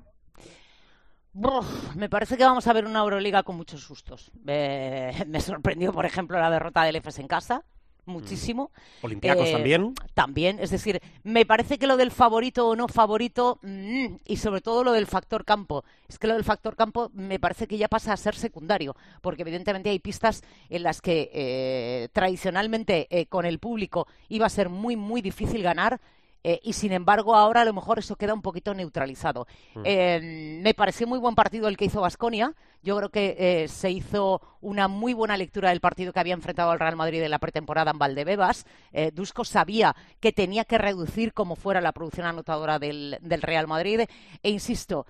Me 1.96 2.10
parece 2.10 2.38
que 2.38 2.44
vamos 2.44 2.68
a 2.68 2.74
ver 2.74 2.86
una 2.86 3.00
Euroliga 3.00 3.44
con 3.44 3.56
muchos 3.56 3.82
sustos. 3.82 4.32
Eh, 4.46 5.12
me 5.28 5.42
sorprendió, 5.42 5.94
por 5.94 6.06
ejemplo, 6.06 6.40
la 6.40 6.50
derrota 6.50 6.84
del 6.84 6.98
EFES 6.98 7.20
en 7.20 7.28
casa. 7.28 7.64
Muchísimo. 8.10 8.72
Olympiacos 9.02 9.48
Eh, 9.48 9.52
también. 9.54 9.94
También, 10.14 10.60
es 10.60 10.72
decir, 10.72 11.02
me 11.24 11.46
parece 11.46 11.78
que 11.78 11.88
lo 11.88 11.96
del 11.96 12.12
favorito 12.12 12.68
o 12.68 12.76
no 12.76 12.88
favorito, 12.88 13.60
mm, 13.62 14.16
y 14.26 14.38
sobre 14.38 14.62
todo 14.62 14.84
lo 14.84 14.92
del 14.92 15.08
factor 15.08 15.46
campo, 15.46 15.84
es 16.08 16.18
que 16.20 16.28
lo 16.28 16.34
del 16.34 16.44
factor 16.44 16.76
campo 16.76 17.12
me 17.14 17.40
parece 17.40 17.68
que 17.68 17.78
ya 17.78 17.88
pasa 17.88 18.14
a 18.14 18.18
ser 18.18 18.36
secundario, 18.36 18.96
porque 19.22 19.44
evidentemente 19.44 19.90
hay 19.90 20.00
pistas 20.00 20.44
en 20.70 20.84
las 20.84 21.02
que 21.02 21.30
eh, 21.34 22.10
tradicionalmente 22.12 23.08
eh, 23.10 23.28
con 23.28 23.46
el 23.46 23.60
público 23.60 24.08
iba 24.28 24.46
a 24.46 24.50
ser 24.50 24.70
muy, 24.70 24.96
muy 24.96 25.22
difícil 25.22 25.64
ganar. 25.64 26.02
Eh, 26.44 26.60
y 26.64 26.74
sin 26.74 26.92
embargo, 26.92 27.36
ahora 27.36 27.62
a 27.62 27.66
lo 27.66 27.74
mejor 27.74 28.00
eso 28.00 28.16
queda 28.16 28.34
un 28.34 28.42
poquito 28.42 28.74
neutralizado. 28.74 29.48
Eh, 29.84 30.60
me 30.62 30.74
pareció 30.74 31.08
muy 31.08 31.20
buen 31.20 31.36
partido 31.36 31.68
el 31.68 31.78
que 31.78 31.86
hizo 31.86 32.02
Vasconia. 32.02 32.54
Yo 32.82 32.96
creo 32.98 33.10
que 33.10 33.36
eh, 33.38 33.68
se 33.68 33.92
hizo 33.92 34.42
una 34.62 34.88
muy 34.88 35.14
buena 35.14 35.36
lectura 35.36 35.70
del 35.70 35.82
partido 35.82 36.14
que 36.14 36.20
había 36.20 36.34
enfrentado 36.34 36.72
al 36.72 36.80
Real 36.80 36.96
Madrid 36.96 37.22
en 37.22 37.32
la 37.32 37.40
pretemporada 37.40 37.92
en 37.92 38.00
Valdebebas. 38.00 38.66
Dusko 39.14 39.44
sabía 39.44 39.96
que 40.20 40.32
tenía 40.32 40.64
que 40.66 40.78
reducir 40.78 41.34
como 41.34 41.56
fuera 41.56 41.82
la 41.82 41.92
producción 41.92 42.26
anotadora 42.26 42.80
del, 42.80 43.18
del 43.22 43.42
Real 43.42 43.68
Madrid. 43.68 44.02
E 44.42 44.50
insisto, 44.50 45.06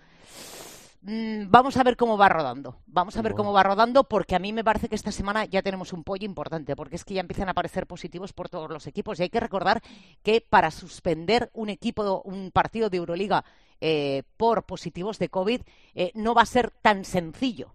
mm, 1.02 1.50
vamos 1.50 1.78
a 1.78 1.84
ver 1.84 1.96
cómo 1.98 2.18
va 2.18 2.30
rodando. 2.30 2.78
Vamos 2.88 3.18
a 3.18 3.22
ver 3.22 3.34
cómo 3.34 3.54
va 3.54 3.64
rodando 3.64 4.04
porque 4.04 4.36
a 4.36 4.40
mí 4.40 4.54
me 4.54 4.64
parece 4.64 4.90
que 4.90 4.96
esta 4.96 5.12
semana 5.12 5.46
ya 5.46 5.62
tenemos 5.62 5.94
un 5.94 6.04
pollo 6.04 6.26
importante 6.26 6.76
porque 6.76 6.96
es 6.96 7.06
que 7.06 7.16
ya 7.16 7.22
empiezan 7.22 7.48
a 7.48 7.52
aparecer 7.52 7.88
positivos 7.88 8.34
por 8.34 8.50
todos 8.50 8.70
los 8.70 8.88
equipos 8.88 9.20
y 9.20 9.24
hay 9.24 9.30
que 9.30 9.40
recordar 9.40 9.82
que 10.24 10.42
para 10.42 10.72
suspender 10.72 11.50
un 11.54 11.70
equipo, 11.70 12.22
un 12.24 12.52
partido 12.52 12.90
de 12.90 12.98
Euroliga 12.98 13.44
eh, 13.82 14.24
por 14.38 14.64
positivos 14.64 15.20
de 15.20 15.30
COVID 15.30 15.62
eh, 15.96 16.12
no 16.16 16.34
va 16.34 16.44
a 16.44 16.46
ser 16.46 16.72
tan 16.72 17.06
sencillo. 17.06 17.74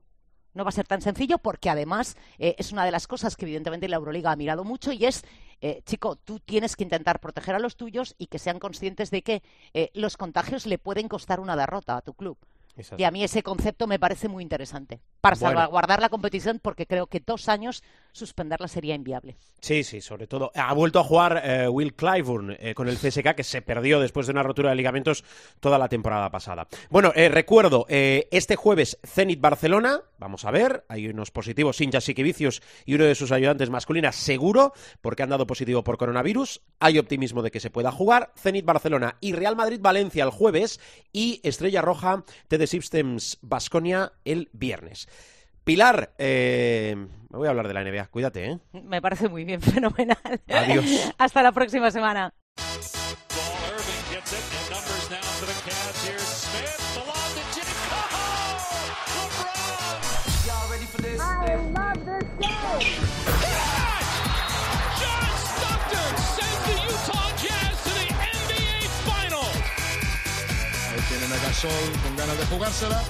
No 0.54 0.64
va 0.64 0.68
a 0.68 0.72
ser 0.72 0.86
tan 0.86 1.02
sencillo 1.02 1.38
porque 1.38 1.68
además 1.68 2.16
eh, 2.38 2.54
es 2.58 2.70
una 2.70 2.84
de 2.84 2.92
las 2.92 3.08
cosas 3.08 3.36
que 3.36 3.44
evidentemente 3.44 3.88
la 3.88 3.96
Euroliga 3.96 4.30
ha 4.30 4.36
mirado 4.36 4.62
mucho 4.62 4.92
y 4.92 5.04
es, 5.04 5.24
eh, 5.60 5.82
chico, 5.84 6.16
tú 6.16 6.38
tienes 6.38 6.76
que 6.76 6.84
intentar 6.84 7.18
proteger 7.18 7.56
a 7.56 7.58
los 7.58 7.76
tuyos 7.76 8.14
y 8.18 8.28
que 8.28 8.38
sean 8.38 8.60
conscientes 8.60 9.10
de 9.10 9.22
que 9.22 9.42
eh, 9.74 9.90
los 9.94 10.16
contagios 10.16 10.66
le 10.66 10.78
pueden 10.78 11.08
costar 11.08 11.40
una 11.40 11.56
derrota 11.56 11.96
a 11.96 12.02
tu 12.02 12.14
club. 12.14 12.38
Y 12.96 13.04
a 13.04 13.10
mí 13.10 13.22
ese 13.22 13.42
concepto 13.42 13.86
me 13.86 13.98
parece 13.98 14.28
muy 14.28 14.42
interesante 14.42 15.00
para 15.20 15.36
Bueno. 15.36 15.48
salvaguardar 15.60 16.00
la 16.00 16.08
competición 16.08 16.58
porque 16.60 16.86
creo 16.86 17.06
que 17.06 17.20
dos 17.20 17.48
años 17.48 17.82
suspenderla 18.14 18.68
sería 18.68 18.94
inviable. 18.94 19.36
Sí, 19.60 19.82
sí, 19.82 20.00
sobre 20.00 20.26
todo. 20.26 20.52
Ha 20.54 20.72
vuelto 20.72 21.00
a 21.00 21.04
jugar 21.04 21.42
eh, 21.44 21.68
Will 21.68 21.94
Clyburn 21.94 22.56
eh, 22.58 22.74
con 22.74 22.88
el 22.88 22.96
CSK, 22.96 23.34
que 23.34 23.42
se 23.42 23.60
perdió 23.60 23.98
después 23.98 24.26
de 24.26 24.32
una 24.32 24.42
rotura 24.42 24.70
de 24.70 24.76
ligamentos 24.76 25.24
toda 25.58 25.78
la 25.78 25.88
temporada 25.88 26.30
pasada. 26.30 26.68
Bueno, 26.90 27.12
eh, 27.14 27.28
recuerdo, 27.28 27.86
este 27.88 28.56
jueves 28.56 28.98
Zenit 29.04 29.40
Barcelona, 29.40 30.00
vamos 30.18 30.44
a 30.44 30.50
ver, 30.50 30.84
hay 30.88 31.08
unos 31.08 31.30
positivos, 31.30 31.76
Sinja 31.76 32.00
Siquevicius 32.00 32.62
y 32.84 32.94
uno 32.94 33.04
de 33.04 33.14
sus 33.14 33.32
ayudantes 33.32 33.70
masculinas, 33.70 34.16
seguro, 34.16 34.72
porque 35.00 35.22
han 35.22 35.30
dado 35.30 35.46
positivo 35.46 35.82
por 35.82 35.98
coronavirus. 35.98 36.60
Hay 36.78 36.98
optimismo 36.98 37.42
de 37.42 37.50
que 37.50 37.60
se 37.60 37.70
pueda 37.70 37.90
jugar. 37.90 38.32
Zenit 38.36 38.64
Barcelona 38.64 39.16
y 39.20 39.32
Real 39.32 39.56
Madrid 39.56 39.80
Valencia 39.80 40.24
el 40.24 40.30
jueves 40.30 40.78
y 41.12 41.40
Estrella 41.42 41.82
Roja 41.82 42.24
TD 42.48 42.66
Systems 42.66 43.38
Basconia 43.42 44.12
el 44.24 44.50
viernes. 44.52 45.08
Pilar, 45.64 46.12
eh, 46.18 46.94
me 47.30 47.38
voy 47.38 47.46
a 47.46 47.50
hablar 47.50 47.68
de 47.68 47.74
la 47.74 47.82
NBA. 47.82 48.06
Cuídate, 48.08 48.44
¿eh? 48.44 48.58
Me 48.72 49.00
parece 49.00 49.28
muy 49.30 49.44
bien, 49.44 49.60
fenomenal. 49.62 50.18
Adiós. 50.48 50.84
Hasta 51.18 51.42
la 51.42 51.52
próxima 51.52 51.90
semana. 51.90 52.32
Gasol 71.44 71.70
con 72.02 72.16
ganas 72.16 72.38
de 72.38 72.46
jugársela. 72.46 73.02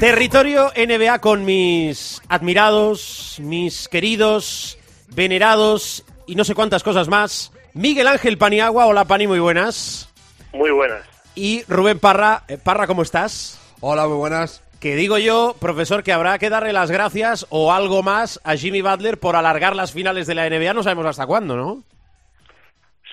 Territorio 0.00 0.72
NBA 0.76 1.20
con 1.20 1.46
mis 1.46 2.20
admirados, 2.28 3.38
mis 3.40 3.88
queridos, 3.88 4.78
venerados 5.14 6.04
y 6.26 6.34
no 6.34 6.44
sé 6.44 6.54
cuántas 6.54 6.82
cosas 6.82 7.08
más. 7.08 7.50
Miguel 7.72 8.06
Ángel 8.06 8.36
Paniagua, 8.36 8.84
hola 8.84 9.06
Pani, 9.06 9.26
muy 9.26 9.38
buenas. 9.38 10.12
Muy 10.52 10.70
buenas. 10.70 11.02
Y 11.34 11.62
Rubén 11.66 11.98
Parra, 11.98 12.42
eh, 12.46 12.58
Parra, 12.62 12.86
¿cómo 12.86 13.00
estás? 13.00 13.58
Hola, 13.80 14.06
muy 14.06 14.18
buenas. 14.18 14.62
Que 14.82 14.96
digo 14.96 15.16
yo, 15.16 15.56
profesor, 15.58 16.02
que 16.02 16.12
habrá 16.12 16.38
que 16.38 16.50
darle 16.50 16.74
las 16.74 16.90
gracias 16.90 17.46
o 17.48 17.72
algo 17.72 18.02
más 18.02 18.38
a 18.44 18.54
Jimmy 18.54 18.82
Butler 18.82 19.18
por 19.18 19.34
alargar 19.34 19.74
las 19.74 19.92
finales 19.92 20.26
de 20.26 20.34
la 20.34 20.46
NBA, 20.50 20.74
no 20.74 20.82
sabemos 20.82 21.06
hasta 21.06 21.26
cuándo, 21.26 21.56
¿no? 21.56 21.82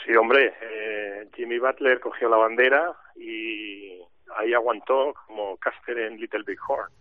Sí, 0.05 0.13
hombre, 0.17 0.53
eh, 0.61 1.27
Jimmy 1.33 1.59
Butler 1.59 2.01
cogió 2.01 2.27
la 2.27 2.35
bandera 2.35 2.91
y 3.15 4.01
ahí 4.37 4.53
aguantó 4.53 5.13
como 5.27 5.57
Caster 5.57 5.97
en 5.99 6.19
Little 6.19 6.43
Big 6.45 6.59
Horn. 6.67 6.91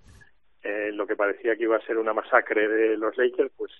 Eh, 0.62 0.90
lo 0.92 1.06
que 1.06 1.16
parecía 1.16 1.56
que 1.56 1.64
iba 1.64 1.76
a 1.76 1.86
ser 1.86 1.98
una 1.98 2.12
masacre 2.12 2.68
de 2.68 2.96
los 2.96 3.16
Lakers, 3.16 3.50
pues 3.56 3.72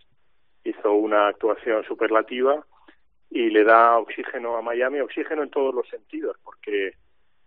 hizo 0.64 0.92
una 0.92 1.28
actuación 1.28 1.84
superlativa 1.84 2.64
y 3.30 3.50
le 3.50 3.64
da 3.64 3.98
oxígeno 3.98 4.56
a 4.56 4.62
Miami, 4.62 5.00
oxígeno 5.00 5.42
en 5.42 5.50
todos 5.50 5.74
los 5.74 5.88
sentidos, 5.88 6.36
porque 6.42 6.94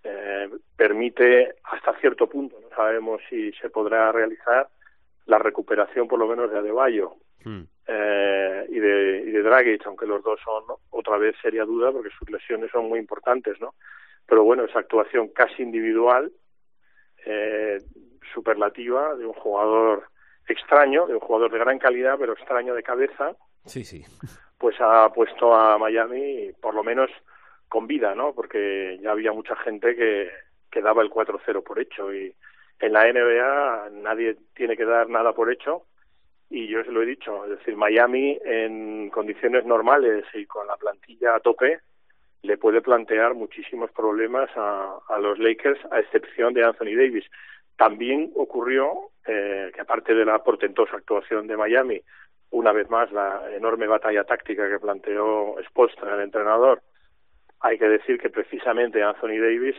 eh, 0.04 0.50
permite 0.76 1.56
hasta 1.64 1.98
cierto 2.00 2.28
punto, 2.28 2.58
no 2.62 2.76
sabemos 2.76 3.22
si 3.30 3.52
se 3.54 3.70
podrá 3.70 4.12
realizar 4.12 4.70
la 5.26 5.38
recuperación 5.38 6.08
por 6.08 6.20
lo 6.20 6.28
menos 6.28 6.52
de 6.52 6.60
Adebayo 6.60 7.18
Hmm. 7.46 7.62
eh, 7.88 8.66
y 8.70 8.80
de 8.80 9.24
y 9.28 9.32
de 9.32 9.44
Dragic, 9.44 9.86
aunque 9.86 10.08
los 10.08 10.24
dos 10.24 10.40
son 10.44 10.64
otra 10.90 11.18
vez 11.18 11.36
seria 11.44 11.64
duda 11.64 11.92
porque 11.92 12.10
sus 12.18 12.28
lesiones 12.30 12.72
son 12.72 12.90
muy 12.90 12.98
importantes, 12.98 13.62
¿no? 13.62 13.76
Pero 14.28 14.44
bueno, 14.44 14.64
esa 14.66 14.80
actuación 14.80 15.30
casi 15.30 15.62
individual, 15.64 16.32
eh, 17.26 17.80
superlativa 18.34 19.16
de 19.16 19.26
un 19.26 19.34
jugador 19.34 20.08
extraño, 20.48 21.08
de 21.08 21.14
un 21.16 21.20
jugador 21.20 21.52
de 21.52 21.60
gran 21.60 21.80
calidad 21.80 22.18
pero 22.20 22.34
extraño 22.34 22.74
de 22.76 22.84
cabeza, 22.84 23.36
Sí, 23.66 23.84
sí. 23.84 24.04
pues 24.58 24.76
ha 24.80 25.12
puesto 25.14 25.54
a 25.56 25.78
Miami 25.78 26.52
por 26.62 26.76
lo 26.76 26.84
menos 26.84 27.10
con 27.68 27.88
vida, 27.88 28.14
¿no? 28.14 28.34
Porque 28.34 29.00
ya 29.02 29.12
había 29.12 29.32
mucha 29.32 29.56
gente 29.58 29.96
que, 29.96 30.30
que 30.72 30.82
daba 30.82 31.02
el 31.02 31.10
4-0 31.10 31.64
por 31.64 31.80
hecho 31.80 32.14
y 32.14 32.34
en 32.80 32.94
la 32.94 33.06
NBA 33.12 33.90
nadie 33.92 34.38
tiene 34.54 34.78
que 34.78 34.86
dar 34.86 35.10
nada 35.10 35.34
por 35.34 35.52
hecho 35.52 35.84
y 36.50 36.68
yo 36.68 36.84
se 36.84 36.92
lo 36.92 37.02
he 37.02 37.06
dicho, 37.08 37.44
es 37.46 37.58
decir, 37.58 37.76
Miami 37.76 38.38
en 38.46 39.10
condiciones 39.10 39.66
normales 39.66 40.26
y 40.36 40.46
con 40.46 40.68
la 40.68 40.78
plantilla 40.78 41.36
a 41.36 41.40
tope 41.40 41.80
le 42.46 42.58
puede 42.58 42.82
plantear 42.82 43.34
muchísimos 43.34 43.92
problemas 43.92 44.50
a, 44.56 45.00
a 45.08 45.20
los 45.20 45.38
Lakers 45.40 45.80
a 45.92 46.00
excepción 46.00 46.54
de 46.54 46.64
Anthony 46.64 46.96
Davis. 46.96 47.26
También 47.78 48.32
ocurrió 48.36 49.12
eh, 49.26 49.72
que 49.74 49.82
aparte 49.82 50.14
de 50.14 50.26
la 50.26 50.44
portentosa 50.44 50.96
actuación 50.96 51.48
de 51.48 51.58
Miami, 51.58 52.02
una 52.52 52.72
vez 52.72 52.90
más 52.90 53.12
la 53.12 53.42
enorme 53.54 53.88
batalla 53.88 54.24
táctica 54.24 54.70
que 54.70 54.80
planteó 54.80 55.56
Spolstra, 55.68 56.16
el 56.16 56.22
entrenador, 56.22 56.82
hay 57.60 57.78
que 57.78 57.90
decir 57.90 58.20
que 58.20 58.30
precisamente 58.30 59.04
Anthony 59.04 59.40
Davis 59.42 59.76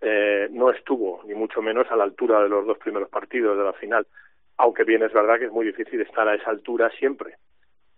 eh, 0.00 0.48
no 0.50 0.70
estuvo 0.70 1.22
ni 1.26 1.34
mucho 1.34 1.60
menos 1.62 1.86
a 1.90 1.96
la 1.96 2.04
altura 2.04 2.42
de 2.42 2.48
los 2.48 2.66
dos 2.66 2.78
primeros 2.78 3.08
partidos 3.08 3.56
de 3.56 3.64
la 3.64 3.72
final, 3.74 4.06
aunque 4.56 4.84
bien 4.84 5.02
es 5.02 5.12
verdad 5.12 5.38
que 5.38 5.46
es 5.46 5.52
muy 5.52 5.66
difícil 5.66 6.00
estar 6.00 6.26
a 6.26 6.34
esa 6.34 6.50
altura 6.50 6.90
siempre, 6.98 7.34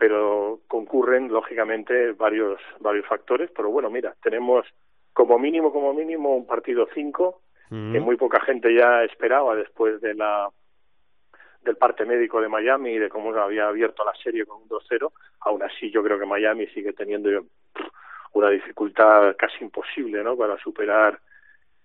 pero 0.00 0.58
concurren 0.66 1.28
lógicamente 1.28 2.12
varios 2.12 2.58
varios 2.80 3.06
factores, 3.06 3.52
pero 3.54 3.70
bueno, 3.70 3.88
mira, 3.90 4.16
tenemos 4.20 4.66
como 5.12 5.38
mínimo 5.38 5.72
como 5.72 5.94
mínimo 5.94 6.34
un 6.34 6.46
partido 6.46 6.88
5 6.92 7.42
Mm. 7.70 7.92
que 7.92 8.00
muy 8.00 8.16
poca 8.16 8.40
gente 8.40 8.74
ya 8.74 9.04
esperaba 9.04 9.54
después 9.54 10.00
de 10.00 10.14
la 10.14 10.48
del 11.62 11.76
parte 11.76 12.04
médico 12.04 12.40
de 12.40 12.48
Miami 12.48 12.92
y 12.92 12.98
de 12.98 13.08
cómo 13.08 13.34
había 13.34 13.68
abierto 13.68 14.02
la 14.04 14.14
serie 14.14 14.46
con 14.46 14.62
un 14.62 14.68
2-0, 14.68 15.12
aún 15.40 15.62
así 15.62 15.90
yo 15.90 16.02
creo 16.02 16.18
que 16.18 16.24
Miami 16.24 16.66
sigue 16.68 16.94
teniendo 16.94 17.28
una 18.32 18.48
dificultad 18.48 19.36
casi 19.36 19.62
imposible 19.62 20.24
¿no? 20.24 20.36
para 20.36 20.56
superar 20.58 21.20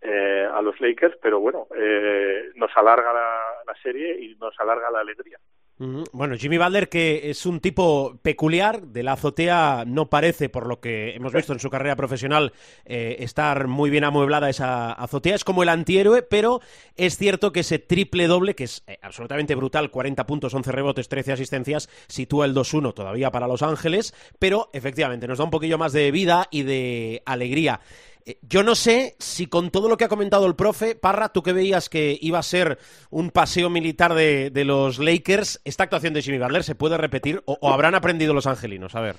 eh, 0.06 0.48
a 0.52 0.62
los 0.62 0.80
Lakers, 0.80 1.18
pero 1.22 1.40
bueno, 1.40 1.68
eh, 1.76 2.52
nos 2.56 2.72
alarga 2.76 3.12
la, 3.14 3.44
la 3.66 3.76
serie 3.82 4.18
y 4.22 4.36
nos 4.36 4.58
alarga 4.60 4.92
la 4.92 5.00
alegría. 5.00 5.38
Bueno, 5.78 6.38
Jimmy 6.38 6.58
Butler, 6.58 6.88
que 6.88 7.30
es 7.30 7.46
un 7.46 7.60
tipo 7.60 8.18
peculiar, 8.22 8.82
de 8.82 9.04
la 9.04 9.14
azotea 9.14 9.84
no 9.86 10.10
parece, 10.10 10.48
por 10.48 10.68
lo 10.68 10.80
que 10.80 11.14
hemos 11.14 11.34
visto 11.34 11.52
en 11.52 11.60
su 11.60 11.70
carrera 11.70 11.98
profesional, 11.98 12.54
eh, 12.86 13.18
estar 13.20 13.68
muy 13.68 13.90
bien 13.90 14.06
amueblada 14.06 14.50
esa 14.50 14.94
azotea. 14.94 15.36
Es 15.36 15.44
como 15.44 15.64
el 15.64 15.70
antihéroe, 15.70 16.22
pero 16.22 16.62
es 16.96 17.18
cierto 17.18 17.52
que 17.52 17.60
ese 17.60 17.78
triple 17.78 18.28
doble, 18.28 18.56
que 18.56 18.64
es 18.64 18.86
eh, 18.88 18.98
absolutamente 19.02 19.54
brutal, 19.54 19.92
40 19.92 20.26
puntos, 20.26 20.54
11 20.54 20.72
rebotes, 20.72 21.10
13 21.10 21.34
asistencias, 21.34 21.90
sitúa 22.08 22.46
el 22.46 22.56
2-1 22.56 22.94
todavía 22.94 23.30
para 23.30 23.48
Los 23.48 23.62
Ángeles, 23.62 24.14
pero 24.40 24.70
efectivamente 24.72 25.28
nos 25.28 25.40
da 25.40 25.44
un 25.44 25.52
poquillo 25.52 25.78
más 25.78 25.92
de 25.92 26.10
vida 26.10 26.48
y 26.52 26.64
de 26.64 27.22
alegría. 27.26 27.82
Eh, 28.26 28.38
Yo 28.42 28.64
no 28.64 28.76
sé 28.76 29.16
si 29.20 29.48
con 29.48 29.70
todo 29.72 29.88
lo 29.90 29.98
que 29.98 30.06
ha 30.06 30.10
comentado 30.10 30.46
el 30.48 30.56
profe, 30.56 30.96
Parra, 30.96 31.30
tú 31.30 31.44
que 31.44 31.54
veías 31.54 31.90
que 31.90 32.18
iba 32.22 32.40
a 32.40 32.44
ser 32.44 32.80
un 33.10 33.30
paseo 33.32 33.70
militar 33.70 34.14
de, 34.14 34.50
de 34.50 34.66
los 34.66 35.00
Lakers, 35.00 35.62
esta 35.64 35.84
actuación 35.84 36.14
de 36.14 36.22
Jimmy 36.22 36.40
Butler 36.40 36.64
se 36.64 36.76
puede 36.76 36.98
repetir 36.98 37.42
o, 37.46 37.58
o 37.62 37.72
habrán 37.72 37.96
aprendido 37.96 38.34
los 38.34 38.48
angelinos. 38.48 38.96
A 38.96 39.02
ver. 39.02 39.16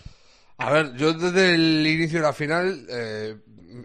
A 0.59 0.71
ver, 0.71 0.95
yo 0.97 1.13
desde 1.13 1.55
el 1.55 1.87
inicio 1.87 2.19
de 2.21 2.25
la 2.25 2.33
final 2.33 2.87
eh, 2.89 3.37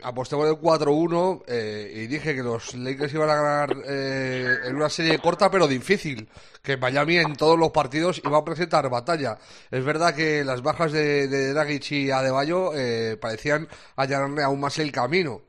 aposté 0.03 0.35
por 0.35 0.47
el 0.47 0.55
4-1 0.55 1.43
eh, 1.47 1.91
y 1.95 2.07
dije 2.07 2.33
que 2.33 2.43
los 2.43 2.73
Lakers 2.75 3.13
iban 3.13 3.29
a 3.29 3.35
ganar 3.35 3.77
eh, 3.85 4.55
en 4.65 4.75
una 4.77 4.89
serie 4.89 5.19
corta 5.19 5.51
pero 5.51 5.67
difícil, 5.67 6.29
que 6.61 6.77
Miami 6.77 7.17
en 7.17 7.35
todos 7.35 7.59
los 7.59 7.71
partidos 7.71 8.21
iba 8.23 8.37
a 8.37 8.45
presentar 8.45 8.89
batalla. 8.89 9.37
Es 9.69 9.83
verdad 9.83 10.15
que 10.15 10.45
las 10.45 10.61
bajas 10.61 10.93
de, 10.93 11.27
de 11.27 11.53
Dragic 11.53 11.91
y 11.91 12.11
Adebayo 12.11 12.71
eh, 12.73 13.17
parecían 13.19 13.67
allanarle 13.97 14.43
aún 14.43 14.61
más 14.61 14.79
el 14.79 14.91
camino. 14.93 15.41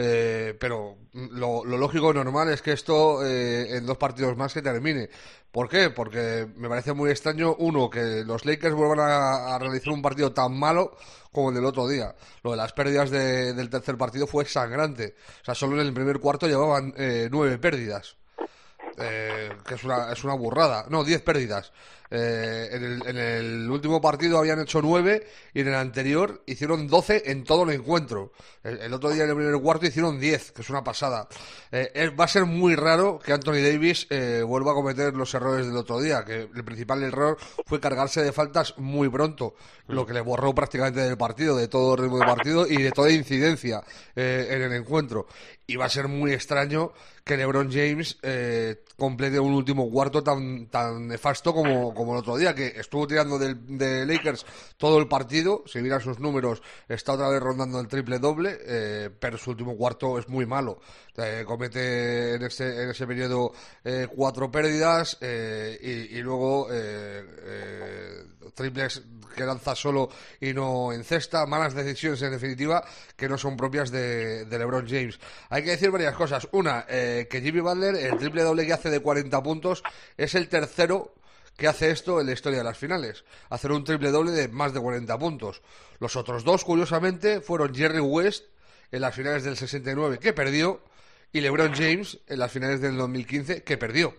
Eh, 0.00 0.56
pero 0.60 0.96
lo, 1.12 1.64
lo 1.64 1.76
lógico 1.76 2.14
normal 2.14 2.48
es 2.50 2.62
que 2.62 2.70
esto 2.70 3.26
eh, 3.26 3.78
en 3.78 3.84
dos 3.84 3.96
partidos 3.96 4.36
más 4.36 4.52
se 4.52 4.62
termine. 4.62 5.10
¿Por 5.50 5.68
qué? 5.68 5.90
Porque 5.90 6.46
me 6.56 6.68
parece 6.68 6.92
muy 6.92 7.10
extraño, 7.10 7.54
uno, 7.58 7.88
que 7.88 8.22
los 8.24 8.44
Lakers 8.44 8.74
vuelvan 8.74 9.00
a, 9.00 9.58
realizar 9.58 9.92
un 9.92 10.02
partido 10.02 10.32
tan 10.32 10.56
malo 10.58 10.96
como 11.32 11.48
el 11.48 11.54
del 11.54 11.64
otro 11.64 11.88
día. 11.88 12.14
Lo 12.42 12.50
de 12.52 12.56
las 12.58 12.72
pérdidas 12.72 13.10
de- 13.10 13.54
del 13.54 13.70
tercer 13.70 13.96
partido 13.96 14.26
fue 14.26 14.44
sangrante. 14.44 15.14
O 15.42 15.44
sea, 15.44 15.54
solo 15.54 15.80
en 15.80 15.86
el 15.86 15.94
primer 15.94 16.20
cuarto 16.20 16.46
llevaban 16.46 16.92
eh, 16.96 17.28
nueve 17.30 17.58
pérdidas. 17.58 18.16
Eh, 19.00 19.50
que 19.66 19.74
es 19.74 19.84
una, 19.84 20.12
es 20.12 20.24
una 20.24 20.34
burrada. 20.34 20.86
No, 20.88 21.04
10 21.04 21.22
pérdidas. 21.22 21.72
Eh, 22.10 22.68
en, 22.72 23.18
el, 23.18 23.70
último 23.70 24.00
partido 24.00 24.38
habían 24.38 24.60
hecho 24.60 24.80
9 24.80 25.26
y 25.52 25.60
en 25.60 25.68
el 25.68 25.74
anterior 25.74 26.42
hicieron 26.46 26.86
12 26.86 27.30
en 27.30 27.44
todo 27.44 27.64
el 27.64 27.70
encuentro. 27.70 28.32
El, 28.62 28.92
otro 28.94 29.10
día 29.10 29.24
en 29.24 29.30
el 29.30 29.36
primer 29.36 29.60
cuarto 29.60 29.86
hicieron 29.86 30.18
10, 30.18 30.52
que 30.52 30.62
es 30.62 30.70
una 30.70 30.82
pasada. 30.82 31.28
Eh, 31.70 32.10
va 32.18 32.24
a 32.24 32.28
ser 32.28 32.46
muy 32.46 32.74
raro 32.76 33.18
que 33.18 33.32
Anthony 33.32 33.60
Davis 33.62 34.06
eh, 34.10 34.42
vuelva 34.46 34.72
a 34.72 34.74
cometer 34.74 35.14
los 35.14 35.32
errores 35.34 35.66
del 35.66 35.76
otro 35.76 36.00
día, 36.00 36.24
que 36.24 36.48
el 36.54 36.64
principal 36.64 37.02
error 37.02 37.36
fue 37.66 37.80
cargarse 37.80 38.22
de 38.22 38.32
faltas 38.32 38.74
muy 38.78 39.08
pronto, 39.08 39.54
lo 39.86 40.06
que 40.06 40.14
le 40.14 40.20
borró 40.20 40.54
prácticamente 40.54 41.00
del 41.00 41.16
partido, 41.16 41.56
de 41.56 41.68
todo 41.68 41.96
ritmo 41.96 42.18
del 42.18 42.26
partido 42.26 42.66
y 42.66 42.82
de 42.82 42.92
toda 42.92 43.10
incidencia 43.10 43.82
en 44.14 44.62
el 44.62 44.72
encuentro. 44.72 45.26
Y 45.66 45.76
va 45.76 45.86
a 45.86 45.90
ser 45.90 46.08
muy 46.08 46.32
extraño 46.32 46.92
que 47.24 47.36
LeBron 47.36 47.70
James 47.70 48.18
complete 48.98 49.38
un 49.38 49.54
último 49.54 49.88
cuarto 49.88 50.24
tan, 50.24 50.66
tan 50.66 51.06
nefasto 51.06 51.54
como, 51.54 51.94
como 51.94 52.14
el 52.14 52.18
otro 52.18 52.36
día, 52.36 52.52
que 52.52 52.66
estuvo 52.66 53.06
tirando 53.06 53.38
del, 53.38 53.78
de 53.78 54.04
Lakers 54.04 54.44
todo 54.76 54.98
el 54.98 55.06
partido, 55.06 55.62
si 55.66 55.78
miran 55.80 56.00
sus 56.00 56.18
números, 56.18 56.60
está 56.88 57.12
otra 57.12 57.28
vez 57.28 57.40
rondando 57.40 57.78
el 57.78 57.86
triple 57.86 58.18
doble, 58.18 58.58
eh, 58.60 59.10
pero 59.20 59.38
su 59.38 59.50
último 59.50 59.76
cuarto 59.76 60.18
es 60.18 60.28
muy 60.28 60.46
malo. 60.46 60.80
Eh, 61.16 61.44
comete 61.46 62.34
en 62.34 62.42
ese, 62.42 62.82
en 62.82 62.90
ese 62.90 63.06
periodo 63.06 63.52
eh, 63.84 64.08
cuatro 64.12 64.50
pérdidas 64.50 65.16
y, 65.20 66.16
y, 66.16 66.20
luego 66.20 66.68
triples 68.54 69.02
que 69.38 69.46
lanza 69.46 69.74
solo 69.74 70.10
y 70.40 70.52
no 70.52 70.92
encesta, 70.92 71.46
malas 71.46 71.74
decisiones 71.74 72.20
en 72.22 72.32
definitiva 72.32 72.84
que 73.16 73.28
no 73.28 73.38
son 73.38 73.56
propias 73.56 73.90
de, 73.90 74.46
LeBron 74.50 74.86
James. 74.86 75.18
Hay 75.48 75.62
que 75.62 75.70
decir 75.70 75.90
varias 75.90 76.14
cosas. 76.14 76.48
Una, 76.52 76.84
eh, 76.88 77.28
que 77.30 77.40
Jimmy 77.40 77.60
Butler, 77.60 77.94
el 77.94 78.18
triple 78.18 78.42
doble 78.42 78.66
que 78.66 78.72
hace 78.72 78.87
de 78.90 79.00
40 79.00 79.42
puntos, 79.42 79.82
es 80.16 80.34
el 80.34 80.48
tercero 80.48 81.14
que 81.56 81.66
hace 81.66 81.90
esto 81.90 82.20
en 82.20 82.26
la 82.26 82.32
historia 82.32 82.58
de 82.58 82.64
las 82.64 82.78
finales. 82.78 83.24
Hacer 83.50 83.72
un 83.72 83.84
triple 83.84 84.10
doble 84.10 84.30
de 84.30 84.48
más 84.48 84.72
de 84.72 84.80
40 84.80 85.18
puntos. 85.18 85.60
Los 85.98 86.14
otros 86.16 86.44
dos, 86.44 86.64
curiosamente, 86.64 87.40
fueron 87.40 87.74
Jerry 87.74 88.00
West 88.00 88.44
en 88.92 89.00
las 89.00 89.14
finales 89.14 89.44
del 89.44 89.56
69, 89.56 90.18
que 90.18 90.32
perdió, 90.32 90.82
y 91.32 91.40
LeBron 91.40 91.74
James 91.74 92.18
en 92.26 92.38
las 92.38 92.52
finales 92.52 92.80
del 92.80 92.96
2015, 92.96 93.62
que 93.64 93.76
perdió. 93.76 94.14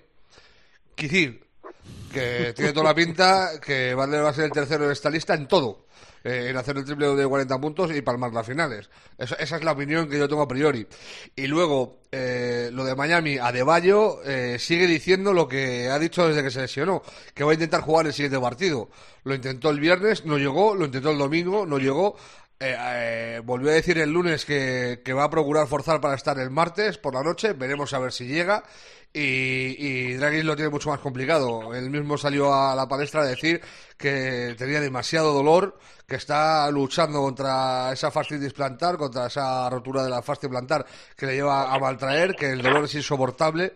Quisir, 0.96 1.48
que 2.12 2.54
tiene 2.56 2.74
toda 2.74 2.86
la 2.86 2.96
pinta 2.96 3.52
que 3.62 3.94
va 3.94 4.06
a 4.06 4.34
ser 4.34 4.46
el 4.46 4.52
tercero 4.52 4.86
en 4.86 4.92
esta 4.92 5.10
lista 5.10 5.34
en 5.34 5.48
todo. 5.48 5.90
Eh, 6.24 6.48
en 6.50 6.58
hacer 6.58 6.76
el 6.78 6.84
triple 6.84 7.08
de 7.16 7.26
40 7.26 7.62
puntos 7.62 7.96
y 7.96 8.02
palmar 8.02 8.34
las 8.34 8.46
finales. 8.46 8.90
Esa, 9.18 9.36
es 9.36 9.64
la 9.64 9.72
opinión 9.72 10.10
que 10.10 10.18
yo 10.18 10.28
tengo 10.28 10.42
a 10.42 10.48
priori. 10.48 10.86
Y 11.36 11.48
luego, 11.48 12.02
eh, 12.12 12.70
lo 12.74 12.84
de 12.84 12.96
Miami, 12.96 13.38
Adebayo 13.38 14.22
eh, 14.26 14.60
sigue 14.60 14.86
diciendo 14.86 15.32
lo 15.32 15.48
que 15.48 15.90
ha 15.90 15.98
dicho 15.98 16.28
desde 16.28 16.44
que 16.44 16.52
se 16.52 16.62
lesionó, 16.62 17.02
que 17.34 17.46
va 17.46 17.52
a 17.52 17.54
intentar 17.54 17.82
jugar 17.82 18.06
el 18.08 18.14
siguiente 18.14 18.40
partido. 18.40 18.90
Lo 19.24 19.34
intentó 19.34 19.70
el 19.70 19.80
viernes, 19.80 20.26
no 20.26 20.38
llegó, 20.38 20.76
lo 20.76 20.86
intentó 20.86 21.12
el 21.12 21.18
domingo, 21.18 21.66
no 21.66 21.78
llegó. 21.78 22.18
Volvió 23.44 23.70
a 23.70 23.74
decir 23.74 23.98
el 24.00 24.12
lunes 24.12 24.46
que, 24.46 25.02
va 25.14 25.26
a 25.26 25.30
procurar 25.30 25.68
forzar 25.68 26.02
para 26.02 26.16
estar 26.16 26.38
el 26.40 26.50
martes 26.50 26.98
por 26.98 27.14
la 27.14 27.24
noche, 27.24 27.54
veremos 27.54 27.94
a 27.94 28.00
ver 28.00 28.12
si 28.12 28.26
llega. 28.28 28.64
Y, 29.12 29.76
y 29.80 30.14
Draghi 30.14 30.44
lo 30.44 30.56
tiene 30.56 30.70
mucho 30.70 30.90
más 30.90 31.00
complicado. 31.00 31.74
Él 31.74 31.90
mismo 31.90 32.18
salió 32.18 32.54
a 32.54 32.76
la 32.76 32.88
palestra 32.88 33.22
a 33.22 33.26
decir 33.26 33.60
que 33.98 34.56
tenía 34.58 34.80
demasiado 34.80 35.34
dolor, 35.34 35.80
que 36.06 36.16
está 36.16 36.70
luchando 36.70 37.20
contra 37.22 37.92
esa 37.92 38.12
fascitis 38.12 38.54
plantar, 38.54 38.98
contra 38.98 39.28
esa 39.28 39.70
rotura 39.70 40.04
de 40.04 40.10
la 40.10 40.22
fascia 40.22 40.48
plantar 40.48 40.86
que 41.16 41.26
le 41.26 41.36
lleva 41.36 41.74
a 41.74 41.80
maltraer, 41.80 42.36
que 42.36 42.52
el 42.52 42.62
dolor 42.62 42.86
es 42.86 42.96
insoportable 42.96 43.74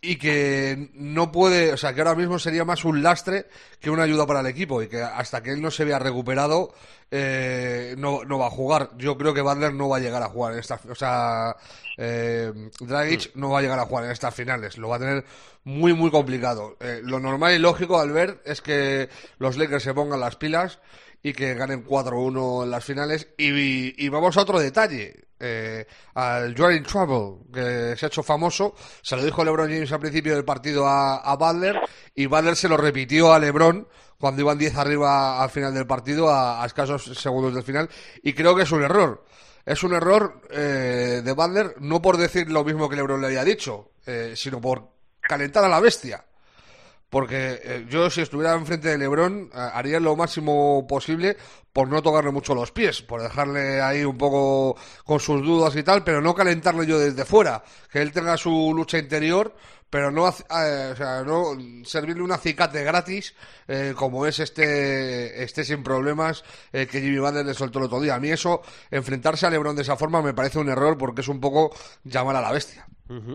y 0.00 0.16
que 0.16 0.90
no 0.94 1.32
puede, 1.32 1.72
o 1.72 1.76
sea, 1.76 1.92
que 1.92 2.00
ahora 2.00 2.14
mismo 2.14 2.38
sería 2.38 2.64
más 2.64 2.84
un 2.84 3.02
lastre 3.02 3.46
que 3.80 3.90
una 3.90 4.04
ayuda 4.04 4.26
para 4.26 4.40
el 4.40 4.46
equipo 4.46 4.80
y 4.80 4.88
que 4.88 5.02
hasta 5.02 5.42
que 5.42 5.50
él 5.50 5.60
no 5.60 5.72
se 5.72 5.84
vea 5.84 5.98
recuperado 5.98 6.72
eh, 7.10 7.94
no, 7.98 8.24
no 8.24 8.38
va 8.38 8.46
a 8.46 8.50
jugar. 8.50 8.90
Yo 8.96 9.18
creo 9.18 9.34
que 9.34 9.40
Butler 9.40 9.74
no 9.74 9.88
va 9.88 9.96
a 9.96 10.00
llegar 10.00 10.22
a 10.22 10.28
jugar 10.28 10.52
en 10.52 10.60
esta, 10.60 10.80
o 10.88 10.94
sea, 10.94 11.56
eh, 11.96 12.52
Dragic 12.78 13.34
no 13.34 13.50
va 13.50 13.58
a 13.58 13.62
llegar 13.62 13.78
a 13.80 13.86
jugar 13.86 14.04
en 14.04 14.12
estas 14.12 14.34
finales, 14.34 14.78
lo 14.78 14.88
va 14.88 14.96
a 14.96 15.00
tener 15.00 15.24
muy 15.64 15.94
muy 15.94 16.10
complicado. 16.10 16.76
Eh, 16.78 17.00
lo 17.02 17.18
normal 17.18 17.54
y 17.54 17.58
lógico 17.58 17.98
al 17.98 18.12
ver 18.12 18.40
es 18.44 18.60
que 18.62 19.08
los 19.38 19.56
Lakers 19.56 19.82
se 19.82 19.94
pongan 19.94 20.20
las 20.20 20.36
pilas 20.36 20.78
y 21.22 21.32
que 21.32 21.54
ganen 21.54 21.84
4-1 21.84 22.64
en 22.64 22.70
las 22.70 22.84
finales 22.84 23.28
y, 23.36 24.04
y 24.04 24.08
vamos 24.08 24.36
a 24.36 24.42
otro 24.42 24.58
detalle 24.58 25.28
eh, 25.40 25.86
al 26.14 26.54
You're 26.54 26.80
Trouble, 26.80 27.44
que 27.52 27.96
se 27.96 28.06
ha 28.06 28.08
hecho 28.08 28.22
famoso. 28.22 28.74
Se 29.02 29.16
lo 29.16 29.24
dijo 29.24 29.44
LeBron 29.44 29.70
James 29.70 29.92
al 29.92 30.00
principio 30.00 30.34
del 30.34 30.44
partido 30.44 30.86
a, 30.86 31.16
a 31.16 31.36
Butler 31.36 31.80
y 32.14 32.26
Butler 32.26 32.56
se 32.56 32.68
lo 32.68 32.76
repitió 32.76 33.32
a 33.32 33.38
LeBron 33.38 33.86
cuando 34.18 34.42
iban 34.42 34.58
10 34.58 34.76
arriba 34.76 35.40
al 35.42 35.50
final 35.50 35.72
del 35.72 35.86
partido, 35.86 36.28
a, 36.30 36.64
escasos 36.66 37.04
segundos 37.18 37.54
del 37.54 37.62
final. 37.62 37.88
Y 38.22 38.32
creo 38.32 38.56
que 38.56 38.62
es 38.62 38.72
un 38.72 38.82
error. 38.82 39.24
Es 39.64 39.82
un 39.82 39.94
error 39.94 40.40
eh, 40.50 41.22
de 41.24 41.32
Butler, 41.32 41.74
no 41.80 42.00
por 42.02 42.16
decir 42.16 42.50
lo 42.50 42.64
mismo 42.64 42.88
que 42.88 42.96
LeBron 42.96 43.20
le 43.20 43.28
había 43.28 43.44
dicho, 43.44 43.92
eh, 44.06 44.32
sino 44.34 44.60
por 44.60 44.88
calentar 45.20 45.62
a 45.64 45.68
la 45.68 45.78
bestia. 45.78 46.24
Porque 47.10 47.60
eh, 47.64 47.86
yo, 47.88 48.10
si 48.10 48.20
estuviera 48.20 48.54
enfrente 48.54 48.88
de 48.88 48.98
Lebron, 48.98 49.50
haría 49.52 49.98
lo 49.98 50.14
máximo 50.14 50.86
posible 50.86 51.36
por 51.72 51.88
no 51.88 52.02
tocarle 52.02 52.32
mucho 52.32 52.54
los 52.54 52.70
pies, 52.70 53.02
por 53.02 53.22
dejarle 53.22 53.80
ahí 53.80 54.04
un 54.04 54.18
poco 54.18 54.76
con 55.04 55.18
sus 55.18 55.42
dudas 55.42 55.74
y 55.76 55.82
tal, 55.82 56.04
pero 56.04 56.20
no 56.20 56.34
calentarle 56.34 56.86
yo 56.86 56.98
desde 56.98 57.24
fuera. 57.24 57.62
Que 57.90 58.02
él 58.02 58.12
tenga 58.12 58.36
su 58.36 58.72
lucha 58.74 58.98
interior, 58.98 59.54
pero 59.88 60.10
no, 60.10 60.28
eh, 60.28 60.90
o 60.92 60.96
sea, 60.96 61.22
no 61.24 61.56
servirle 61.84 62.22
un 62.22 62.32
acicate 62.32 62.84
gratis 62.84 63.34
eh, 63.68 63.94
como 63.96 64.26
es 64.26 64.38
este, 64.40 65.42
este 65.42 65.64
sin 65.64 65.82
problemas 65.82 66.44
que 66.72 66.86
Jimmy 67.00 67.18
Butler 67.18 67.46
le 67.46 67.54
soltó 67.54 67.78
el 67.78 67.86
otro 67.86 68.00
día. 68.02 68.16
A 68.16 68.20
mí 68.20 68.28
eso, 68.28 68.60
enfrentarse 68.90 69.46
a 69.46 69.50
Lebron 69.50 69.76
de 69.76 69.82
esa 69.82 69.96
forma 69.96 70.20
me 70.20 70.34
parece 70.34 70.58
un 70.58 70.68
error 70.68 70.98
porque 70.98 71.22
es 71.22 71.28
un 71.28 71.40
poco 71.40 71.74
llamar 72.04 72.36
a 72.36 72.42
la 72.42 72.52
bestia. 72.52 72.86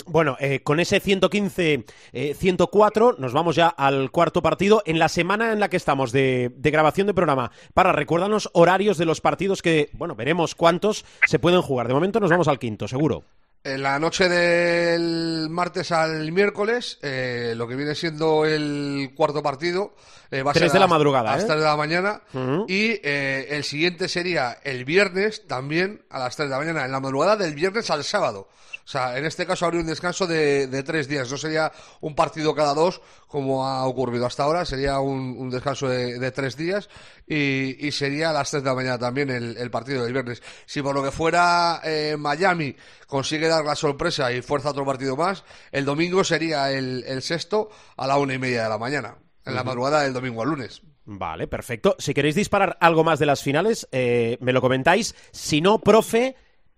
Bueno, 0.05 0.37
eh, 0.39 0.61
con 0.61 0.79
ese 0.79 1.01
115-104 1.01 1.83
eh, 2.13 3.15
nos 3.17 3.33
vamos 3.33 3.55
ya 3.55 3.67
al 3.67 4.11
cuarto 4.11 4.41
partido. 4.41 4.83
En 4.85 4.99
la 4.99 5.09
semana 5.09 5.51
en 5.51 5.59
la 5.59 5.69
que 5.69 5.77
estamos 5.77 6.11
de, 6.11 6.51
grabación 6.57 7.07
de 7.07 7.13
programa, 7.13 7.51
para 7.73 7.91
recordarnos 7.91 8.49
horarios 8.53 8.97
de 8.97 9.05
los 9.05 9.21
partidos 9.21 9.61
que, 9.61 9.89
bueno, 9.93 10.15
veremos 10.15 10.55
cuántos 10.55 11.05
se 11.27 11.39
pueden 11.39 11.61
jugar. 11.61 11.87
De 11.87 11.93
momento 11.93 12.19
nos 12.19 12.29
vamos 12.29 12.47
al 12.47 12.59
quinto, 12.59 12.87
seguro. 12.87 13.23
En 13.65 13.81
la 13.81 13.97
noche 13.97 14.27
del 14.27 15.47
martes 15.49 15.93
al 15.93 16.33
miércoles, 16.33 16.99
eh, 17.01 17.53
lo 17.55 17.65
que 17.65 17.77
viene 17.77 17.95
siendo 17.95 18.43
el 18.43 19.13
cuarto 19.15 19.41
partido, 19.41 19.95
va 20.33 20.51
a 20.51 20.53
ser 20.53 20.69
de 20.69 20.79
la 20.79 20.87
madrugada, 20.87 21.31
a 21.31 21.37
las 21.37 21.45
3 21.45 21.59
de 21.59 21.63
la 21.63 21.77
mañana. 21.77 22.21
Y 22.67 22.99
el 23.03 23.63
siguiente 23.63 24.09
sería 24.09 24.57
el 24.63 24.83
viernes 24.83 25.47
también 25.47 26.03
a 26.09 26.19
las 26.19 26.35
3 26.35 26.49
de 26.49 26.51
la 26.51 26.59
mañana, 26.59 26.83
en 26.83 26.91
la 26.91 26.99
madrugada 26.99 27.37
del 27.37 27.53
viernes 27.53 27.89
al 27.89 28.03
sábado. 28.03 28.49
O 28.85 28.87
sea, 28.87 29.17
en 29.17 29.25
este 29.25 29.45
caso 29.45 29.65
habría 29.65 29.81
un 29.81 29.87
descanso 29.87 30.27
de, 30.27 30.67
de 30.67 30.83
tres 30.83 31.07
días. 31.07 31.31
No 31.31 31.37
sería 31.37 31.71
un 32.01 32.15
partido 32.15 32.53
cada 32.53 32.73
dos 32.73 33.01
como 33.33 33.65
ha 33.65 33.83
ocurrido 33.87 34.27
hasta 34.27 34.43
ahora. 34.43 34.63
Sería 34.63 34.99
un, 34.99 35.49
descanso 35.49 35.89
de, 35.89 36.31
tres 36.31 36.55
días 36.55 36.87
y, 37.25 37.91
sería 37.91 38.29
a 38.29 38.33
las 38.33 38.51
tres 38.51 38.61
de 38.61 38.69
la 38.69 38.75
mañana 38.75 38.99
también 38.99 39.31
el, 39.31 39.71
partido 39.71 40.03
del 40.03 40.13
viernes. 40.13 40.43
Si 40.67 40.83
por 40.83 40.93
lo 40.93 41.01
que 41.01 41.09
fuera 41.09 41.81
eh, 41.83 42.15
Miami 42.15 42.75
consigue 43.07 43.47
dar 43.47 43.65
la 43.65 43.75
sorpresa 43.75 44.31
y 44.31 44.43
fuerza 44.43 44.69
otro 44.69 44.85
partido 44.85 45.15
más, 45.15 45.43
el 45.71 45.83
domingo 45.83 46.23
sería 46.23 46.71
el, 46.71 47.21
sexto 47.23 47.69
a 47.97 48.05
la 48.05 48.17
una 48.17 48.35
y 48.35 48.37
media 48.37 48.63
de 48.63 48.69
la 48.69 48.77
mañana. 48.77 49.15
En 49.45 49.55
la 49.55 49.63
madrugada 49.63 50.03
del 50.03 50.13
domingo 50.13 50.43
al 50.43 50.49
lunes. 50.49 50.83
Vale, 51.05 51.47
perfecto. 51.47 51.95
Si 51.97 52.13
queréis 52.13 52.35
disparar 52.35 52.77
algo 52.79 53.03
más 53.03 53.17
de 53.17 53.25
las 53.25 53.41
finales, 53.41 53.87
eh, 53.91 54.37
me 54.41 54.53
lo 54.53 54.61
comentáis. 54.61 55.15
Si 55.31 55.59
no, 55.59 55.79
profe, 55.79 56.35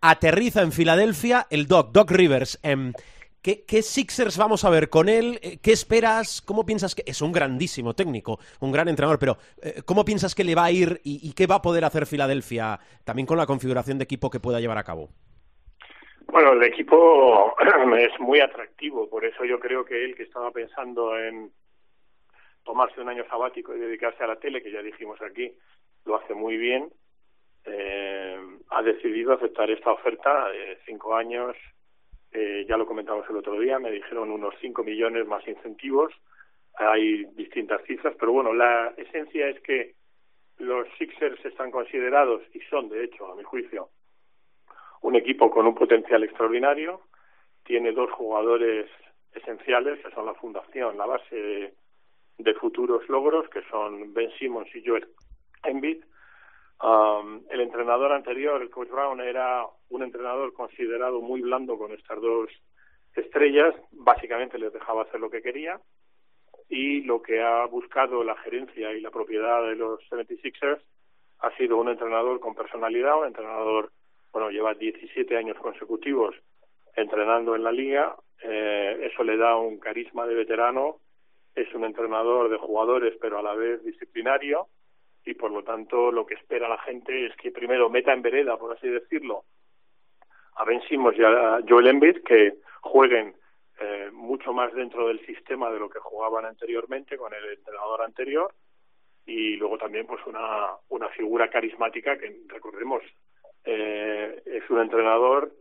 aterriza 0.09 0.61
en 0.61 0.71
Filadelfia 0.71 1.47
el 1.49 1.67
Doc, 1.67 1.91
Doc 1.91 2.11
Rivers. 2.11 2.59
Em, 2.63 2.93
¿qué, 3.41 3.81
Sixers 3.81 4.37
vamos 4.37 4.63
a 4.65 4.69
ver 4.69 4.89
con 4.89 5.09
él? 5.09 5.39
Eh, 5.41 5.57
¿Qué 5.61 5.71
esperas? 5.71 6.41
¿Cómo 6.41 6.65
piensas 6.65 6.95
que 6.95 7.03
es 7.05 7.21
un 7.21 7.31
grandísimo 7.31 7.93
técnico, 7.93 8.39
un 8.59 8.71
gran 8.71 8.87
entrenador, 8.87 9.19
pero 9.19 9.37
eh, 9.61 9.81
¿cómo 9.85 10.05
piensas 10.05 10.35
que 10.35 10.43
le 10.43 10.55
va 10.55 10.65
a 10.65 10.71
ir 10.71 11.01
y, 11.03 11.33
qué 11.33 11.47
va 11.47 11.55
a 11.55 11.61
poder 11.61 11.85
hacer 11.85 12.05
Filadelfia 12.05 12.79
también 13.03 13.25
con 13.25 13.37
la 13.37 13.45
configuración 13.45 13.97
de 13.97 14.03
equipo 14.03 14.29
que 14.29 14.39
pueda 14.39 14.59
llevar 14.59 14.77
a 14.77 14.83
cabo? 14.83 15.09
Bueno, 16.27 16.53
el 16.53 16.63
equipo 16.63 17.55
es 17.97 18.19
muy 18.19 18.39
atractivo, 18.39 19.09
por 19.09 19.25
eso 19.25 19.45
yo 19.45 19.59
creo 19.59 19.85
que 19.85 20.03
él 20.03 20.15
que 20.15 20.23
estaba 20.23 20.51
pensando 20.51 21.17
en 21.17 21.51
tomarse 22.63 22.99
un 22.99 23.09
año 23.09 23.23
sabático 23.29 23.75
y 23.75 23.79
dedicarse 23.79 24.23
a 24.23 24.27
la 24.27 24.37
tele, 24.37 24.61
que 24.61 24.71
ya 24.71 24.81
dijimos 24.81 25.21
aquí, 25.21 25.53
lo 26.03 26.15
hace 26.15 26.33
muy 26.33 26.57
bien 26.57 26.91
eh, 27.65 28.39
ha 28.69 28.81
decidido 28.81 29.33
aceptar 29.33 29.69
esta 29.69 29.91
oferta 29.91 30.49
de 30.49 30.77
cinco 30.85 31.15
años. 31.15 31.55
Eh, 32.31 32.65
ya 32.67 32.77
lo 32.77 32.85
comentamos 32.85 33.25
el 33.29 33.37
otro 33.37 33.59
día, 33.59 33.79
me 33.79 33.91
dijeron 33.91 34.31
unos 34.31 34.53
cinco 34.59 34.83
millones 34.83 35.25
más 35.25 35.47
incentivos. 35.47 36.13
Hay 36.77 37.25
distintas 37.35 37.81
cifras, 37.83 38.15
pero 38.19 38.33
bueno, 38.33 38.53
la 38.53 38.93
esencia 38.97 39.47
es 39.47 39.59
que 39.61 39.95
los 40.57 40.87
Sixers 40.97 41.43
están 41.45 41.71
considerados, 41.71 42.41
y 42.53 42.59
son 42.61 42.89
de 42.89 43.05
hecho, 43.05 43.31
a 43.31 43.35
mi 43.35 43.43
juicio, 43.43 43.89
un 45.01 45.15
equipo 45.15 45.49
con 45.49 45.65
un 45.67 45.75
potencial 45.75 46.23
extraordinario. 46.23 47.01
Tiene 47.63 47.91
dos 47.93 48.11
jugadores 48.11 48.89
esenciales, 49.33 49.99
que 49.99 50.11
son 50.11 50.25
la 50.25 50.33
fundación, 50.33 50.97
la 50.97 51.05
base 51.05 51.35
de, 51.35 51.73
de 52.37 52.53
futuros 52.55 53.07
logros, 53.09 53.47
que 53.49 53.61
son 53.69 54.13
Ben 54.13 54.31
Simmons 54.37 54.73
y 54.75 54.85
Joel 54.85 55.07
Embiid 55.63 56.03
Um, 56.81 57.41
el 57.49 57.61
entrenador 57.61 58.11
anterior, 58.11 58.61
el 58.61 58.69
coach 58.69 58.89
Brown, 58.89 59.21
era 59.21 59.65
un 59.89 60.03
entrenador 60.03 60.53
considerado 60.53 61.21
muy 61.21 61.41
blando 61.41 61.77
con 61.77 61.91
estas 61.91 62.21
dos 62.21 62.49
estrellas. 63.15 63.73
Básicamente 63.91 64.59
les 64.59 64.73
dejaba 64.73 65.03
hacer 65.03 65.19
lo 65.19 65.29
que 65.29 65.41
quería. 65.41 65.79
Y 66.67 67.01
lo 67.01 67.21
que 67.21 67.41
ha 67.41 67.65
buscado 67.65 68.23
la 68.23 68.35
gerencia 68.37 68.91
y 68.93 69.01
la 69.01 69.11
propiedad 69.11 69.61
de 69.63 69.75
los 69.75 69.99
76ers 70.09 70.81
ha 71.39 71.55
sido 71.57 71.77
un 71.77 71.89
entrenador 71.89 72.39
con 72.39 72.55
personalidad, 72.55 73.19
un 73.19 73.27
entrenador, 73.27 73.91
bueno, 74.31 74.49
lleva 74.49 74.73
17 74.73 75.37
años 75.37 75.57
consecutivos 75.57 76.35
entrenando 76.95 77.55
en 77.55 77.63
la 77.63 77.71
liga. 77.71 78.15
Eh, 78.41 79.09
eso 79.11 79.23
le 79.23 79.37
da 79.37 79.55
un 79.55 79.79
carisma 79.79 80.25
de 80.25 80.35
veterano 80.35 80.99
es 81.55 81.73
un 81.73 81.85
entrenador 81.85 82.49
de 82.49 82.57
jugadores, 82.57 83.15
pero 83.19 83.39
a 83.39 83.41
la 83.41 83.55
vez 83.55 83.83
disciplinario, 83.83 84.67
y 85.25 85.33
por 85.33 85.51
lo 85.51 85.63
tanto 85.63 86.11
lo 86.11 86.25
que 86.25 86.35
espera 86.35 86.69
la 86.69 86.77
gente 86.79 87.25
es 87.25 87.35
que 87.37 87.51
primero 87.51 87.89
meta 87.89 88.13
en 88.13 88.21
vereda, 88.21 88.57
por 88.57 88.75
así 88.75 88.87
decirlo, 88.87 89.43
a 90.55 90.63
Ben 90.63 90.81
Simmons 90.83 91.17
y 91.17 91.23
a 91.23 91.59
Joel 91.67 91.87
Embiid, 91.87 92.23
que 92.23 92.59
jueguen 92.81 93.35
eh, 93.79 94.09
mucho 94.13 94.53
más 94.53 94.73
dentro 94.73 95.07
del 95.07 95.25
sistema 95.25 95.69
de 95.71 95.79
lo 95.79 95.89
que 95.89 95.99
jugaban 95.99 96.45
anteriormente 96.45 97.17
con 97.17 97.33
el 97.33 97.43
entrenador 97.57 98.03
anterior, 98.03 98.53
y 99.25 99.55
luego 99.55 99.77
también 99.77 100.05
pues 100.05 100.25
una, 100.27 100.69
una 100.89 101.09
figura 101.09 101.49
carismática 101.49 102.17
que 102.17 102.43
recordemos 102.47 103.01
eh, 103.63 104.43
es 104.45 104.69
un 104.69 104.79
entrenador 104.79 105.51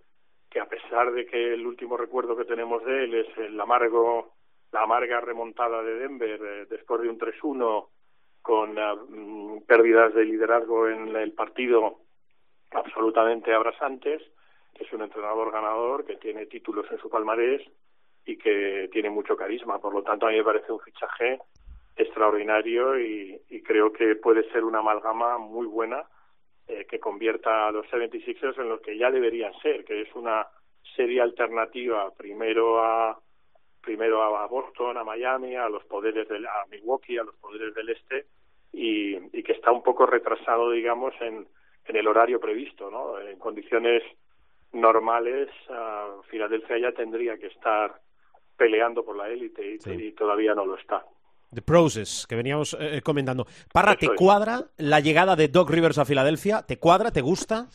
que 0.51 0.61
a 0.61 0.67
pesar 0.67 1.11
de 1.13 1.27
que 1.27 1.55
el 1.55 1.67
último 1.67 1.97
recuerdo 1.97 2.37
que 2.37 2.45
tenemos 2.45 2.85
de 2.85 3.05
él 3.05 3.15
es 3.15 3.39
el 3.39 3.59
amargo 3.59 4.35
la 4.71 4.83
amarga 4.83 5.21
remontada 5.21 5.83
de 5.83 5.95
Denver 5.95 6.41
eh, 6.45 6.67
después 6.69 7.01
de 7.01 7.09
un 7.09 7.19
3-1 7.19 7.89
con 8.45 8.79
uh, 8.79 9.65
pérdidas 9.67 10.13
de 10.13 10.27
liderazgo 10.27 10.87
en 10.87 11.17
el 11.17 11.33
partido 11.33 12.01
absolutamente 12.73 13.55
abrasantes. 13.55 14.21
Es 14.79 14.93
un 14.93 15.01
entrenador 15.01 15.51
ganador 15.51 16.05
que 16.05 16.17
tiene 16.17 16.45
títulos 16.45 16.85
en 16.91 16.99
su 16.99 17.09
palmarés 17.09 17.63
y 18.27 18.37
que 18.37 18.91
tiene 18.93 19.09
mucho 19.09 19.35
carisma. 19.35 19.81
Por 19.81 19.95
lo 19.95 20.03
tanto 20.03 20.27
a 20.27 20.31
mí 20.31 20.37
me 20.37 20.45
parece 20.45 20.71
un 20.71 20.81
fichaje 20.81 21.41
extraordinario 21.97 23.01
y, 23.01 23.41
y 23.49 23.63
creo 23.63 23.91
que 23.91 24.15
puede 24.17 24.47
ser 24.53 24.63
una 24.63 24.81
amalgama 24.81 25.39
muy 25.39 25.67
buena 25.67 26.05
eh, 26.69 26.85
que 26.85 27.01
convierta 27.01 27.69
a 27.69 27.73
los 27.73 27.87
76ers 27.87 28.59
en 28.59 28.69
lo 28.69 28.83
que 28.83 28.99
ya 28.99 29.11
deberían 29.11 29.55
ser, 29.63 29.87
que 29.87 30.03
es 30.03 30.15
una 30.15 30.47
serie 30.95 31.23
alternativa 31.23 32.11
primero 32.15 32.79
a 32.85 33.19
primero 33.81 34.23
a 34.23 34.47
Boston, 34.47 34.99
a 34.99 35.05
Miami, 35.05 35.57
a 35.57 35.69
los 35.71 35.85
poderes 35.85 36.29
del 36.29 36.47
a 36.47 36.67
Milwaukee, 36.71 37.17
a 37.17 37.25
los 37.25 37.35
poderes 37.37 37.75
del 37.75 37.89
este 37.89 38.27
y, 38.75 39.17
y 39.33 39.43
que 39.43 39.53
está 39.53 39.71
un 39.73 39.83
poco 39.83 40.07
retrasado, 40.07 40.71
digamos, 40.71 41.15
en, 41.21 41.47
en 41.87 41.97
el 41.97 42.07
horario 42.09 42.41
previsto, 42.41 42.91
¿no? 42.91 43.19
En 43.21 43.39
condiciones 43.39 44.03
normales, 44.73 45.49
uh, 45.69 46.23
Filadelfia 46.31 46.79
ya 46.79 46.93
tendría 46.93 47.39
que 47.39 47.47
estar 47.47 48.01
peleando 48.57 49.05
por 49.05 49.17
la 49.17 49.29
élite 49.29 49.75
y, 49.75 49.79
Sí. 49.81 49.91
y 49.93 50.13
todavía 50.13 50.55
no 50.55 50.67
lo 50.67 50.77
está. 50.77 51.05
The 51.53 51.63
Process, 51.63 52.27
que 52.29 52.35
veníamos 52.35 52.77
eh, 52.81 53.01
comentando. 53.03 53.47
Parra, 53.73 53.95
¿te 53.95 54.09
cuadra 54.17 54.65
la 54.77 54.99
llegada 54.99 55.37
de 55.37 55.47
Doc 55.47 55.71
Rivers 55.71 55.99
a 55.99 56.05
Filadelfia? 56.05 56.63
¿Te 56.63 56.79
cuadra? 56.79 57.13
¿Te 57.13 57.21
gusta? 57.21 57.69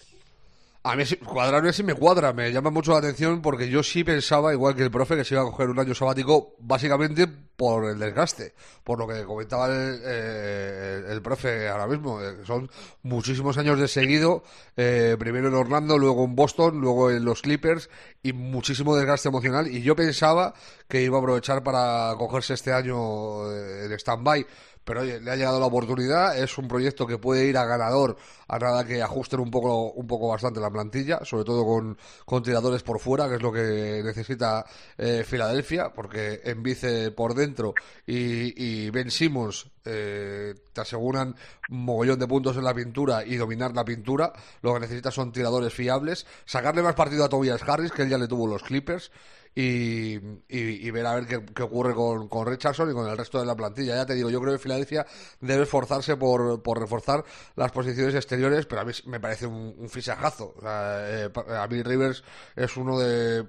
A 0.82 0.96
mí 0.96 1.04
cuadrarme 1.26 1.74
sí 1.74 1.84
me 1.84 1.94
cuadra, 1.94 2.32
me 2.32 2.54
llama 2.54 2.70
mucho 2.70 2.94
la 2.94 3.00
atención 3.00 3.42
porque 3.42 3.70
yo 3.70 3.84
sí 3.84 4.06
pensaba, 4.06 4.54
igual 4.54 4.76
que 4.76 4.84
el 4.84 4.90
profe, 4.90 5.18
que 5.18 5.26
se 5.26 5.36
iba 5.36 5.44
a 5.44 5.46
coger 5.46 5.70
un 5.70 5.78
año 5.78 5.94
sabático 5.94 6.56
básicamente 6.60 7.28
por 7.28 7.90
el 7.90 8.00
desgaste, 8.00 8.54
por 8.86 8.98
lo 8.98 9.06
que 9.06 9.26
comentaba 9.26 9.68
el, 9.68 10.00
eh, 10.06 11.04
el 11.10 11.22
profe 11.22 11.68
ahora 11.68 11.86
mismo. 11.86 12.22
eh, 12.22 12.46
Son 12.46 12.72
muchísimos 13.04 13.58
años 13.58 13.78
de 13.78 13.90
seguido, 13.90 14.42
eh, 14.78 15.18
primero 15.20 15.50
en 15.50 15.56
Orlando, 15.56 15.98
luego 15.98 16.24
en 16.24 16.36
Boston, 16.36 16.80
luego 16.80 17.12
en 17.12 17.26
los 17.26 17.42
Clippers 17.42 17.90
y 18.24 18.32
muchísimo 18.32 18.96
desgaste 18.96 19.28
emocional. 19.28 19.68
Y 19.68 19.82
yo 19.82 19.98
pensaba 19.98 20.54
que 20.88 21.02
iba 21.04 21.18
a 21.18 21.20
aprovechar 21.20 21.62
para 21.62 22.16
cogerse 22.18 22.54
este 22.54 22.72
año 22.72 23.52
eh, 23.52 23.84
en 23.86 23.92
stand-by. 23.92 24.48
Pero 24.90 25.02
oye, 25.02 25.22
le 25.22 25.30
ha 25.30 25.36
llegado 25.36 25.60
la 25.60 25.68
oportunidad, 25.68 26.36
es 26.36 26.58
un 26.58 26.68
proyecto 26.68 27.06
que 27.06 27.20
puede 27.20 27.46
ir 27.46 27.60
a 27.60 27.66
ganador 27.66 28.18
a 28.48 28.58
nada 28.58 28.88
que 28.88 29.04
ajusten 29.04 29.40
un 29.40 29.52
poco, 29.52 29.92
un 29.92 30.08
poco 30.08 30.30
bastante 30.30 30.60
la 30.60 30.72
plantilla, 30.72 31.20
sobre 31.26 31.44
todo 31.44 31.64
con, 31.64 31.96
con 32.26 32.42
tiradores 32.42 32.82
por 32.82 33.00
fuera, 33.00 33.30
que 33.30 33.36
es 33.36 33.42
lo 33.44 33.52
que 33.52 34.02
necesita 34.04 34.66
eh, 34.98 35.24
Filadelfia, 35.24 35.94
porque 35.94 36.42
en 36.44 36.64
vice 36.64 37.12
por 37.12 37.36
dentro 37.36 37.76
y, 38.08 38.88
y 38.88 38.90
Ben 38.90 39.12
Simmons 39.12 39.68
eh, 39.86 40.56
te 40.74 40.82
aseguran 40.82 41.36
un 41.70 41.86
mogollón 41.86 42.18
de 42.18 42.28
puntos 42.28 42.58
en 42.58 42.64
la 42.64 42.74
pintura 42.74 43.24
y 43.24 43.36
dominar 43.36 43.76
la 43.76 43.86
pintura, 43.86 44.34
lo 44.64 44.74
que 44.74 44.80
necesitas 44.80 45.14
son 45.14 45.32
tiradores 45.32 45.72
fiables, 45.72 46.26
sacarle 46.46 46.82
más 46.82 46.96
partido 46.96 47.26
a 47.26 47.30
Tobias 47.30 47.62
Harris, 47.62 47.92
que 47.92 48.02
él 48.02 48.10
ya 48.10 48.18
le 48.18 48.28
tuvo 48.28 48.48
los 48.48 48.64
Clippers, 48.64 49.12
y, 49.56 50.16
y- 50.48 50.92
ver 50.92 51.06
a 51.06 51.16
ver 51.16 51.26
qué, 51.28 51.64
ocurre 51.64 51.94
con, 51.94 52.28
con 52.30 52.48
Richardson 52.48 52.90
y 52.90 52.94
con 52.94 53.08
el 53.10 53.18
resto 53.18 53.40
de 53.40 53.46
la 53.46 53.56
plantilla. 53.56 53.96
Ya 53.96 54.06
te 54.06 54.16
digo, 54.16 54.30
yo 54.30 54.40
creo 54.42 54.54
que 54.54 54.60
Filadelfia 54.60 55.06
debe 55.42 55.64
esforzarse 55.64 56.16
por, 56.18 56.62
por 56.62 56.80
reforzar 56.80 57.24
las 57.56 57.72
posiciones 57.72 58.16
exteriores, 58.16 58.66
pero 58.66 58.82
a 58.82 58.86
mí 58.86 58.92
me 59.06 59.20
parece 59.20 59.46
un, 59.48 59.76
un 59.78 59.90
fichajazo. 59.90 60.56
Eh, 60.66 61.30
a 61.58 61.68
mí 61.68 61.82
Rivers 61.84 62.24
es 62.56 62.76
uno 62.78 63.00
de. 63.00 63.46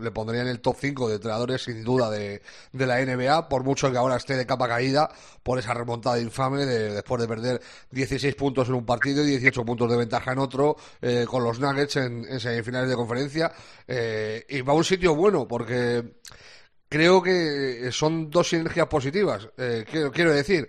Le 0.00 0.10
pondría 0.10 0.42
en 0.42 0.48
el 0.48 0.60
top 0.60 0.76
5 0.80 1.08
de 1.08 1.16
entrenadores, 1.16 1.62
sin 1.64 1.82
duda, 1.84 2.10
de, 2.10 2.42
de 2.72 2.86
la 2.86 3.00
NBA, 3.00 3.48
por 3.48 3.62
mucho 3.64 3.90
que 3.90 3.98
ahora 3.98 4.16
esté 4.16 4.36
de 4.36 4.46
capa 4.46 4.68
caída 4.68 5.10
por 5.42 5.58
esa 5.58 5.74
remontada 5.74 6.20
infame 6.20 6.64
de, 6.66 6.92
después 6.94 7.20
de 7.20 7.28
perder 7.28 7.60
16 7.90 8.34
puntos 8.34 8.68
en 8.68 8.74
un 8.74 8.84
partido 8.86 9.22
y 9.24 9.26
18 9.30 9.64
puntos 9.64 9.90
de 9.90 9.96
ventaja 9.96 10.32
en 10.32 10.38
otro, 10.38 10.76
eh, 11.00 11.24
con 11.28 11.44
los 11.44 11.58
Nuggets 11.60 11.96
en, 11.96 12.24
en 12.28 12.40
semifinales 12.40 12.88
de 12.88 12.96
conferencia. 12.96 13.52
eh, 13.88 14.44
y 14.48 14.60
va 14.62 14.72
a 14.72 14.76
un 14.76 14.84
sitio 14.84 15.14
bueno, 15.14 15.41
porque 15.46 16.04
creo 16.92 17.22
que 17.22 17.90
son 17.90 18.30
dos 18.30 18.50
sinergias 18.50 18.86
positivas. 18.86 19.48
Eh, 19.56 19.84
quiero, 20.12 20.32
decir, 20.32 20.68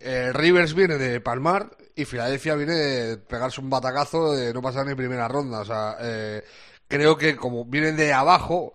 eh, 0.00 0.32
Rivers 0.32 0.74
viene 0.74 0.96
de 0.96 1.20
palmar 1.20 1.76
y 1.94 2.06
Filadelfia 2.06 2.54
viene 2.54 2.72
de 2.74 3.16
pegarse 3.18 3.60
un 3.60 3.68
batacazo 3.68 4.32
de 4.32 4.54
no 4.54 4.62
pasar 4.62 4.86
ni 4.86 4.94
primera 4.94 5.28
ronda. 5.28 5.60
O 5.60 5.64
sea, 5.64 5.96
eh, 6.00 6.42
creo 6.88 7.18
que 7.18 7.36
como 7.36 7.66
vienen 7.66 7.96
de 7.96 8.14
abajo, 8.14 8.74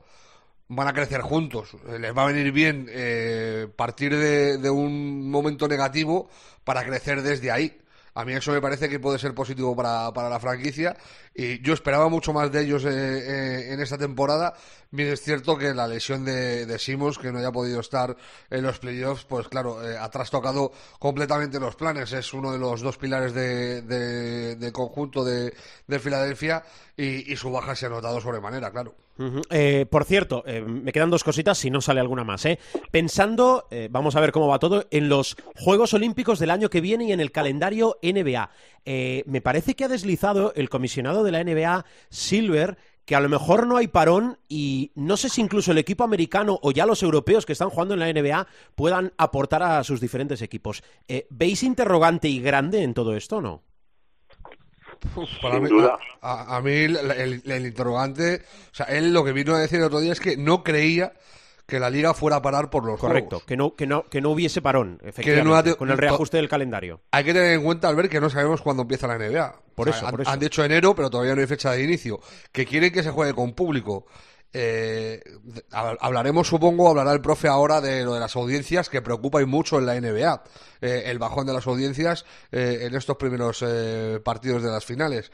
van 0.67 0.87
a 0.87 0.93
crecer 0.93 1.21
juntos. 1.21 1.75
Les 1.99 2.15
va 2.15 2.23
a 2.23 2.31
venir 2.31 2.51
bien 2.51 2.87
partir 3.75 4.15
de, 4.15 4.57
de 4.57 4.69
un 4.69 5.29
momento 5.29 5.67
negativo 5.67 6.29
para 6.63 6.85
crecer 6.85 7.23
desde 7.23 7.51
ahí. 7.51 7.81
A 8.13 8.25
mí 8.25 8.33
eso 8.33 8.51
me 8.51 8.61
parece 8.61 8.89
que 8.89 8.99
puede 8.99 9.17
ser 9.19 9.33
positivo 9.33 9.75
para, 9.75 10.11
para 10.13 10.29
la 10.29 10.39
franquicia 10.39 10.95
y 11.33 11.61
yo 11.61 11.73
esperaba 11.73 12.09
mucho 12.09 12.33
más 12.33 12.51
de 12.51 12.61
ellos 12.61 12.83
eh, 12.83 12.89
eh, 12.89 13.73
en 13.73 13.79
esta 13.79 13.97
temporada. 13.97 14.53
Bien 14.93 15.07
es 15.07 15.21
cierto 15.21 15.57
que 15.57 15.73
la 15.73 15.87
lesión 15.87 16.25
de, 16.25 16.65
de 16.65 16.77
que 17.21 17.31
no 17.31 17.39
haya 17.39 17.51
podido 17.53 17.79
estar 17.79 18.17
en 18.49 18.63
los 18.63 18.79
playoffs, 18.79 19.23
pues 19.23 19.47
claro, 19.47 19.81
eh, 19.89 19.97
ha 19.97 20.09
trastocado 20.09 20.73
completamente 20.99 21.59
los 21.61 21.77
planes. 21.77 22.11
Es 22.11 22.33
uno 22.33 22.51
de 22.51 22.59
los 22.59 22.81
dos 22.81 22.97
pilares 22.97 23.33
de, 23.33 23.81
de- 23.83 24.71
conjunto 24.73 25.23
de, 25.23 25.53
de 25.87 25.99
Filadelfia 25.99 26.63
y, 26.97 27.35
su 27.37 27.49
baja 27.51 27.75
se 27.75 27.85
ha 27.85 27.89
notado 27.89 28.19
sobremanera, 28.19 28.69
claro. 28.71 28.93
Eh, 29.49 29.85
por 29.89 30.03
cierto, 30.05 30.43
me 30.65 30.91
quedan 30.91 31.09
dos 31.09 31.23
cositas 31.23 31.57
si 31.57 31.69
no 31.69 31.79
sale 31.79 31.99
alguna 31.99 32.23
más. 32.23 32.45
¿eh? 32.45 32.59
Pensando, 32.91 33.67
vamos 33.89 34.15
a 34.15 34.19
ver 34.19 34.31
cómo 34.31 34.47
va 34.47 34.59
todo, 34.59 34.85
en 34.91 35.09
los 35.09 35.35
Juegos 35.55 35.93
Olímpicos 35.93 36.39
del 36.39 36.49
año 36.49 36.69
que 36.69 36.81
viene 36.81 37.05
y 37.05 37.11
en 37.11 37.19
el 37.19 37.31
calendario 37.31 37.97
NBA. 38.01 38.49
Eh, 38.85 39.23
me 39.27 39.41
parece 39.41 39.75
que 39.75 39.83
ha 39.85 39.87
deslizado 39.87 40.53
el 40.55 40.69
comisionado 40.69 41.23
de 41.23 41.31
la 41.31 41.43
NBA, 41.43 41.85
Silver, 42.09 42.77
que 43.05 43.15
a 43.15 43.19
lo 43.19 43.29
mejor 43.29 43.67
no 43.67 43.77
hay 43.77 43.87
parón 43.87 44.37
y 44.47 44.91
no 44.95 45.17
sé 45.17 45.29
si 45.29 45.41
incluso 45.41 45.71
el 45.71 45.77
equipo 45.77 46.03
americano 46.03 46.59
o 46.61 46.71
ya 46.71 46.85
los 46.85 47.01
europeos 47.03 47.45
que 47.45 47.53
están 47.53 47.69
jugando 47.69 47.93
en 47.95 47.99
la 47.99 48.11
NBA 48.11 48.47
puedan 48.75 49.13
aportar 49.17 49.63
a 49.63 49.83
sus 49.83 49.99
diferentes 49.99 50.41
equipos. 50.41 50.83
Eh, 51.07 51.27
¿Veis 51.29 51.63
interrogante 51.63 52.27
y 52.27 52.39
grande 52.39 52.83
en 52.83 52.93
todo 52.93 53.15
esto 53.15 53.37
o 53.37 53.41
no? 53.41 53.63
Para 55.41 55.55
Sin 55.55 55.63
mí- 55.63 55.69
duda. 55.69 55.97
A, 56.21 56.57
a 56.57 56.61
mí 56.61 56.71
el, 56.71 56.95
el- 56.97 57.41
el 57.51 57.65
interrogante, 57.65 58.43
o 58.71 58.75
sea, 58.75 58.85
él 58.85 59.13
lo 59.13 59.23
que 59.23 59.31
vino 59.33 59.55
a 59.55 59.59
decir 59.59 59.79
el 59.79 59.85
otro 59.85 59.99
día 59.99 60.11
es 60.11 60.19
que 60.19 60.37
no 60.37 60.63
creía 60.63 61.13
que 61.71 61.79
la 61.79 61.89
liga 61.89 62.13
fuera 62.13 62.35
a 62.35 62.41
parar 62.41 62.69
por 62.69 62.83
los 62.85 62.99
Correcto, 62.99 63.37
juegos. 63.37 63.45
que 63.45 63.55
no, 63.55 63.75
que 63.77 63.87
no, 63.87 64.03
que 64.03 64.19
no 64.19 64.31
hubiese 64.31 64.61
parón, 64.61 64.99
efectivamente, 65.05 65.69
no 65.69 65.77
con 65.77 65.89
el 65.89 65.97
reajuste 65.97 66.35
del 66.35 66.49
calendario. 66.49 66.99
Hay 67.11 67.23
que 67.23 67.31
tener 67.33 67.53
en 67.53 67.63
cuenta, 67.63 67.87
al 67.87 67.95
ver 67.95 68.09
que 68.09 68.19
no 68.19 68.29
sabemos 68.29 68.61
cuándo 68.61 68.81
empieza 68.81 69.07
la 69.07 69.17
NBA. 69.17 69.55
Por 69.73 69.87
O 69.87 69.91
sea, 69.93 69.97
eso, 69.99 70.05
han, 70.07 70.11
por 70.11 70.21
eso. 70.21 70.29
han 70.31 70.39
dicho 70.39 70.65
enero, 70.65 70.93
pero 70.93 71.09
todavía 71.09 71.33
no 71.33 71.39
hay 71.39 71.47
fecha 71.47 71.71
de 71.71 71.81
inicio. 71.81 72.19
Que 72.51 72.65
quieren 72.65 72.91
que 72.91 73.03
se 73.03 73.11
juegue 73.11 73.33
con 73.33 73.53
público. 73.53 74.05
Eh, 74.51 75.23
hablaremos, 75.71 76.45
supongo, 76.49 76.89
hablará 76.89 77.13
el 77.13 77.21
profe 77.21 77.47
ahora 77.47 77.79
de 77.79 78.03
lo 78.03 78.13
de 78.15 78.19
las 78.19 78.35
audiencias, 78.35 78.89
que 78.89 79.01
preocupa 79.01 79.41
y 79.41 79.45
mucho 79.45 79.79
en 79.79 79.85
la 79.85 79.95
NBA. 79.99 80.43
Eh, 80.81 81.03
el 81.05 81.19
bajón 81.19 81.47
de 81.47 81.53
las 81.53 81.67
audiencias 81.67 82.25
eh, 82.51 82.79
en 82.81 82.95
estos 82.95 83.15
primeros 83.15 83.63
eh, 83.65 84.19
partidos 84.23 84.61
de 84.61 84.69
las 84.71 84.83
finales. 84.83 85.31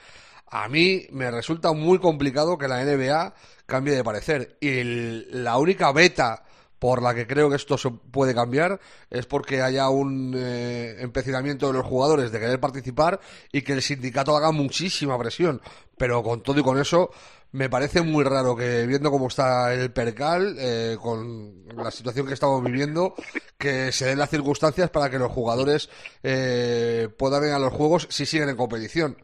A 0.50 0.70
mí 0.70 1.08
me 1.12 1.30
resulta 1.30 1.74
muy 1.74 2.00
complicado 2.00 2.58
que 2.58 2.68
la 2.68 2.84
NBA 2.84 3.34
cambie 3.66 3.95
de 3.95 4.04
parecer. 4.04 4.58
Y 4.62 4.84
la 5.32 5.58
única 5.58 5.91
beta 5.91 6.43
por 6.80 7.02
la 7.02 7.14
que 7.14 7.26
creo 7.26 7.50
que 7.50 7.56
esto 7.56 7.78
se 7.78 7.89
puede 7.89 8.36
cambiar 8.36 8.80
es 9.10 9.26
porque 9.26 9.62
haya 9.62 9.89
un 9.89 10.34
eh, 10.38 10.98
empecinamiento 11.00 11.68
de 11.68 11.74
los 11.74 11.86
jugadores 11.86 12.32
de 12.32 12.39
querer 12.39 12.60
participar 12.60 13.20
y 13.52 13.62
que 13.62 13.74
el 13.74 13.82
sindicato 13.82 14.36
haga 14.38 14.52
muchísima 14.52 15.18
presión. 15.18 15.62
Pero 15.98 16.22
con 16.22 16.43
todo 16.43 16.60
y 16.60 16.64
con 16.64 16.80
eso, 16.80 17.10
me 17.52 17.70
parece 17.70 18.02
muy 18.02 18.24
raro 18.24 18.56
que 18.56 18.86
viendo 18.86 19.10
cómo 19.10 19.28
está 19.28 19.74
el 19.74 19.91
percal, 19.91 20.56
eh, 20.60 20.98
con 21.02 21.66
la 21.76 21.91
situación 21.91 22.28
que 22.28 22.34
estamos 22.34 22.64
viviendo, 22.64 23.16
que 23.58 23.91
se 23.91 24.06
den 24.06 24.20
las 24.20 24.30
circunstancias 24.30 24.89
para 24.89 25.10
que 25.10 25.18
los 25.18 25.32
jugadores 25.32 25.89
eh, 26.22 27.10
puedan 27.18 27.43
ir 27.45 27.52
a 27.52 27.60
los 27.60 27.74
juegos 27.74 28.08
si 28.12 28.26
siguen 28.26 28.50
en 28.50 28.58
competición. 28.58 29.18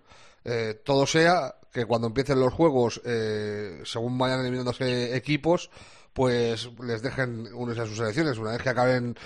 Eh, 0.45 0.81
todo 0.83 1.05
sea 1.05 1.55
que 1.71 1.85
cuando 1.85 2.07
empiecen 2.07 2.39
los 2.39 2.53
juegos, 2.53 3.01
eh, 3.05 3.81
según 3.85 4.17
vayan 4.17 4.41
eliminándose 4.41 5.15
equipos, 5.15 5.69
pues 6.13 6.69
les 6.83 7.01
dejen 7.01 7.47
unirse 7.53 7.81
a 7.81 7.85
sus 7.87 7.97
selecciones. 7.97 8.37
Una 8.37 8.51
vez 8.51 8.61
que 8.61 8.69
acaben 8.69 9.17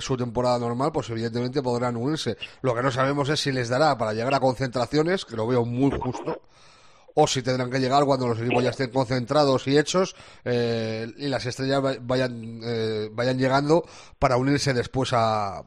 su 0.00 0.16
temporada 0.16 0.58
normal, 0.60 0.92
pues 0.92 1.10
evidentemente 1.10 1.60
podrán 1.62 1.96
unirse. 1.96 2.36
Lo 2.62 2.76
que 2.76 2.82
no 2.82 2.92
sabemos 2.92 3.28
es 3.28 3.40
si 3.40 3.50
les 3.50 3.68
dará 3.68 3.98
para 3.98 4.12
llegar 4.12 4.34
a 4.34 4.40
concentraciones, 4.40 5.24
que 5.24 5.34
lo 5.34 5.48
veo 5.48 5.64
muy 5.64 5.90
justo 5.98 6.40
o 7.20 7.26
si 7.26 7.42
tendrán 7.42 7.68
que 7.68 7.80
llegar 7.80 8.04
cuando 8.04 8.28
los 8.28 8.38
equipos 8.38 8.62
ya 8.62 8.70
estén 8.70 8.90
concentrados 8.90 9.66
y 9.66 9.76
hechos 9.76 10.14
eh, 10.44 11.12
y 11.16 11.26
las 11.26 11.44
estrellas 11.46 11.82
vayan 12.02 12.60
eh, 12.62 13.08
vayan 13.10 13.36
llegando 13.36 13.84
para 14.20 14.36
unirse 14.36 14.72
después 14.72 15.10
a, 15.12 15.64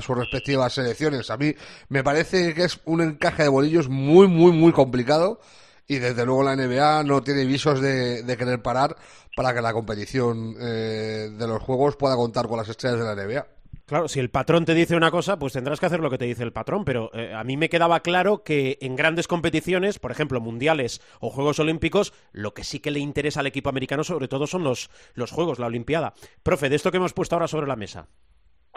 sus 0.00 0.16
respectivas 0.16 0.74
selecciones. 0.74 1.28
A 1.30 1.36
mí 1.36 1.52
me 1.88 2.04
parece 2.04 2.54
que 2.54 2.62
es 2.62 2.78
un 2.84 3.00
encaje 3.00 3.42
de 3.42 3.48
bolillos 3.48 3.88
muy, 3.88 4.28
muy, 4.28 4.52
muy 4.52 4.70
complicado 4.70 5.40
y 5.88 5.98
desde 5.98 6.24
luego 6.24 6.44
la 6.44 6.54
NBA 6.54 7.02
no 7.02 7.20
tiene 7.20 7.44
visos 7.44 7.80
de, 7.80 8.22
de 8.22 8.36
querer 8.36 8.62
parar 8.62 8.96
para 9.34 9.52
que 9.52 9.62
la 9.62 9.72
competición 9.72 10.54
eh, 10.60 11.30
de 11.36 11.46
los 11.48 11.60
juegos 11.62 11.96
pueda 11.96 12.14
contar 12.14 12.46
con 12.46 12.58
las 12.58 12.68
estrellas 12.68 13.00
de 13.00 13.04
la 13.04 13.14
NBA. 13.16 13.55
Claro, 13.86 14.08
si 14.08 14.18
el 14.18 14.30
patrón 14.30 14.64
te 14.64 14.74
dice 14.74 14.96
una 14.96 15.12
cosa, 15.12 15.38
pues 15.38 15.52
tendrás 15.52 15.78
que 15.78 15.86
hacer 15.86 16.00
lo 16.00 16.10
que 16.10 16.18
te 16.18 16.24
dice 16.24 16.42
el 16.42 16.52
patrón, 16.52 16.84
pero 16.84 17.08
eh, 17.14 17.32
a 17.32 17.44
mí 17.44 17.56
me 17.56 17.68
quedaba 17.68 18.00
claro 18.00 18.42
que 18.42 18.78
en 18.80 18.96
grandes 18.96 19.28
competiciones, 19.28 20.00
por 20.00 20.10
ejemplo, 20.10 20.40
mundiales 20.40 21.00
o 21.20 21.30
Juegos 21.30 21.60
Olímpicos, 21.60 22.12
lo 22.32 22.50
que 22.52 22.64
sí 22.64 22.82
que 22.82 22.90
le 22.90 22.98
interesa 22.98 23.38
al 23.38 23.46
equipo 23.46 23.68
americano 23.68 24.02
sobre 24.02 24.26
todo 24.26 24.48
son 24.48 24.64
los, 24.64 24.90
los 25.14 25.30
Juegos, 25.30 25.60
la 25.60 25.68
Olimpiada. 25.68 26.14
Profe, 26.42 26.68
de 26.68 26.74
esto 26.74 26.90
que 26.90 26.96
hemos 26.96 27.14
puesto 27.14 27.36
ahora 27.36 27.46
sobre 27.46 27.68
la 27.68 27.76
mesa. 27.76 28.08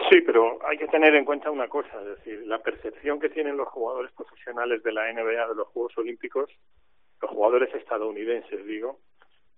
Sí, 0.08 0.20
pero 0.20 0.64
hay 0.64 0.78
que 0.78 0.86
tener 0.86 1.12
en 1.16 1.24
cuenta 1.24 1.50
una 1.50 1.66
cosa, 1.66 2.00
es 2.02 2.18
decir, 2.18 2.46
la 2.46 2.60
percepción 2.60 3.18
que 3.18 3.30
tienen 3.30 3.56
los 3.56 3.66
jugadores 3.66 4.12
profesionales 4.12 4.80
de 4.84 4.92
la 4.92 5.12
NBA 5.12 5.48
de 5.48 5.54
los 5.56 5.66
Juegos 5.68 5.98
Olímpicos, 5.98 6.48
los 7.20 7.30
jugadores 7.32 7.74
estadounidenses, 7.74 8.64
digo, 8.64 9.00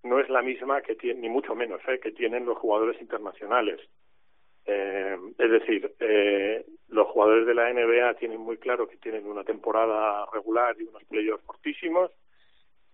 no 0.02 0.18
es 0.18 0.30
la 0.30 0.40
misma 0.40 0.80
que 0.80 0.94
tienen, 0.94 1.20
ni 1.20 1.28
mucho 1.28 1.54
menos, 1.54 1.82
¿eh? 1.88 2.00
que 2.02 2.12
tienen 2.12 2.46
los 2.46 2.56
jugadores 2.56 2.98
internacionales. 3.02 3.80
Eh, 4.64 5.16
es 5.38 5.50
decir, 5.50 5.94
eh, 5.98 6.64
los 6.88 7.08
jugadores 7.08 7.46
de 7.46 7.54
la 7.54 7.72
NBA 7.72 8.14
tienen 8.14 8.40
muy 8.40 8.58
claro 8.58 8.86
que 8.86 8.96
tienen 8.98 9.26
una 9.26 9.44
temporada 9.44 10.26
regular 10.32 10.76
y 10.78 10.84
unos 10.84 11.02
playoffs 11.04 11.44
fortísimos 11.44 12.10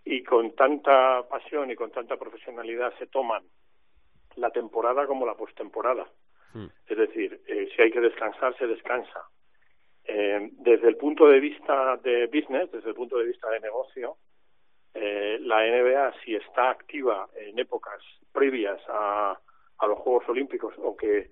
y 0.05 0.23
con 0.23 0.55
tanta 0.55 1.27
pasión 1.29 1.69
y 1.69 1.75
con 1.75 1.91
tanta 1.91 2.17
profesionalidad 2.17 2.93
se 2.97 3.07
toman 3.07 3.43
la 4.35 4.49
temporada 4.51 5.05
como 5.05 5.25
la 5.25 5.35
postemporada. 5.35 6.07
Hmm. 6.53 6.67
Es 6.87 6.97
decir, 6.97 7.41
eh, 7.47 7.69
si 7.75 7.81
hay 7.81 7.91
que 7.91 8.01
descansar, 8.01 8.57
se 8.57 8.67
descansa. 8.67 9.25
Eh, 10.05 10.49
desde 10.53 10.87
el 10.87 10.97
punto 10.97 11.27
de 11.27 11.39
vista 11.39 11.97
de 11.97 12.25
business, 12.27 12.71
desde 12.71 12.89
el 12.89 12.95
punto 12.95 13.17
de 13.17 13.25
vista 13.25 13.49
de 13.49 13.59
negocio, 13.59 14.17
eh, 14.93 15.37
la 15.41 15.63
NBA, 15.67 16.13
si 16.23 16.35
está 16.35 16.71
activa 16.71 17.29
en 17.35 17.59
épocas 17.59 18.01
previas 18.31 18.81
a, 18.87 19.39
a 19.77 19.87
los 19.87 19.99
Juegos 19.99 20.27
Olímpicos 20.29 20.73
o 20.77 20.95
que 20.97 21.29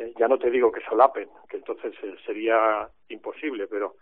eh, 0.00 0.12
ya 0.18 0.28
no 0.28 0.38
te 0.38 0.50
digo 0.50 0.72
que 0.72 0.80
solapen, 0.82 1.28
que 1.48 1.58
entonces 1.58 1.94
eh, 2.02 2.14
sería 2.24 2.88
imposible, 3.08 3.66
pero 3.66 3.96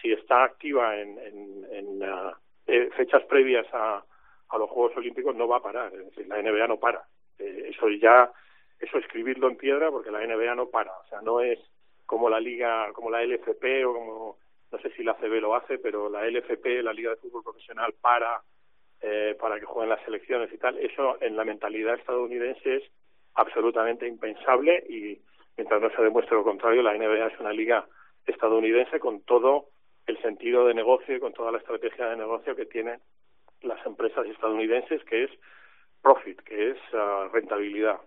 si 0.00 0.12
está 0.12 0.44
activa 0.44 0.98
en, 0.98 1.18
en, 1.18 2.02
ah, 2.02 2.36
eh, 2.66 2.90
fechas 2.96 3.22
previas 3.24 3.66
a, 3.72 4.04
a 4.48 4.58
los 4.58 4.70
Juegos 4.70 4.96
Olímpicos 4.96 5.34
no 5.34 5.46
va 5.48 5.58
a 5.58 5.62
parar, 5.62 5.92
es 5.94 6.06
decir, 6.06 6.26
la 6.26 6.40
NBA 6.40 6.66
no 6.66 6.78
para. 6.78 7.02
eso 7.38 7.88
ya, 7.90 8.30
eso 8.78 8.98
escribirlo 8.98 9.48
en 9.48 9.56
piedra 9.56 9.90
porque 9.90 10.10
la 10.10 10.26
NBA 10.26 10.54
no 10.54 10.68
para, 10.68 10.92
o 10.92 11.06
sea, 11.08 11.20
no 11.20 11.40
es 11.40 11.58
como 12.06 12.30
la 12.30 12.40
liga, 12.40 12.92
como 12.92 13.10
la 13.10 13.22
LFP 13.22 13.84
o 13.86 13.94
como, 13.94 14.38
no 14.70 14.78
sé 14.78 14.90
si 14.92 15.02
la 15.02 15.14
CB 15.14 15.40
lo 15.40 15.54
hace, 15.54 15.78
pero 15.78 16.08
la 16.08 16.26
LFP, 16.26 16.82
la 16.82 16.92
Liga 16.92 17.10
de 17.10 17.16
Fútbol 17.16 17.44
Profesional, 17.44 17.94
para 18.00 18.42
eh, 19.04 19.36
para 19.40 19.58
que 19.58 19.66
jueguen 19.66 19.90
las 19.90 20.04
selecciones 20.04 20.52
y 20.52 20.58
tal, 20.58 20.78
eso 20.78 21.20
en 21.20 21.36
la 21.36 21.44
mentalidad 21.44 21.96
estadounidense 21.96 22.76
es 22.76 22.84
absolutamente 23.34 24.06
impensable 24.06 24.84
y, 24.88 25.18
Mientras 25.56 25.80
no 25.80 25.90
se 25.90 26.02
demuestre 26.02 26.36
lo 26.36 26.44
contrario, 26.44 26.82
la 26.82 26.94
NBA 26.94 27.26
es 27.26 27.40
una 27.40 27.52
liga 27.52 27.86
estadounidense 28.26 29.00
con 29.00 29.22
todo 29.22 29.66
el 30.06 30.20
sentido 30.22 30.66
de 30.66 30.74
negocio 30.74 31.16
y 31.16 31.20
con 31.20 31.32
toda 31.32 31.52
la 31.52 31.58
estrategia 31.58 32.08
de 32.08 32.16
negocio 32.16 32.56
que 32.56 32.66
tienen 32.66 33.00
las 33.62 33.84
empresas 33.86 34.26
estadounidenses, 34.26 35.04
que 35.04 35.24
es 35.24 35.30
profit, 36.02 36.40
que 36.42 36.70
es 36.70 36.78
ah, 36.94 37.28
rentabilidad. 37.32 38.00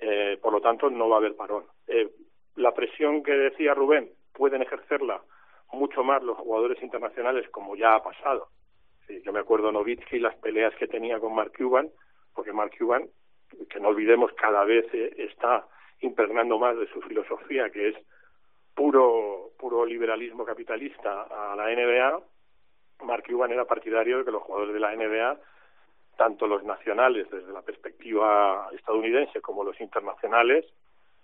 Eh, 0.00 0.38
por 0.40 0.52
lo 0.52 0.60
tanto, 0.60 0.90
no 0.90 1.08
va 1.08 1.16
a 1.16 1.18
haber 1.18 1.36
parón. 1.36 1.64
Eh, 1.86 2.08
la 2.56 2.72
presión 2.74 3.22
que 3.22 3.32
decía 3.32 3.74
Rubén 3.74 4.10
pueden 4.32 4.62
ejercerla 4.62 5.22
mucho 5.72 6.02
más 6.02 6.22
los 6.22 6.38
jugadores 6.38 6.82
internacionales, 6.82 7.48
como 7.50 7.76
ya 7.76 7.94
ha 7.94 8.02
pasado. 8.02 8.48
Sí, 9.06 9.20
yo 9.24 9.32
me 9.32 9.40
acuerdo 9.40 9.70
Novitsky 9.70 10.18
las 10.18 10.36
peleas 10.36 10.74
que 10.76 10.88
tenía 10.88 11.20
con 11.20 11.34
Mark 11.34 11.52
Cuban, 11.56 11.90
porque 12.34 12.52
Mark 12.52 12.72
Cuban, 12.78 13.08
que 13.70 13.80
no 13.80 13.88
olvidemos, 13.88 14.32
cada 14.34 14.64
vez 14.64 14.86
eh, 14.92 15.14
está 15.18 15.66
impregnando 16.00 16.58
más 16.58 16.78
de 16.78 16.86
su 16.88 17.00
filosofía, 17.02 17.70
que 17.70 17.88
es 17.88 17.96
puro, 18.74 19.50
puro 19.58 19.84
liberalismo 19.84 20.44
capitalista 20.44 21.22
a 21.22 21.56
la 21.56 21.66
NBA, 21.66 22.20
Mark 23.04 23.24
Cuban 23.28 23.52
era 23.52 23.64
partidario 23.64 24.18
de 24.18 24.24
que 24.24 24.30
los 24.30 24.42
jugadores 24.42 24.74
de 24.74 24.80
la 24.80 24.94
NBA, 24.94 25.38
tanto 26.16 26.46
los 26.46 26.64
nacionales 26.64 27.30
desde 27.30 27.52
la 27.52 27.62
perspectiva 27.62 28.68
estadounidense 28.72 29.40
como 29.40 29.64
los 29.64 29.80
internacionales, 29.80 30.64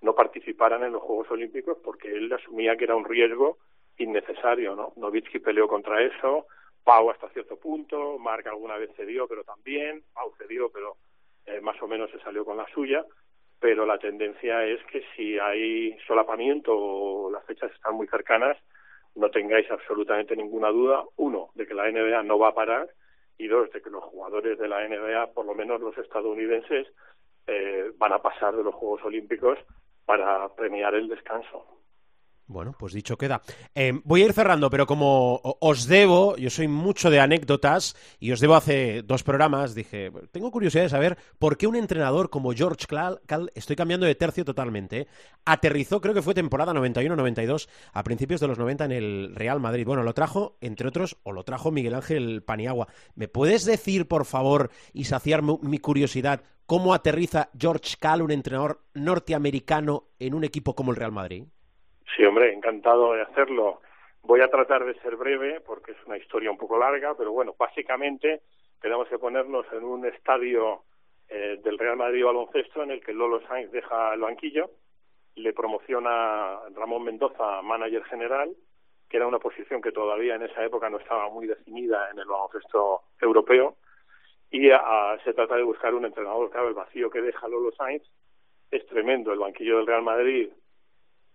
no 0.01 0.15
participaran 0.15 0.85
en 0.85 0.93
los 0.93 1.03
Juegos 1.03 1.31
Olímpicos 1.31 1.79
porque 1.83 2.09
él 2.09 2.33
asumía 2.33 2.77
que 2.77 2.85
era 2.85 2.97
un 2.97 3.05
riesgo 3.05 3.59
innecesario, 3.99 4.75
¿no? 4.77 4.93
Novitsky 4.97 5.39
peleó 5.39 5.67
contra 5.69 6.03
eso, 6.03 6.47
Pau 6.85 7.11
hasta 7.11 7.29
cierto 7.31 7.57
punto, 7.57 8.19
Mark 8.19 8.47
alguna 8.47 8.77
vez 8.77 8.91
cedió, 8.97 9.27
pero 9.27 9.45
también, 9.45 10.05
Pau 10.13 10.33
cedió, 10.37 10.71
pero 10.71 10.97
eh, 11.47 11.61
más 11.61 11.81
o 11.83 11.89
menos 11.89 12.11
se 12.11 12.21
salió 12.21 12.45
con 12.45 12.57
la 12.57 12.67
suya, 12.69 13.05
pero 13.65 13.87
la 13.87 13.97
tendencia 13.97 14.63
es 14.67 14.85
que 14.93 15.03
si 15.17 15.39
hay 15.39 15.97
solapamiento 16.07 16.71
o 16.77 17.31
las 17.31 17.43
fechas 17.47 17.73
están 17.73 17.95
muy 17.95 18.07
cercanas, 18.09 18.59
no 19.15 19.31
tengáis 19.31 19.71
absolutamente 19.71 20.37
ninguna 20.37 20.69
duda, 20.69 21.03
uno, 21.17 21.49
de 21.55 21.67
que 21.67 21.73
la 21.73 21.91
NBA 21.91 22.25
no 22.25 22.39
va 22.39 22.49
a 22.49 22.55
parar 22.55 22.91
y 23.39 23.47
dos, 23.47 23.73
de 23.73 23.81
que 23.81 23.89
los 23.89 24.05
jugadores 24.05 24.59
de 24.59 24.69
la 24.69 24.87
NBA, 24.87 25.33
por 25.33 25.47
lo 25.47 25.55
menos 25.55 25.81
los 25.81 25.97
estadounidenses, 25.97 26.89
eh, 27.47 27.91
van 27.97 28.13
a 28.13 28.21
pasar 28.21 28.55
de 28.55 28.65
los 28.65 28.75
Juegos 28.75 29.03
Olímpicos 29.03 29.59
para 30.05 30.47
premiar 30.51 30.95
el 30.95 31.09
descanso. 31.09 31.65
Bueno, 32.47 32.75
pues 32.79 32.93
dicho 32.93 33.17
queda. 33.17 33.41
Eh, 33.75 33.93
voy 34.05 34.23
a 34.23 34.27
ir 34.27 34.35
cerrando, 34.35 34.69
pero 34.69 34.87
como 34.87 35.41
os 35.43 35.87
debo, 35.87 36.37
yo 36.37 36.51
soy 36.51 36.69
mucho 36.69 37.09
de 37.09 37.19
anécdotas 37.19 37.97
y 38.21 38.33
os 38.33 38.41
debo 38.41 38.55
hace 38.55 39.03
dos 39.03 39.23
programas, 39.23 39.75
dije, 39.75 40.13
tengo 40.31 40.51
curiosidad 40.51 40.83
de 40.83 40.91
saber 40.91 41.19
por 41.39 41.57
qué 41.57 41.67
un 41.67 41.75
entrenador 41.75 42.29
como 42.29 42.53
George 42.53 42.87
Cal, 42.87 43.51
estoy 43.55 43.77
cambiando 43.77 44.05
de 44.05 44.15
tercio 44.15 44.45
totalmente, 44.45 45.01
¿eh? 45.01 45.09
aterrizó, 45.47 46.03
creo 46.03 46.13
que 46.13 46.21
fue 46.21 46.35
temporada 46.35 46.75
91-92, 46.75 47.69
a 47.95 48.05
principios 48.05 48.43
de 48.43 48.49
los 48.49 48.59
90 48.59 48.85
en 48.85 48.93
el 48.93 49.35
Real 49.35 49.61
Madrid. 49.61 49.87
Bueno, 49.87 50.03
lo 50.03 50.13
trajo, 50.13 50.59
entre 50.61 50.89
otros, 50.89 51.17
o 51.23 51.33
lo 51.33 51.45
trajo 51.45 51.71
Miguel 51.71 51.95
Ángel 51.95 52.43
Paniagua. 52.43 52.89
¿Me 53.15 53.27
puedes 53.27 53.65
decir, 53.65 54.07
por 54.07 54.27
favor, 54.27 54.71
y 54.93 55.05
saciar 55.05 55.43
mi 55.43 55.79
curiosidad, 55.79 56.43
cómo 56.67 56.93
aterriza 56.93 57.49
George 57.59 57.97
Cal, 57.99 58.21
un 58.21 58.33
entrenador 58.33 58.85
norteamericano, 58.93 60.09
en 60.19 60.35
un 60.35 60.45
equipo 60.45 60.75
como 60.75 60.91
el 60.91 60.97
Real 60.97 61.13
Madrid? 61.13 61.45
Sí, 62.17 62.25
hombre, 62.25 62.53
encantado 62.53 63.15
de 63.15 63.23
hacerlo. 63.23 63.81
Voy 64.23 64.41
a 64.41 64.49
tratar 64.49 64.85
de 64.85 64.95
ser 65.01 65.17
breve 65.17 65.61
porque 65.61 65.93
es 65.93 65.99
una 66.07 66.17
historia 66.17 66.51
un 66.51 66.59
poco 66.59 66.79
larga, 66.79 67.15
pero 67.15 67.33
bueno, 67.33 67.55
básicamente 67.59 68.43
tenemos 68.81 69.09
que 69.09 69.19
ponernos 69.19 69.67
en 69.73 69.85
un 69.85 70.07
estadio 70.07 70.85
eh, 71.29 71.59
del 71.63 71.79
Real 71.79 71.97
Madrid 71.97 72.25
baloncesto 72.25 72.83
en 72.83 72.91
el 72.91 73.03
que 73.03 73.13
Lolo 73.13 73.41
Sainz 73.47 73.71
deja 73.73 74.15
el 74.15 74.21
banquillo, 74.21 74.71
le 75.37 75.53
promociona 75.53 76.61
Ramón 76.75 77.05
Mendoza 77.05 77.63
manager 77.63 78.05
general, 78.05 78.55
que 79.09 79.17
era 79.17 79.27
una 79.27 79.39
posición 79.39 79.83
que 79.83 79.93
todavía 79.93 80.37
en 80.37 80.43
esa 80.43 80.65
época 80.65 80.89
no 80.89 80.99
estaba 80.99 81.29
muy 81.31 81.47
definida 81.47 82.11
en 82.11 82.19
el 82.19 82.27
baloncesto 82.27 83.03
europeo, 83.21 83.77
y 84.51 84.69
se 85.25 85.35
trata 85.35 85.57
de 85.57 85.65
buscar 85.65 85.95
un 85.95 86.05
entrenador. 86.05 86.49
Claro, 86.51 86.69
el 86.69 86.75
vacío 86.75 87.11
que 87.11 87.21
deja 87.21 87.49
Lolo 87.49 87.73
Sainz 87.73 88.05
es 88.71 88.87
tremendo. 88.87 89.33
El 89.33 89.41
banquillo 89.41 89.79
del 89.79 89.87
Real 89.87 90.03
Madrid 90.03 90.49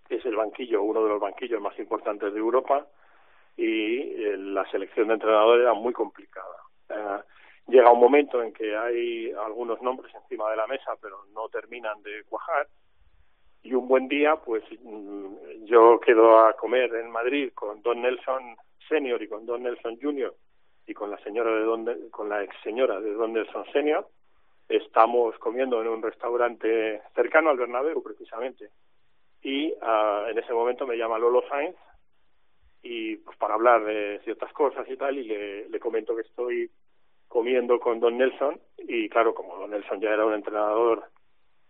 es 0.09 0.25
el 0.25 0.35
banquillo, 0.35 0.81
uno 0.81 1.03
de 1.03 1.09
los 1.09 1.19
banquillos 1.19 1.61
más 1.61 1.77
importantes 1.77 2.33
de 2.33 2.39
Europa 2.39 2.87
y 3.55 4.23
eh, 4.23 4.37
la 4.37 4.69
selección 4.71 5.07
de 5.07 5.13
entrenadores 5.15 5.63
era 5.63 5.73
muy 5.73 5.93
complicada. 5.93 6.55
Eh, 6.89 7.19
llega 7.67 7.91
un 7.91 7.99
momento 7.99 8.41
en 8.41 8.51
que 8.51 8.75
hay 8.75 9.31
algunos 9.31 9.81
nombres 9.81 10.13
encima 10.15 10.49
de 10.49 10.57
la 10.57 10.65
mesa, 10.65 10.95
pero 10.99 11.25
no 11.33 11.47
terminan 11.49 12.01
de 12.01 12.23
cuajar. 12.27 12.67
Y 13.61 13.73
un 13.73 13.87
buen 13.87 14.07
día, 14.07 14.37
pues 14.37 14.63
mm, 14.81 15.65
yo 15.65 15.99
quedo 15.99 16.39
a 16.39 16.53
comer 16.53 16.95
en 16.95 17.11
Madrid 17.11 17.51
con 17.53 17.81
Don 17.83 18.01
Nelson 18.01 18.55
Senior 18.87 19.21
y 19.21 19.27
con 19.27 19.45
Don 19.45 19.61
Nelson 19.61 19.99
Junior 20.01 20.33
y 20.87 20.93
con 20.93 21.11
la 21.11 21.19
señora 21.19 21.51
de 21.51 21.61
Don 21.61 22.09
con 22.09 22.29
la 22.29 22.43
ex 22.43 22.55
señora 22.63 22.99
de 22.99 23.13
Don 23.13 23.33
Nelson 23.33 23.65
Senior. 23.71 24.07
Estamos 24.67 25.37
comiendo 25.39 25.81
en 25.81 25.89
un 25.89 26.01
restaurante 26.01 27.01
cercano 27.13 27.49
al 27.49 27.57
Bernabéu, 27.57 28.01
precisamente 28.01 28.69
y 29.41 29.71
uh, 29.73 30.29
en 30.29 30.37
ese 30.37 30.53
momento 30.53 30.85
me 30.85 30.97
llama 30.97 31.17
Lolo 31.17 31.43
Sainz 31.47 31.75
y 32.81 33.17
pues 33.17 33.37
para 33.37 33.55
hablar 33.55 33.83
de 33.83 34.19
ciertas 34.23 34.51
cosas 34.53 34.87
y 34.89 34.97
tal 34.97 35.17
y 35.17 35.23
le, 35.23 35.69
le 35.69 35.79
comento 35.79 36.15
que 36.15 36.21
estoy 36.21 36.69
comiendo 37.27 37.79
con 37.79 37.99
Don 37.99 38.17
Nelson 38.17 38.59
y 38.77 39.07
claro 39.09 39.33
como 39.33 39.57
Don 39.57 39.71
Nelson 39.71 39.99
ya 40.01 40.09
era 40.09 40.25
un 40.25 40.33
entrenador 40.33 41.03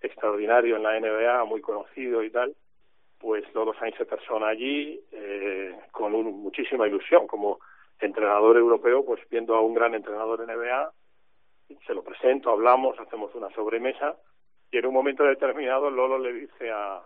extraordinario 0.02 0.78
en 0.78 0.84
la 0.84 1.00
NBA, 1.00 1.44
muy 1.46 1.62
conocido 1.62 2.24
y 2.24 2.30
tal, 2.30 2.56
pues 3.20 3.44
Lolo 3.54 3.74
Sainz 3.74 3.98
se 3.98 4.06
persona 4.06 4.48
allí 4.48 5.00
eh, 5.12 5.76
con 5.92 6.14
muchísima 6.14 6.88
ilusión 6.88 7.28
como 7.28 7.60
entrenador 8.00 8.58
europeo, 8.58 9.06
pues 9.06 9.22
viendo 9.30 9.56
a 9.56 9.62
un 9.62 9.74
gran 9.74 9.94
entrenador 9.94 10.46
NBA, 10.48 10.92
se 11.86 11.94
lo 11.94 12.04
presento, 12.04 12.50
hablamos, 12.50 12.98
hacemos 13.00 13.36
una 13.36 13.50
sobremesa 13.52 14.16
y 14.72 14.78
en 14.78 14.86
un 14.86 14.94
momento 14.94 15.24
determinado 15.24 15.90
Lolo 15.90 16.18
le 16.18 16.34
dice 16.34 16.72
a, 16.72 17.02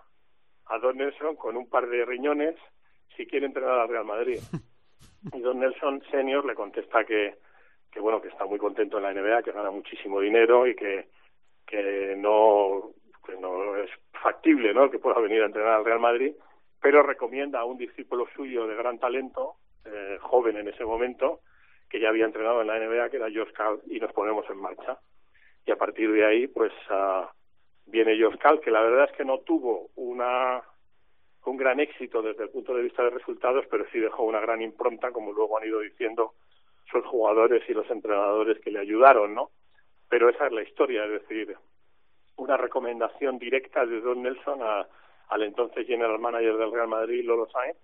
a 0.73 0.79
Don 0.79 0.97
Nelson 0.97 1.35
con 1.35 1.55
un 1.55 1.69
par 1.69 1.87
de 1.87 2.03
riñones 2.03 2.55
si 3.15 3.27
quiere 3.27 3.45
entrenar 3.45 3.79
al 3.79 3.89
Real 3.89 4.05
Madrid. 4.05 4.39
Y 5.31 5.39
Don 5.39 5.57
Nelson 5.57 6.03
Senior 6.11 6.43
le 6.43 6.53
contesta 6.53 7.05
que, 7.05 7.35
que 7.89 8.01
bueno, 8.01 8.21
que 8.21 8.27
está 8.27 8.43
muy 8.43 8.59
contento 8.59 8.97
en 8.97 9.03
la 9.03 9.13
NBA, 9.13 9.41
que 9.43 9.53
gana 9.53 9.71
muchísimo 9.71 10.19
dinero 10.19 10.67
y 10.67 10.75
que, 10.75 11.07
que 11.65 12.13
no, 12.17 12.91
que 13.25 13.37
no 13.37 13.77
es 13.77 13.89
factible, 14.11 14.73
¿no? 14.73 14.91
Que 14.91 14.99
pueda 14.99 15.21
venir 15.21 15.41
a 15.41 15.45
entrenar 15.45 15.75
al 15.75 15.85
Real 15.85 16.01
Madrid, 16.01 16.33
pero 16.81 17.03
recomienda 17.03 17.61
a 17.61 17.63
un 17.63 17.77
discípulo 17.77 18.27
suyo 18.35 18.67
de 18.67 18.75
gran 18.75 18.99
talento, 18.99 19.55
eh, 19.85 20.17
joven 20.19 20.57
en 20.57 20.67
ese 20.67 20.83
momento, 20.83 21.39
que 21.89 22.01
ya 22.01 22.09
había 22.09 22.25
entrenado 22.25 22.59
en 22.59 22.67
la 22.67 22.77
NBA, 22.77 23.09
que 23.09 23.15
era 23.15 23.29
Cal, 23.53 23.79
y 23.87 24.01
nos 24.01 24.11
ponemos 24.11 24.45
en 24.49 24.57
marcha. 24.57 24.99
Y 25.65 25.71
a 25.71 25.77
partir 25.77 26.11
de 26.11 26.25
ahí, 26.25 26.47
pues 26.47 26.73
uh, 26.89 27.27
viene 27.85 28.17
Cal, 28.39 28.59
que 28.59 28.71
la 28.71 28.81
verdad 28.81 29.09
es 29.09 29.17
que 29.17 29.25
no 29.25 29.39
tuvo 29.39 29.89
una 29.95 30.61
un 31.45 31.57
gran 31.57 31.79
éxito 31.79 32.21
desde 32.21 32.43
el 32.43 32.49
punto 32.49 32.73
de 32.73 32.83
vista 32.83 33.03
de 33.03 33.09
resultados, 33.09 33.65
pero 33.69 33.85
sí 33.91 33.99
dejó 33.99 34.23
una 34.23 34.39
gran 34.39 34.61
impronta, 34.61 35.11
como 35.11 35.33
luego 35.33 35.57
han 35.57 35.67
ido 35.67 35.81
diciendo 35.81 36.35
sus 36.89 37.05
jugadores 37.05 37.63
y 37.67 37.73
los 37.73 37.89
entrenadores 37.89 38.59
que 38.61 38.71
le 38.71 38.79
ayudaron, 38.79 39.33
¿no? 39.33 39.51
Pero 40.09 40.29
esa 40.29 40.47
es 40.47 40.53
la 40.53 40.63
historia, 40.63 41.03
es 41.05 41.21
decir, 41.21 41.57
una 42.37 42.55
recomendación 42.55 43.39
directa 43.39 43.85
de 43.85 43.99
Don 43.99 44.21
Nelson 44.21 44.59
a, 44.61 44.87
al 45.29 45.43
entonces 45.43 45.85
general 45.85 46.19
manager 46.19 46.57
del 46.57 46.71
Real 46.71 46.87
Madrid, 46.87 47.25
Lolo 47.25 47.47
Sainz, 47.49 47.77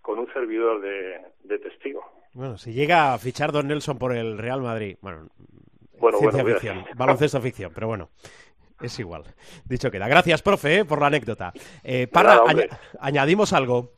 con 0.00 0.18
un 0.18 0.32
servidor 0.32 0.80
de, 0.80 1.20
de 1.44 1.58
testigo. 1.58 2.04
Bueno, 2.32 2.58
si 2.58 2.72
llega 2.72 3.14
a 3.14 3.18
fichar 3.18 3.52
Don 3.52 3.68
Nelson 3.68 3.98
por 3.98 4.12
el 4.12 4.38
Real 4.38 4.60
Madrid, 4.60 4.96
bueno, 5.00 5.28
bueno, 5.98 6.18
ciencia 6.18 6.42
bueno, 6.42 6.58
ficción, 6.58 6.84
baloncesto 6.96 7.40
ficción, 7.40 7.72
pero 7.72 7.86
bueno. 7.86 8.08
Es 8.80 8.98
igual. 8.98 9.24
Dicho 9.64 9.90
queda. 9.90 10.08
Gracias, 10.08 10.42
profe, 10.42 10.78
eh, 10.78 10.84
por 10.84 11.00
la 11.00 11.06
anécdota. 11.06 11.52
Eh, 11.82 12.06
para, 12.06 12.42
añ 12.46 12.68
añadimos 13.00 13.52
algo. 13.52 13.94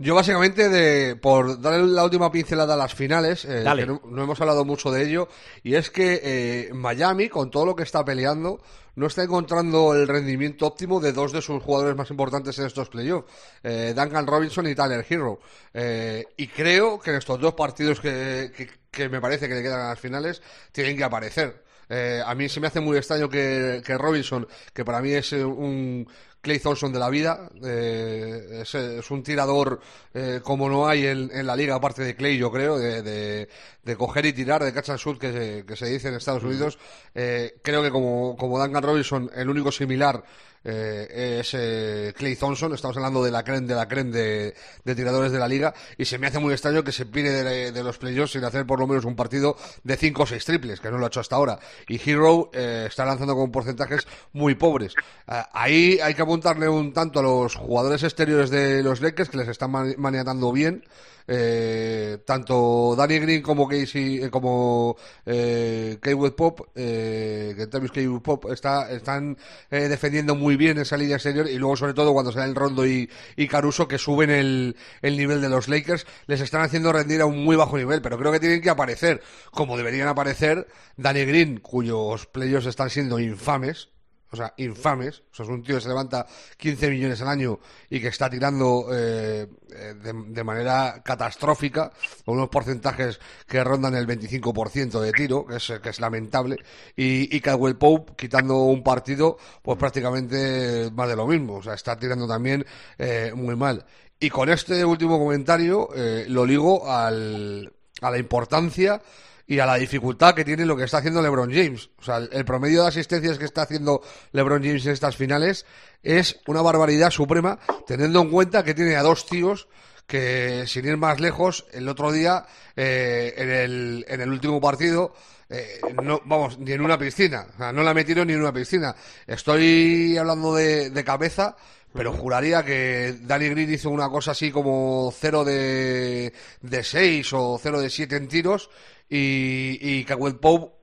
Yo 0.00 0.14
básicamente, 0.14 0.68
de, 0.68 1.16
por 1.16 1.60
darle 1.60 1.88
la 1.88 2.04
última 2.04 2.30
pincelada 2.30 2.74
a 2.74 2.76
las 2.76 2.94
finales, 2.94 3.44
eh, 3.44 3.64
que 3.76 3.86
no, 3.86 4.00
no, 4.08 4.22
hemos 4.22 4.40
hablado 4.40 4.64
mucho 4.64 4.92
de 4.92 5.02
ello, 5.02 5.28
y 5.64 5.74
es 5.74 5.90
que 5.90 6.20
eh, 6.22 6.70
Miami, 6.72 7.28
con 7.28 7.50
todo 7.50 7.66
lo 7.66 7.74
que 7.74 7.82
está 7.82 8.04
peleando, 8.04 8.60
no 8.94 9.06
está 9.06 9.24
encontrando 9.24 9.94
el 9.94 10.06
rendimiento 10.06 10.68
óptimo 10.68 11.00
de 11.00 11.12
dos 11.12 11.32
de 11.32 11.42
sus 11.42 11.60
jugadores 11.60 11.96
más 11.96 12.10
importantes 12.10 12.56
en 12.60 12.66
estos 12.66 12.88
playoffs, 12.88 13.28
eh, 13.64 13.92
Duncan 13.94 14.26
Robinson 14.26 14.68
y 14.68 14.74
Tyler 14.76 15.04
Hero. 15.08 15.40
Eh, 15.74 16.24
y 16.36 16.46
creo 16.46 17.00
que 17.00 17.10
en 17.10 17.16
estos 17.16 17.40
dos 17.40 17.54
partidos 17.54 17.98
que, 17.98 18.52
que, 18.56 18.68
que 18.90 19.08
me 19.08 19.20
parece 19.20 19.48
que 19.48 19.54
le 19.56 19.62
quedan 19.62 19.80
a 19.80 19.88
las 19.88 20.00
finales, 20.00 20.42
tienen 20.70 20.96
que 20.96 21.02
aparecer. 21.02 21.64
Eh, 21.88 22.20
a 22.24 22.34
mí 22.34 22.48
se 22.48 22.60
me 22.60 22.66
hace 22.66 22.80
muy 22.80 22.96
extraño 22.96 23.28
que, 23.28 23.82
que 23.84 23.96
Robinson, 23.96 24.46
que 24.72 24.84
para 24.84 25.00
mí 25.00 25.12
es 25.12 25.32
un 25.32 26.06
Clay 26.40 26.58
Thompson 26.60 26.92
de 26.92 26.98
la 26.98 27.10
vida, 27.10 27.50
eh, 27.64 28.60
es, 28.62 28.74
es, 28.74 29.10
un 29.10 29.22
tirador 29.22 29.80
eh, 30.14 30.40
como 30.42 30.68
no 30.68 30.86
hay 30.86 31.06
en, 31.06 31.30
en, 31.32 31.46
la 31.46 31.56
liga, 31.56 31.74
aparte 31.74 32.02
de 32.02 32.14
Clay, 32.14 32.38
yo 32.38 32.50
creo, 32.50 32.78
de, 32.78 33.02
de, 33.02 33.48
de 33.82 33.96
coger 33.96 34.26
y 34.26 34.32
tirar, 34.32 34.62
de 34.62 34.72
catch 34.72 34.90
and 34.90 34.98
shoot 34.98 35.18
que 35.18 35.32
se, 35.32 35.66
que 35.66 35.76
se 35.76 35.86
dice 35.86 36.08
en 36.08 36.14
Estados 36.14 36.44
Unidos. 36.44 36.78
Eh, 37.14 37.58
creo 37.62 37.82
que 37.82 37.90
como, 37.90 38.36
como 38.36 38.58
Duncan 38.58 38.82
Robinson, 38.82 39.30
el 39.34 39.50
único 39.50 39.72
similar 39.72 40.22
eh, 40.64 41.38
es 41.40 41.54
eh, 41.54 42.12
Clay 42.16 42.36
Thompson, 42.36 42.74
estamos 42.74 42.96
hablando 42.96 43.22
de 43.22 43.30
la 43.30 43.44
creen 43.44 43.66
de 43.66 43.74
la 43.74 43.86
creen 43.86 44.10
de, 44.10 44.54
de, 44.84 44.94
tiradores 44.94 45.32
de 45.32 45.38
la 45.38 45.48
liga, 45.48 45.72
y 45.96 46.04
se 46.04 46.18
me 46.18 46.26
hace 46.26 46.38
muy 46.38 46.52
extraño 46.52 46.82
que 46.82 46.92
se 46.92 47.06
pide 47.06 47.44
de, 47.44 47.72
de 47.72 47.84
los 47.84 47.98
playoffs 47.98 48.32
sin 48.32 48.44
hacer 48.44 48.66
por 48.66 48.80
lo 48.80 48.86
menos 48.86 49.04
un 49.04 49.14
partido 49.14 49.56
de 49.84 49.96
5 49.96 50.22
o 50.22 50.26
6 50.26 50.44
triples, 50.44 50.80
que 50.80 50.90
no 50.90 50.98
lo 50.98 51.04
ha 51.04 51.08
hecho 51.08 51.20
hasta 51.20 51.36
ahora. 51.36 51.58
Y 51.88 51.98
Hero 51.98 52.50
eh, 52.52 52.86
está 52.88 53.04
lanzando 53.04 53.34
con 53.36 53.50
porcentajes 53.50 54.06
muy 54.32 54.56
pobres. 54.56 54.94
ahí 55.26 55.98
hay 56.02 56.14
que 56.14 56.22
apuntarle 56.28 56.68
un 56.68 56.92
tanto 56.92 57.20
a 57.20 57.22
los 57.22 57.56
jugadores 57.56 58.02
exteriores 58.02 58.50
de 58.50 58.82
los 58.82 59.00
Lakers, 59.00 59.30
que 59.30 59.38
les 59.38 59.48
están 59.48 59.70
maniatando 59.96 60.52
bien 60.52 60.84
eh, 61.28 62.18
tanto 62.24 62.94
Danny 62.96 63.18
Green 63.18 63.42
como 63.42 63.68
Casey, 63.68 64.22
eh, 64.22 64.30
como 64.30 64.96
eh, 65.26 65.98
Kaywood 66.00 66.32
Pop, 66.32 66.60
eh, 66.74 67.54
Kaywood 67.70 68.22
Pop 68.22 68.50
está, 68.50 68.90
están 68.90 69.36
eh, 69.70 69.88
defendiendo 69.88 70.34
muy 70.34 70.56
bien 70.56 70.78
esa 70.78 70.96
línea 70.96 71.16
exterior 71.16 71.46
y 71.48 71.58
luego 71.58 71.76
sobre 71.76 71.92
todo 71.92 72.14
cuando 72.14 72.32
salen 72.32 72.54
Rondo 72.54 72.86
y, 72.86 73.08
Caruso 73.48 73.88
que 73.88 73.98
suben 73.98 74.30
el, 74.30 74.76
el 75.00 75.16
nivel 75.16 75.40
de 75.40 75.48
los 75.48 75.68
Lakers, 75.68 76.06
les 76.26 76.40
están 76.40 76.62
haciendo 76.62 76.92
rendir 76.92 77.20
a 77.20 77.26
un 77.26 77.44
muy 77.44 77.56
bajo 77.56 77.78
nivel, 77.78 78.02
pero 78.02 78.18
creo 78.18 78.32
que 78.32 78.40
tienen 78.40 78.60
que 78.60 78.70
aparecer 78.70 79.22
como 79.50 79.76
deberían 79.76 80.08
aparecer 80.08 80.66
Danny 80.96 81.24
Green, 81.24 81.60
cuyos 81.60 82.26
playos 82.26 82.66
están 82.66 82.90
siendo 82.90 83.18
infames, 83.18 83.88
o 84.30 84.36
sea, 84.36 84.52
infames. 84.56 85.22
O 85.32 85.34
sea, 85.34 85.44
es 85.44 85.50
un 85.50 85.62
tío 85.62 85.76
que 85.76 85.80
se 85.80 85.88
levanta 85.88 86.26
15 86.56 86.90
millones 86.90 87.20
al 87.22 87.28
año 87.28 87.58
y 87.88 88.00
que 88.00 88.08
está 88.08 88.28
tirando 88.28 88.86
eh, 88.92 89.46
de, 89.68 90.12
de, 90.28 90.44
manera 90.44 91.02
catastrófica, 91.04 91.92
con 92.24 92.36
unos 92.36 92.48
porcentajes 92.48 93.20
que 93.46 93.62
rondan 93.64 93.94
el 93.94 94.06
25% 94.06 95.00
de 95.00 95.12
tiro, 95.12 95.46
que 95.46 95.56
es, 95.56 95.72
que 95.82 95.88
es 95.88 96.00
lamentable, 96.00 96.56
y, 96.96 97.34
y 97.34 97.40
Caldwell 97.40 97.76
Pope 97.76 98.12
quitando 98.16 98.56
un 98.64 98.82
partido, 98.82 99.38
pues 99.62 99.78
prácticamente 99.78 100.90
más 100.92 101.08
de 101.08 101.16
lo 101.16 101.26
mismo. 101.26 101.56
O 101.56 101.62
sea, 101.62 101.74
está 101.74 101.96
tirando 101.98 102.26
también 102.26 102.64
eh, 102.98 103.32
muy 103.34 103.56
mal. 103.56 103.84
Y 104.20 104.30
con 104.30 104.48
este 104.48 104.84
último 104.84 105.18
comentario 105.18 105.90
eh, 105.94 106.26
lo 106.28 106.44
ligo 106.44 106.90
al, 106.90 107.72
a 108.00 108.10
la 108.10 108.18
importancia 108.18 109.00
y 109.48 109.58
a 109.60 109.66
la 109.66 109.76
dificultad 109.76 110.34
que 110.34 110.44
tiene 110.44 110.66
lo 110.66 110.76
que 110.76 110.84
está 110.84 110.98
haciendo 110.98 111.22
LeBron 111.22 111.50
James. 111.50 111.88
O 111.98 112.02
sea, 112.02 112.18
el, 112.18 112.44
promedio 112.44 112.82
de 112.82 112.88
asistencias 112.88 113.38
que 113.38 113.46
está 113.46 113.62
haciendo 113.62 114.02
LeBron 114.32 114.62
James 114.62 114.84
en 114.84 114.92
estas 114.92 115.16
finales 115.16 115.64
es 116.02 116.38
una 116.46 116.60
barbaridad 116.60 117.10
suprema, 117.10 117.58
teniendo 117.86 118.20
en 118.20 118.30
cuenta 118.30 118.62
que 118.62 118.74
tiene 118.74 118.94
a 118.96 119.02
dos 119.02 119.24
tíos 119.24 119.66
que, 120.06 120.64
sin 120.66 120.84
ir 120.84 120.98
más 120.98 121.18
lejos, 121.18 121.66
el 121.72 121.88
otro 121.88 122.12
día, 122.12 122.44
eh, 122.76 123.34
en, 123.38 123.50
el, 123.50 124.04
en 124.06 124.20
el 124.20 124.28
último 124.28 124.60
partido, 124.60 125.14
eh, 125.48 125.80
no, 126.02 126.20
vamos, 126.26 126.58
ni 126.58 126.72
en 126.72 126.82
una 126.82 126.98
piscina. 126.98 127.46
O 127.54 127.56
sea, 127.56 127.72
no 127.72 127.82
la 127.82 127.94
metieron 127.94 128.26
ni 128.26 128.34
en 128.34 128.42
una 128.42 128.52
piscina. 128.52 128.94
Estoy 129.26 130.18
hablando 130.18 130.54
de, 130.54 130.90
de 130.90 131.04
cabeza, 131.04 131.56
pero 131.94 132.12
juraría 132.12 132.62
que 132.62 133.16
Danny 133.22 133.48
Green 133.48 133.72
hizo 133.72 133.88
una 133.88 134.10
cosa 134.10 134.32
así 134.32 134.50
como 134.50 135.10
0 135.18 135.44
de, 135.44 136.34
de 136.60 136.84
6 136.84 137.32
o 137.32 137.58
0 137.62 137.80
de 137.80 137.88
7 137.88 138.16
en 138.16 138.28
tiros 138.28 138.68
y, 139.08 139.78
y 139.80 140.04
Caldwell 140.04 140.36
Pope 140.36 140.78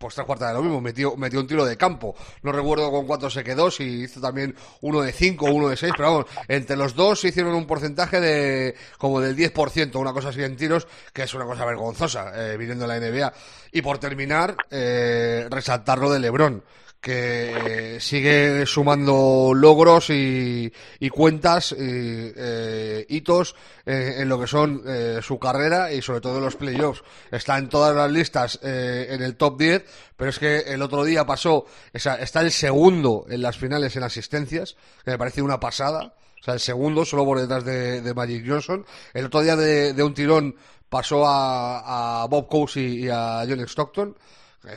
pues 0.00 0.14
tres 0.14 0.26
cuartas 0.26 0.48
de 0.48 0.54
lo 0.54 0.62
mismo, 0.62 0.80
metió, 0.80 1.14
metió 1.14 1.40
un 1.40 1.46
tiro 1.46 1.62
de 1.66 1.76
campo. 1.76 2.16
No 2.42 2.52
recuerdo 2.52 2.90
con 2.90 3.06
cuánto 3.06 3.28
se 3.28 3.44
quedó, 3.44 3.70
si 3.70 3.84
hizo 4.04 4.18
también 4.18 4.56
uno 4.80 5.02
de 5.02 5.12
cinco 5.12 5.44
o 5.44 5.52
uno 5.52 5.68
de 5.68 5.76
seis, 5.76 5.92
pero 5.94 6.10
vamos, 6.10 6.26
entre 6.48 6.74
los 6.74 6.94
dos 6.94 7.22
hicieron 7.22 7.54
un 7.54 7.66
porcentaje 7.66 8.18
de 8.18 8.74
como 8.96 9.20
del 9.20 9.36
10%, 9.36 9.94
una 9.96 10.14
cosa 10.14 10.30
así 10.30 10.42
en 10.42 10.56
tiros, 10.56 10.88
que 11.12 11.24
es 11.24 11.34
una 11.34 11.44
cosa 11.44 11.66
vergonzosa, 11.66 12.32
eh, 12.34 12.56
viniendo 12.56 12.88
de 12.88 12.98
la 12.98 12.98
NBA. 12.98 13.32
Y 13.72 13.82
por 13.82 13.98
terminar, 13.98 14.56
eh, 14.70 15.46
resaltar 15.50 15.98
lo 15.98 16.10
de 16.10 16.18
Lebron 16.18 16.64
que 17.00 17.96
sigue 17.98 18.66
sumando 18.66 19.52
logros 19.54 20.10
y, 20.10 20.70
cuentas 21.10 21.72
y 21.72 21.76
eh, 21.78 23.06
hitos 23.08 23.56
eh, 23.86 24.16
en 24.18 24.28
lo 24.28 24.38
que 24.38 24.46
son 24.46 24.82
eh, 24.86 25.20
su 25.22 25.38
carrera 25.38 25.92
y 25.92 26.02
sobre 26.02 26.20
todo 26.20 26.36
en 26.38 26.44
los 26.44 26.56
playoffs. 26.56 27.02
Está 27.30 27.56
en 27.58 27.68
todas 27.68 27.96
las 27.96 28.10
listas 28.10 28.58
eh, 28.62 29.08
en 29.10 29.22
el 29.22 29.36
top 29.36 29.58
10, 29.58 29.84
pero 30.16 30.30
es 30.30 30.38
que 30.38 30.58
el 30.58 30.82
otro 30.82 31.02
día 31.04 31.24
pasó, 31.24 31.64
esa, 31.92 32.16
está 32.16 32.42
el 32.42 32.52
segundo 32.52 33.24
en 33.30 33.40
las 33.40 33.56
finales 33.56 33.96
en 33.96 34.02
asistencias, 34.02 34.76
que 35.04 35.12
me 35.12 35.18
parece 35.18 35.40
una 35.40 35.58
pasada. 35.58 36.14
O 36.38 36.42
sea, 36.42 36.54
el 36.54 36.60
segundo, 36.60 37.04
solo 37.04 37.24
por 37.24 37.40
detrás 37.40 37.64
de, 37.64 38.02
de 38.02 38.14
Magic 38.14 38.44
Johnson. 38.46 38.84
El 39.14 39.26
otro 39.26 39.40
día 39.40 39.56
de, 39.56 39.94
de 39.94 40.02
un 40.02 40.14
tirón 40.14 40.56
pasó 40.88 41.26
a, 41.26 42.22
a 42.22 42.26
Bob 42.26 42.48
Cousy 42.48 43.04
y 43.04 43.08
a 43.08 43.44
John 43.48 43.60
Stockton 43.60 44.16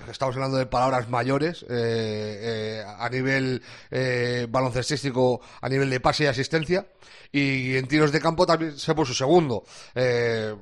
estamos 0.09 0.35
hablando 0.35 0.57
de 0.57 0.65
palabras 0.65 1.09
mayores 1.09 1.63
eh, 1.63 1.67
eh, 1.69 2.83
a 2.85 3.09
nivel 3.09 3.61
eh, 3.91 4.47
baloncestístico, 4.49 5.41
a 5.61 5.69
nivel 5.69 5.89
de 5.89 5.99
pase 5.99 6.23
y 6.23 6.27
asistencia. 6.27 6.85
Y 7.31 7.75
en 7.77 7.87
tiros 7.87 8.11
de 8.11 8.21
campo 8.21 8.45
también 8.45 8.77
se 8.77 8.93
puso 8.93 9.13
segundo. 9.13 9.63
Eh, 9.95 10.53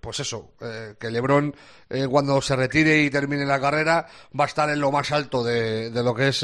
pues 0.00 0.20
eso, 0.20 0.52
que 0.98 1.10
Lebron 1.10 1.54
cuando 2.10 2.40
se 2.40 2.56
retire 2.56 3.02
y 3.02 3.10
termine 3.10 3.44
la 3.44 3.60
carrera 3.60 4.06
va 4.38 4.44
a 4.44 4.46
estar 4.46 4.70
en 4.70 4.80
lo 4.80 4.90
más 4.90 5.12
alto 5.12 5.44
de, 5.44 5.90
de 5.90 6.02
lo 6.02 6.14
que 6.14 6.28
es 6.28 6.42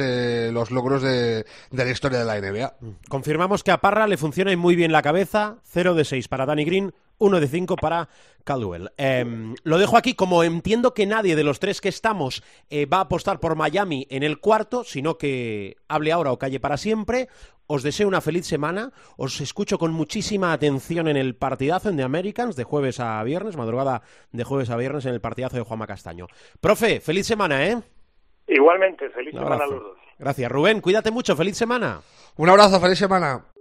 los 0.52 0.70
logros 0.70 1.02
de, 1.02 1.46
de, 1.70 1.84
la 1.84 1.90
historia 1.90 2.18
de 2.18 2.24
la 2.26 2.38
NBA. 2.38 2.74
Confirmamos 3.08 3.64
que 3.64 3.70
a 3.70 3.78
Parra 3.78 4.06
le 4.06 4.18
funciona 4.18 4.54
muy 4.58 4.76
bien 4.76 4.92
la 4.92 5.00
cabeza, 5.00 5.56
0 5.64 5.94
de 5.94 6.04
6 6.04 6.28
para 6.28 6.44
Danny 6.44 6.64
Green, 6.66 6.92
uno 7.22 7.40
de 7.40 7.46
cinco 7.46 7.76
para 7.76 8.08
Caldwell. 8.44 8.90
Em, 8.96 9.54
lo 9.62 9.78
dejo 9.78 9.96
aquí, 9.96 10.14
como 10.14 10.42
entiendo 10.42 10.92
que 10.92 11.06
nadie 11.06 11.36
de 11.36 11.44
los 11.44 11.60
tres 11.60 11.80
que 11.80 11.88
estamos 11.88 12.42
eh, 12.68 12.86
va 12.86 12.98
a 12.98 13.02
apostar 13.02 13.38
por 13.38 13.54
Miami 13.54 14.06
en 14.10 14.24
el 14.24 14.40
cuarto, 14.40 14.82
sino 14.82 15.18
que 15.18 15.76
hable 15.88 16.12
ahora 16.12 16.32
o 16.32 16.38
calle 16.38 16.58
para 16.58 16.76
siempre. 16.76 17.28
Os 17.68 17.84
deseo 17.84 18.08
una 18.08 18.20
feliz 18.20 18.44
semana, 18.44 18.92
os 19.16 19.40
escucho 19.40 19.78
con 19.78 19.92
muchísima 19.92 20.52
atención 20.52 21.06
en 21.06 21.16
el 21.16 21.36
partidazo 21.36 21.88
en 21.88 21.96
The 21.96 22.02
Americans 22.02 22.56
de 22.56 22.64
jueves 22.64 22.98
a 22.98 23.22
viernes, 23.22 23.56
madrugada 23.56 24.02
de 24.32 24.44
jueves 24.44 24.68
a 24.70 24.76
viernes 24.76 25.06
en 25.06 25.14
el 25.14 25.20
partidazo 25.20 25.56
de 25.56 25.62
Juanma 25.62 25.86
Castaño. 25.86 26.26
Profe, 26.60 27.00
feliz 27.00 27.26
semana, 27.26 27.66
¿eh? 27.66 27.78
Igualmente, 28.48 29.08
feliz 29.10 29.32
semana 29.32 29.64
a 29.64 29.66
los 29.68 29.82
dos. 29.82 29.98
Gracias, 30.18 30.50
Rubén. 30.50 30.80
Cuídate 30.80 31.10
mucho, 31.10 31.36
feliz 31.36 31.56
semana. 31.56 32.00
Un 32.36 32.48
abrazo, 32.48 32.80
feliz 32.80 32.98
semana. 32.98 33.51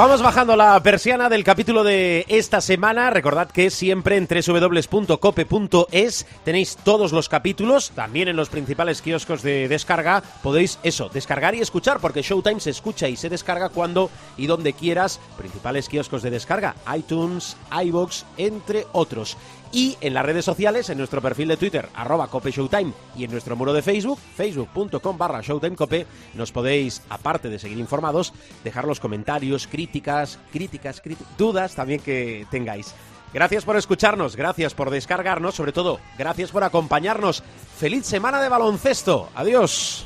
Vamos 0.00 0.22
bajando 0.22 0.56
la 0.56 0.82
persiana 0.82 1.28
del 1.28 1.44
capítulo 1.44 1.84
de 1.84 2.24
esta 2.28 2.62
semana. 2.62 3.10
Recordad 3.10 3.50
que 3.50 3.68
siempre 3.68 4.16
en 4.16 4.26
www.cope.es 4.26 6.26
tenéis 6.42 6.78
todos 6.82 7.12
los 7.12 7.28
capítulos, 7.28 7.90
también 7.90 8.28
en 8.28 8.36
los 8.36 8.48
principales 8.48 9.02
kioscos 9.02 9.42
de 9.42 9.68
descarga. 9.68 10.22
Podéis 10.42 10.78
eso, 10.84 11.10
descargar 11.10 11.54
y 11.54 11.60
escuchar, 11.60 12.00
porque 12.00 12.22
Showtime 12.22 12.60
se 12.60 12.70
escucha 12.70 13.10
y 13.10 13.16
se 13.16 13.28
descarga 13.28 13.68
cuando 13.68 14.08
y 14.38 14.46
donde 14.46 14.72
quieras. 14.72 15.20
Principales 15.36 15.86
kioscos 15.86 16.22
de 16.22 16.30
descarga, 16.30 16.76
iTunes, 16.96 17.58
iBox, 17.70 18.24
entre 18.38 18.86
otros. 18.92 19.36
Y 19.72 19.96
en 20.00 20.14
las 20.14 20.26
redes 20.26 20.44
sociales, 20.44 20.90
en 20.90 20.98
nuestro 20.98 21.22
perfil 21.22 21.46
de 21.48 21.56
Twitter, 21.56 21.88
arroba 21.94 22.26
Cope 22.26 22.50
Showtime, 22.50 22.92
y 23.16 23.22
en 23.24 23.30
nuestro 23.30 23.54
muro 23.54 23.72
de 23.72 23.82
Facebook, 23.82 24.18
facebook.com 24.36 25.16
barra 25.16 25.40
Showtimecope, 25.42 26.06
nos 26.34 26.50
podéis, 26.50 27.02
aparte 27.08 27.48
de 27.48 27.58
seguir 27.60 27.78
informados, 27.78 28.32
dejar 28.64 28.84
los 28.86 28.98
comentarios, 28.98 29.68
críticas, 29.68 30.40
críticas, 30.52 31.00
críti- 31.00 31.24
dudas 31.38 31.76
también 31.76 32.00
que 32.00 32.46
tengáis. 32.50 32.92
Gracias 33.32 33.64
por 33.64 33.76
escucharnos, 33.76 34.34
gracias 34.34 34.74
por 34.74 34.90
descargarnos, 34.90 35.54
sobre 35.54 35.70
todo, 35.70 36.00
gracias 36.18 36.50
por 36.50 36.64
acompañarnos. 36.64 37.44
¡Feliz 37.78 38.04
semana 38.04 38.42
de 38.42 38.48
baloncesto! 38.48 39.28
¡Adiós! 39.36 40.04